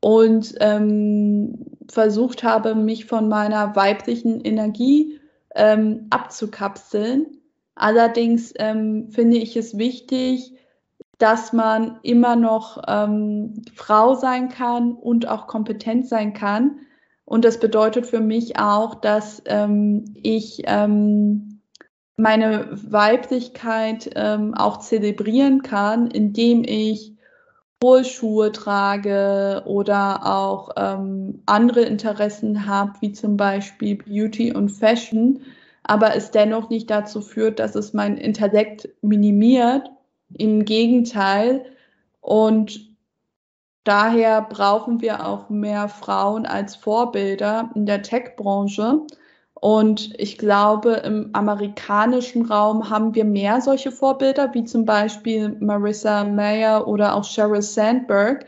Und 0.00 0.54
ähm, 0.60 1.76
versucht 1.88 2.42
habe, 2.42 2.74
mich 2.74 3.06
von 3.06 3.28
meiner 3.28 3.76
weiblichen 3.76 4.40
Energie 4.40 5.20
ähm, 5.54 6.08
abzukapseln. 6.10 7.38
Allerdings 7.76 8.52
ähm, 8.56 9.08
finde 9.10 9.36
ich 9.38 9.56
es 9.56 9.78
wichtig, 9.78 10.54
dass 11.18 11.52
man 11.52 12.00
immer 12.02 12.34
noch 12.34 12.82
ähm, 12.88 13.62
Frau 13.72 14.14
sein 14.16 14.48
kann 14.48 14.94
und 14.94 15.28
auch 15.28 15.46
kompetent 15.46 16.08
sein 16.08 16.32
kann. 16.32 16.80
Und 17.24 17.44
das 17.44 17.60
bedeutet 17.60 18.06
für 18.06 18.20
mich 18.20 18.58
auch, 18.58 18.96
dass 18.96 19.42
ähm, 19.46 20.04
ich 20.22 20.62
ähm, 20.66 21.53
meine 22.16 22.68
Weiblichkeit 22.70 24.10
ähm, 24.14 24.54
auch 24.54 24.78
zelebrieren 24.78 25.62
kann, 25.62 26.10
indem 26.10 26.64
ich 26.64 27.14
hohe 27.82 28.04
Schuhe 28.04 28.52
trage 28.52 29.62
oder 29.66 30.24
auch 30.24 30.70
ähm, 30.76 31.42
andere 31.44 31.82
Interessen 31.82 32.66
habe, 32.66 32.92
wie 33.00 33.12
zum 33.12 33.36
Beispiel 33.36 33.96
Beauty 33.96 34.54
und 34.54 34.70
Fashion, 34.70 35.40
aber 35.82 36.16
es 36.16 36.30
dennoch 36.30 36.70
nicht 36.70 36.88
dazu 36.88 37.20
führt, 37.20 37.58
dass 37.58 37.74
es 37.74 37.92
mein 37.92 38.16
Intellekt 38.16 38.88
minimiert. 39.02 39.90
Im 40.36 40.64
Gegenteil. 40.64 41.66
Und 42.20 42.88
daher 43.84 44.40
brauchen 44.40 45.02
wir 45.02 45.26
auch 45.26 45.50
mehr 45.50 45.88
Frauen 45.88 46.46
als 46.46 46.74
Vorbilder 46.74 47.70
in 47.74 47.84
der 47.84 48.02
Tech-Branche. 48.02 49.02
Und 49.64 50.12
ich 50.20 50.36
glaube, 50.36 50.92
im 51.06 51.30
amerikanischen 51.32 52.44
Raum 52.44 52.90
haben 52.90 53.14
wir 53.14 53.24
mehr 53.24 53.62
solche 53.62 53.92
Vorbilder, 53.92 54.52
wie 54.52 54.64
zum 54.64 54.84
Beispiel 54.84 55.56
Marissa 55.58 56.24
Mayer 56.24 56.86
oder 56.86 57.14
auch 57.14 57.24
Sheryl 57.24 57.62
Sandberg, 57.62 58.44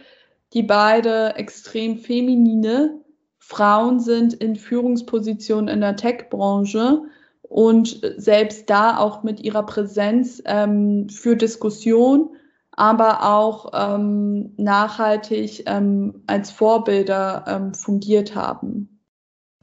die 0.53 0.63
beide 0.63 1.35
extrem 1.37 1.97
feminine 1.97 3.01
Frauen 3.39 3.99
sind 3.99 4.35
in 4.35 4.57
Führungspositionen 4.57 5.69
in 5.69 5.81
der 5.81 5.97
Tech-Branche 5.97 7.05
und 7.41 7.99
selbst 8.19 8.69
da 8.69 8.99
auch 8.99 9.23
mit 9.23 9.41
ihrer 9.41 9.65
Präsenz 9.65 10.43
ähm, 10.45 11.09
für 11.09 11.35
Diskussion, 11.35 12.37
aber 12.73 13.23
auch 13.23 13.71
ähm, 13.73 14.53
nachhaltig 14.59 15.63
ähm, 15.65 16.25
als 16.27 16.51
Vorbilder 16.51 17.47
ähm, 17.49 17.73
fungiert 17.73 18.35
haben. 18.35 18.96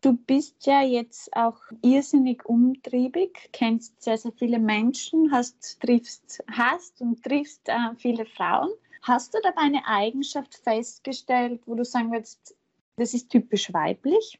Du 0.03 0.17
bist 0.17 0.65
ja 0.65 0.81
jetzt 0.81 1.33
auch 1.33 1.57
irrsinnig 1.81 2.43
umtriebig, 2.45 3.49
kennst 3.53 4.03
sehr, 4.03 4.17
sehr 4.17 4.33
viele 4.33 4.59
Menschen, 4.59 5.31
hast, 5.31 5.79
triffst, 5.79 6.43
hast 6.51 6.99
und 6.99 7.23
triffst 7.23 7.69
äh, 7.69 7.95
viele 7.97 8.25
Frauen. 8.25 8.69
Hast 9.01 9.33
du 9.33 9.37
dabei 9.41 9.61
eine 9.61 9.87
Eigenschaft 9.87 10.55
festgestellt, 10.55 11.61
wo 11.65 11.75
du 11.75 11.85
sagen 11.85 12.11
würdest, 12.11 12.53
das 12.97 13.13
ist 13.13 13.29
typisch 13.29 13.73
weiblich? 13.73 14.37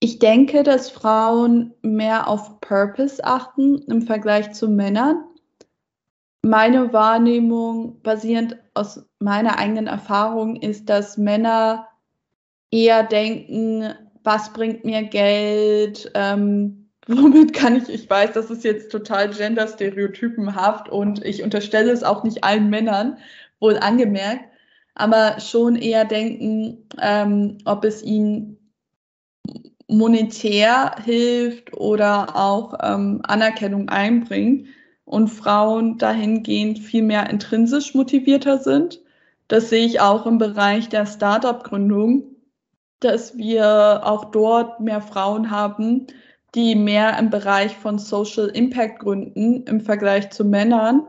Ich 0.00 0.18
denke, 0.18 0.62
dass 0.62 0.90
Frauen 0.90 1.72
mehr 1.80 2.28
auf 2.28 2.60
Purpose 2.60 3.24
achten 3.24 3.78
im 3.88 4.02
Vergleich 4.02 4.52
zu 4.52 4.68
Männern. 4.68 5.24
Meine 6.42 6.92
Wahrnehmung, 6.92 8.02
basierend 8.02 8.58
aus 8.74 9.02
meiner 9.18 9.58
eigenen 9.58 9.86
Erfahrung, 9.86 10.56
ist, 10.56 10.90
dass 10.90 11.16
Männer 11.16 11.88
eher 12.70 13.02
denken, 13.02 13.94
was 14.26 14.52
bringt 14.52 14.84
mir 14.84 15.04
Geld, 15.04 16.10
ähm, 16.14 16.90
womit 17.06 17.54
kann 17.54 17.76
ich, 17.76 17.88
ich 17.88 18.10
weiß, 18.10 18.32
das 18.32 18.50
ist 18.50 18.64
jetzt 18.64 18.90
total 18.90 19.30
genderstereotypenhaft 19.30 20.88
und 20.88 21.24
ich 21.24 21.42
unterstelle 21.42 21.92
es 21.92 22.02
auch 22.02 22.24
nicht 22.24 22.42
allen 22.42 22.68
Männern, 22.68 23.18
wohl 23.60 23.78
angemerkt, 23.78 24.44
aber 24.94 25.40
schon 25.40 25.76
eher 25.76 26.04
denken, 26.04 26.88
ähm, 27.00 27.58
ob 27.64 27.84
es 27.84 28.02
ihnen 28.02 28.58
monetär 29.88 30.96
hilft 31.04 31.72
oder 31.74 32.34
auch 32.36 32.74
ähm, 32.82 33.20
Anerkennung 33.22 33.88
einbringt 33.88 34.66
und 35.04 35.28
Frauen 35.28 35.96
dahingehend 35.98 36.80
viel 36.80 37.02
mehr 37.02 37.30
intrinsisch 37.30 37.94
motivierter 37.94 38.58
sind. 38.58 39.00
Das 39.46 39.70
sehe 39.70 39.86
ich 39.86 40.00
auch 40.00 40.26
im 40.26 40.38
Bereich 40.38 40.88
der 40.88 41.06
Startup-Gründung 41.06 42.35
dass 43.00 43.36
wir 43.36 44.02
auch 44.04 44.26
dort 44.26 44.80
mehr 44.80 45.00
Frauen 45.00 45.50
haben, 45.50 46.06
die 46.54 46.74
mehr 46.74 47.18
im 47.18 47.30
Bereich 47.30 47.76
von 47.76 47.98
Social 47.98 48.46
Impact 48.48 49.00
gründen 49.00 49.64
im 49.64 49.80
Vergleich 49.80 50.30
zu 50.30 50.44
Männern. 50.44 51.02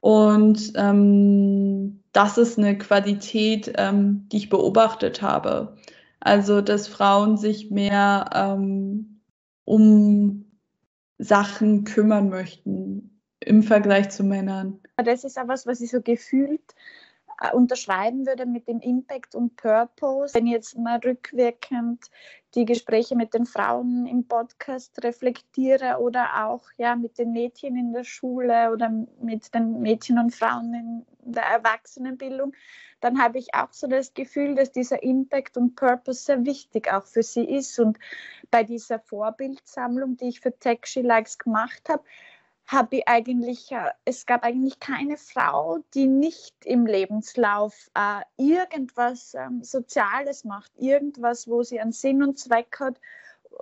Und 0.00 0.72
ähm, 0.74 2.02
das 2.12 2.38
ist 2.38 2.58
eine 2.58 2.76
Qualität, 2.76 3.72
ähm, 3.76 4.28
die 4.30 4.38
ich 4.38 4.48
beobachtet 4.48 5.22
habe. 5.22 5.76
Also, 6.20 6.60
dass 6.60 6.88
Frauen 6.88 7.36
sich 7.36 7.70
mehr 7.70 8.30
ähm, 8.34 9.20
um 9.64 10.44
Sachen 11.18 11.84
kümmern 11.84 12.28
möchten 12.28 13.20
im 13.40 13.62
Vergleich 13.62 14.10
zu 14.10 14.24
Männern. 14.24 14.80
Das 14.96 15.24
ist 15.24 15.38
auch 15.38 15.48
was, 15.48 15.66
was 15.66 15.80
ich 15.80 15.90
so 15.90 16.00
gefühlt 16.00 16.74
unterschreiben 17.52 18.26
würde 18.26 18.46
mit 18.46 18.68
dem 18.68 18.80
Impact 18.80 19.34
und 19.34 19.56
Purpose. 19.56 20.34
Wenn 20.34 20.46
ich 20.46 20.52
jetzt 20.52 20.78
mal 20.78 20.98
rückwirkend 20.98 22.10
die 22.54 22.64
Gespräche 22.64 23.16
mit 23.16 23.34
den 23.34 23.46
Frauen 23.46 24.06
im 24.06 24.26
Podcast 24.28 25.02
reflektiere 25.02 25.98
oder 25.98 26.46
auch 26.46 26.62
ja, 26.76 26.94
mit 26.94 27.18
den 27.18 27.32
Mädchen 27.32 27.76
in 27.76 27.92
der 27.92 28.04
Schule 28.04 28.70
oder 28.72 28.90
mit 29.20 29.52
den 29.54 29.80
Mädchen 29.80 30.18
und 30.18 30.34
Frauen 30.34 30.74
in 30.74 31.06
der 31.32 31.44
Erwachsenenbildung, 31.44 32.52
dann 33.00 33.20
habe 33.20 33.38
ich 33.38 33.54
auch 33.54 33.72
so 33.72 33.86
das 33.86 34.14
Gefühl, 34.14 34.54
dass 34.54 34.72
dieser 34.72 35.02
Impact 35.02 35.56
und 35.56 35.74
Purpose 35.74 36.24
sehr 36.24 36.44
wichtig 36.44 36.90
auch 36.92 37.04
für 37.04 37.22
sie 37.22 37.44
ist. 37.44 37.78
Und 37.78 37.98
bei 38.50 38.62
dieser 38.62 38.98
Vorbildsammlung, 38.98 40.16
die 40.16 40.28
ich 40.28 40.40
für 40.40 40.56
Tech 40.58 40.80
She 40.84 41.02
Likes 41.02 41.38
gemacht 41.38 41.88
habe, 41.88 42.02
habe 42.66 42.96
ich 42.96 43.08
eigentlich, 43.08 43.70
äh, 43.72 43.90
es 44.04 44.26
gab 44.26 44.42
eigentlich 44.42 44.80
keine 44.80 45.16
Frau, 45.16 45.78
die 45.94 46.06
nicht 46.06 46.54
im 46.64 46.86
Lebenslauf 46.86 47.90
äh, 47.94 48.22
irgendwas 48.36 49.34
ähm, 49.34 49.62
Soziales 49.62 50.44
macht, 50.44 50.72
irgendwas, 50.76 51.48
wo 51.48 51.62
sie 51.62 51.80
einen 51.80 51.92
Sinn 51.92 52.22
und 52.22 52.38
Zweck 52.38 52.76
hat, 52.80 52.98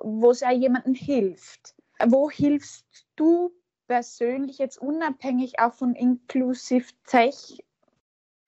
wo 0.00 0.32
sie 0.32 0.46
auch 0.46 0.50
jemandem 0.50 0.94
hilft. 0.94 1.74
Wo 2.04 2.30
hilfst 2.30 2.86
du 3.16 3.52
persönlich 3.86 4.58
jetzt 4.58 4.78
unabhängig 4.78 5.58
auch 5.58 5.74
von 5.74 5.94
Inclusive 5.94 6.92
Tech 7.06 7.62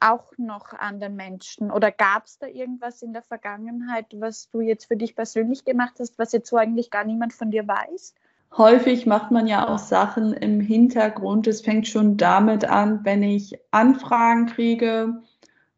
auch 0.00 0.32
noch 0.36 0.72
anderen 0.72 1.16
Menschen? 1.16 1.70
Oder 1.70 1.90
gab 1.90 2.26
es 2.26 2.38
da 2.38 2.46
irgendwas 2.46 3.02
in 3.02 3.12
der 3.12 3.22
Vergangenheit, 3.22 4.06
was 4.12 4.50
du 4.50 4.60
jetzt 4.60 4.86
für 4.86 4.96
dich 4.96 5.16
persönlich 5.16 5.64
gemacht 5.64 5.94
hast, 5.98 6.18
was 6.18 6.32
jetzt 6.32 6.48
so 6.48 6.56
eigentlich 6.56 6.90
gar 6.90 7.04
niemand 7.04 7.32
von 7.32 7.50
dir 7.50 7.66
weiß? 7.66 8.14
Häufig 8.56 9.06
macht 9.06 9.30
man 9.30 9.46
ja 9.46 9.68
auch 9.68 9.78
Sachen 9.78 10.32
im 10.32 10.60
Hintergrund. 10.60 11.46
Es 11.46 11.60
fängt 11.60 11.88
schon 11.88 12.16
damit 12.16 12.64
an, 12.64 13.00
wenn 13.04 13.22
ich 13.22 13.58
Anfragen 13.70 14.46
kriege 14.46 15.22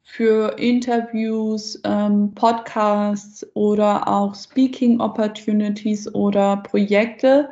für 0.03 0.59
Interviews, 0.59 1.81
ähm, 1.85 2.33
Podcasts 2.35 3.47
oder 3.55 4.09
auch 4.09 4.35
Speaking 4.35 5.01
Opportunities 5.01 6.15
oder 6.15 6.59
Projekte, 6.59 7.51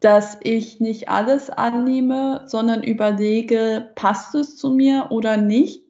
dass 0.00 0.38
ich 0.42 0.80
nicht 0.80 1.08
alles 1.08 1.50
annehme, 1.50 2.42
sondern 2.46 2.82
überlege, 2.82 3.90
passt 3.94 4.34
es 4.34 4.56
zu 4.56 4.70
mir 4.70 5.06
oder 5.10 5.36
nicht. 5.36 5.84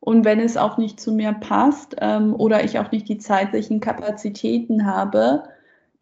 Und 0.00 0.24
wenn 0.24 0.40
es 0.40 0.56
auch 0.56 0.78
nicht 0.78 0.98
zu 0.98 1.12
mir 1.12 1.32
passt 1.32 1.94
ähm, 2.00 2.34
oder 2.34 2.64
ich 2.64 2.80
auch 2.80 2.90
nicht 2.90 3.08
die 3.08 3.18
zeitlichen 3.18 3.78
Kapazitäten 3.78 4.84
habe, 4.84 5.44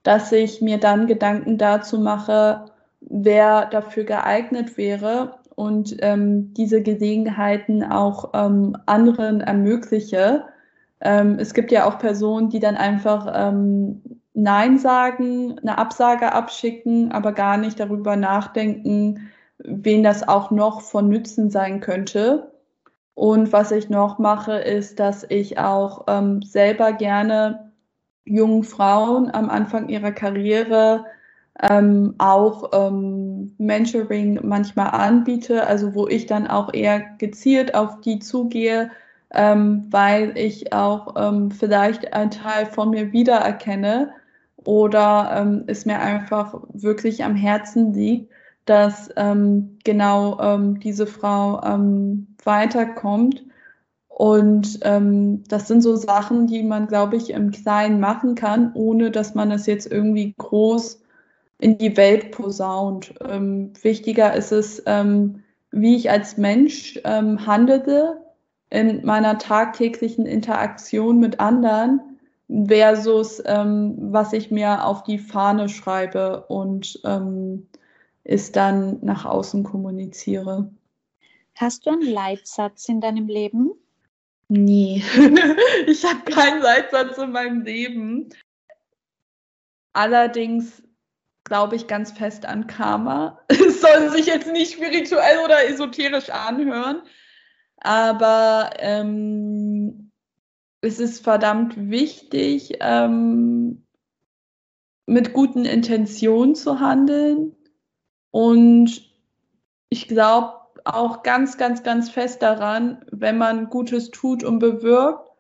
dass 0.03 0.33
ich 0.33 0.61
mir 0.61 0.79
dann 0.79 1.07
Gedanken 1.07 1.59
dazu 1.59 1.99
mache, 1.99 2.67
wer 3.01 3.67
dafür 3.67 4.05
geeignet 4.05 4.77
wäre 4.77 5.41
und 5.55 5.97
ähm, 6.01 6.55
diese 6.55 6.83
Gelegenheiten 6.83 7.85
auch 7.85 8.31
ähm, 8.35 8.77
anderen 8.87 9.41
ermögliche. 9.41 10.45
Ähm, 11.01 11.39
es 11.39 11.55
gibt 11.55 11.71
ja 11.73 11.87
auch 11.87 11.99
Personen, 11.99 12.49
die 12.49 12.61
dann 12.61 12.77
einfach 12.77 13.31
ähm, 13.35 14.03
Nein 14.33 14.79
sagen, 14.79 15.59
eine 15.59 15.77
Absage 15.77 16.33
abschicken, 16.33 17.13
aber 17.13 17.33
gar 17.33 17.57
nicht 17.57 17.81
darüber 17.81 18.17
nachdenken, 18.17 19.31
wen 19.59 20.03
das 20.03 20.27
auch 20.27 20.51
noch 20.51 20.81
von 20.81 21.09
Nützen 21.09 21.51
sein 21.51 21.81
könnte. 21.81 22.53
Und 23.15 23.53
was 23.53 23.71
ich 23.71 23.91
noch 23.91 24.19
mache, 24.19 24.55
ist, 24.55 24.99
dass 24.99 25.27
ich 25.29 25.59
auch 25.59 26.05
ähm, 26.09 26.41
selber 26.43 26.93
gerne 26.93 27.70
jungen 28.25 28.65
Frauen 28.65 29.31
am 29.31 29.51
Anfang 29.51 29.89
ihrer 29.89 30.13
Karriere 30.13 31.05
ähm, 31.63 32.15
auch 32.19 32.71
ähm, 32.73 33.55
Mentoring 33.59 34.41
manchmal 34.43 34.91
anbiete, 34.91 35.67
also 35.67 35.95
wo 35.95 36.09
ich 36.09 36.27
dann 36.27 36.47
auch 36.47 36.73
eher 36.73 37.01
gezielt 37.19 37.75
auf 37.75 38.01
die 38.01 38.19
zugehe, 38.19 38.91
ähm, 39.33 39.87
weil 39.91 40.37
ich 40.37 40.73
auch 40.73 41.15
ähm, 41.17 41.51
vielleicht 41.51 42.13
einen 42.15 42.31
Teil 42.31 42.67
von 42.67 42.91
mir 42.91 43.13
wiedererkenne 43.13 44.13
oder 44.57 45.33
ähm, 45.37 45.65
es 45.67 45.87
mir 45.87 46.01
einfach 46.01 46.61
wirklich 46.73 47.25
am 47.25 47.35
Herzen 47.35 47.93
liegt, 47.93 48.33
dass 48.67 49.11
ähm, 49.17 49.79
genau 49.85 50.59
diese 50.79 51.07
Frau 51.07 51.61
weiterkommt 52.45 53.43
und 54.21 54.81
ähm, 54.83 55.45
das 55.49 55.67
sind 55.67 55.81
so 55.81 55.97
Sachen, 55.97 56.47
die 56.47 56.63
man, 56.63 56.89
glaube 56.89 57.17
ich, 57.17 57.31
im 57.31 57.53
Kleinen 57.53 58.01
machen 58.01 58.35
kann, 58.35 58.71
ohne 58.75 59.11
dass 59.11 59.35
man 59.35 59.51
es 59.51 59.65
jetzt 59.65 59.91
irgendwie 59.91 60.35
groß 60.37 61.01
in 61.59 61.79
die 61.79 61.97
Welt 61.97 62.31
posaunt. 62.31 63.15
Ähm, 63.27 63.73
wichtiger 63.81 64.35
ist 64.35 64.53
es, 64.53 64.83
ähm, 64.85 65.43
wie 65.71 65.97
ich 65.97 66.11
als 66.11 66.37
Mensch 66.37 67.01
ähm, 67.05 67.47
handele 67.47 68.21
in 68.69 69.07
meiner 69.07 69.39
tagtäglichen 69.39 70.27
Interaktion 70.27 71.19
mit 71.19 71.41
anderen 71.41 72.03
versus 72.67 73.43
ähm, 73.47 73.97
was 74.13 74.35
ich 74.35 74.51
mir 74.51 74.85
auf 74.85 75.03
die 75.03 75.19
Fahne 75.19 75.71
schreibe 75.71 76.45
und 76.49 77.01
ähm, 77.07 77.69
es 78.25 78.53
dann 78.53 78.99
nach 79.01 79.25
außen 79.25 79.65
kommuniziere. 79.65 80.71
Hast 81.55 81.87
du 81.87 81.91
einen 81.91 82.03
Leitsatz 82.03 82.87
in 82.87 83.01
deinem 83.01 83.27
Leben? 83.27 83.73
Nee, 84.53 85.01
ich 85.87 86.05
habe 86.05 86.29
keinen 86.29 86.61
Leitsatz 86.61 87.17
in 87.19 87.31
meinem 87.31 87.63
Leben. 87.63 88.31
Allerdings 89.93 90.83
glaube 91.45 91.77
ich 91.77 91.87
ganz 91.87 92.11
fest 92.11 92.45
an 92.47 92.67
Karma. 92.67 93.41
Es 93.49 93.81
soll 93.81 94.11
sich 94.11 94.27
jetzt 94.27 94.51
nicht 94.51 94.73
spirituell 94.73 95.39
oder 95.45 95.69
esoterisch 95.69 96.31
anhören, 96.31 97.03
aber 97.77 98.71
ähm, 98.79 100.11
es 100.81 100.99
ist 100.99 101.23
verdammt 101.23 101.89
wichtig, 101.89 102.73
ähm, 102.81 103.87
mit 105.07 105.33
guten 105.33 105.65
Intentionen 105.65 106.57
zu 106.57 106.81
handeln. 106.81 107.55
Und 108.33 109.15
ich 109.91 110.09
glaube, 110.09 110.60
auch 110.85 111.23
ganz, 111.23 111.57
ganz, 111.59 111.83
ganz 111.83 112.11
fest 112.11 112.43
daran, 112.43 113.05
wenn 113.11 113.39
man 113.39 113.71
Gutes 113.71 114.11
tut 114.11 114.45
und 114.45 114.59
bewirkt 114.59 115.31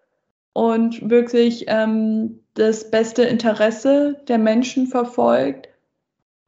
und 0.53 1.09
wirklich 1.09 1.64
ähm, 1.68 2.41
das 2.55 2.91
beste 2.91 3.22
Interesse 3.22 4.22
der 4.28 4.38
Menschen 4.38 4.86
verfolgt, 4.86 5.68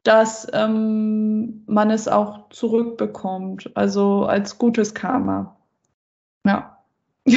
dass 0.03 0.47
ähm, 0.53 1.63
man 1.65 1.89
es 1.89 2.07
auch 2.07 2.49
zurückbekommt, 2.49 3.71
also 3.75 4.25
als 4.25 4.57
gutes 4.57 4.93
Karma. 4.93 5.57
Ja. 6.45 6.77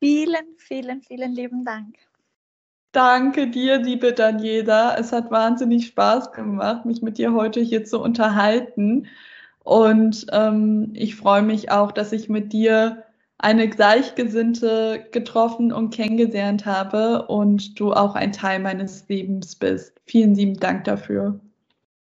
vielen, 0.00 0.46
vielen, 0.56 1.02
vielen 1.02 1.32
lieben 1.32 1.64
Dank. 1.64 1.96
Danke 2.92 3.48
dir, 3.48 3.78
liebe 3.78 4.12
Daniela. 4.12 4.96
Es 4.98 5.12
hat 5.12 5.30
wahnsinnig 5.30 5.86
Spaß 5.86 6.32
gemacht, 6.32 6.84
mich 6.84 7.02
mit 7.02 7.18
dir 7.18 7.32
heute 7.32 7.60
hier 7.60 7.84
zu 7.84 8.00
unterhalten. 8.00 9.06
Und 9.62 10.26
ähm, 10.32 10.90
ich 10.94 11.14
freue 11.14 11.42
mich 11.42 11.70
auch, 11.70 11.92
dass 11.92 12.12
ich 12.12 12.28
mit 12.28 12.52
dir 12.52 13.04
eine 13.38 13.68
Gleichgesinnte 13.68 15.06
getroffen 15.12 15.72
und 15.72 15.94
kennengelernt 15.94 16.66
habe 16.66 17.26
und 17.26 17.78
du 17.78 17.92
auch 17.92 18.14
ein 18.14 18.32
Teil 18.32 18.58
meines 18.58 19.08
Lebens 19.08 19.54
bist. 19.54 20.00
Vielen 20.06 20.34
lieben 20.34 20.58
Dank 20.58 20.84
dafür. 20.84 21.38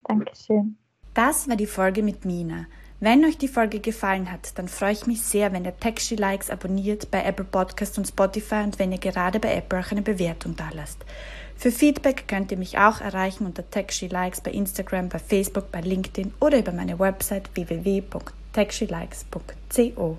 Dankeschön. 0.04 0.76
Das 1.14 1.48
war 1.48 1.56
die 1.56 1.66
Folge 1.66 2.02
mit 2.02 2.24
Mina. 2.24 2.66
Wenn 3.05 3.24
euch 3.24 3.36
die 3.36 3.48
Folge 3.48 3.80
gefallen 3.80 4.30
hat, 4.30 4.57
dann 4.57 4.68
freue 4.68 4.92
ich 4.92 5.09
mich 5.09 5.22
sehr, 5.22 5.53
wenn 5.53 5.64
ihr 5.64 5.76
Texty 5.76 6.14
Likes 6.14 6.50
abonniert 6.50 7.11
bei 7.11 7.24
Apple 7.24 7.44
Podcast 7.44 7.98
und 7.98 8.07
Spotify 8.07 8.62
und 8.62 8.78
wenn 8.78 8.92
ihr 8.92 8.98
gerade 8.98 9.40
bei 9.40 9.57
Apple 9.57 9.80
auch 9.80 9.90
eine 9.90 10.03
Bewertung 10.03 10.55
da 10.55 10.68
lasst. 10.72 11.05
Für 11.57 11.72
Feedback 11.72 12.28
könnt 12.28 12.53
ihr 12.53 12.59
mich 12.59 12.78
auch 12.78 13.00
erreichen 13.00 13.44
unter 13.44 13.68
Texty 13.68 14.07
Likes 14.07 14.40
bei 14.40 14.53
Instagram, 14.53 15.09
bei 15.09 15.18
Facebook, 15.18 15.72
bei 15.72 15.80
LinkedIn 15.80 16.32
oder 16.38 16.61
über 16.61 16.70
meine 16.70 17.00
Website 17.00 17.50
www.textylikes.co. 17.57 20.18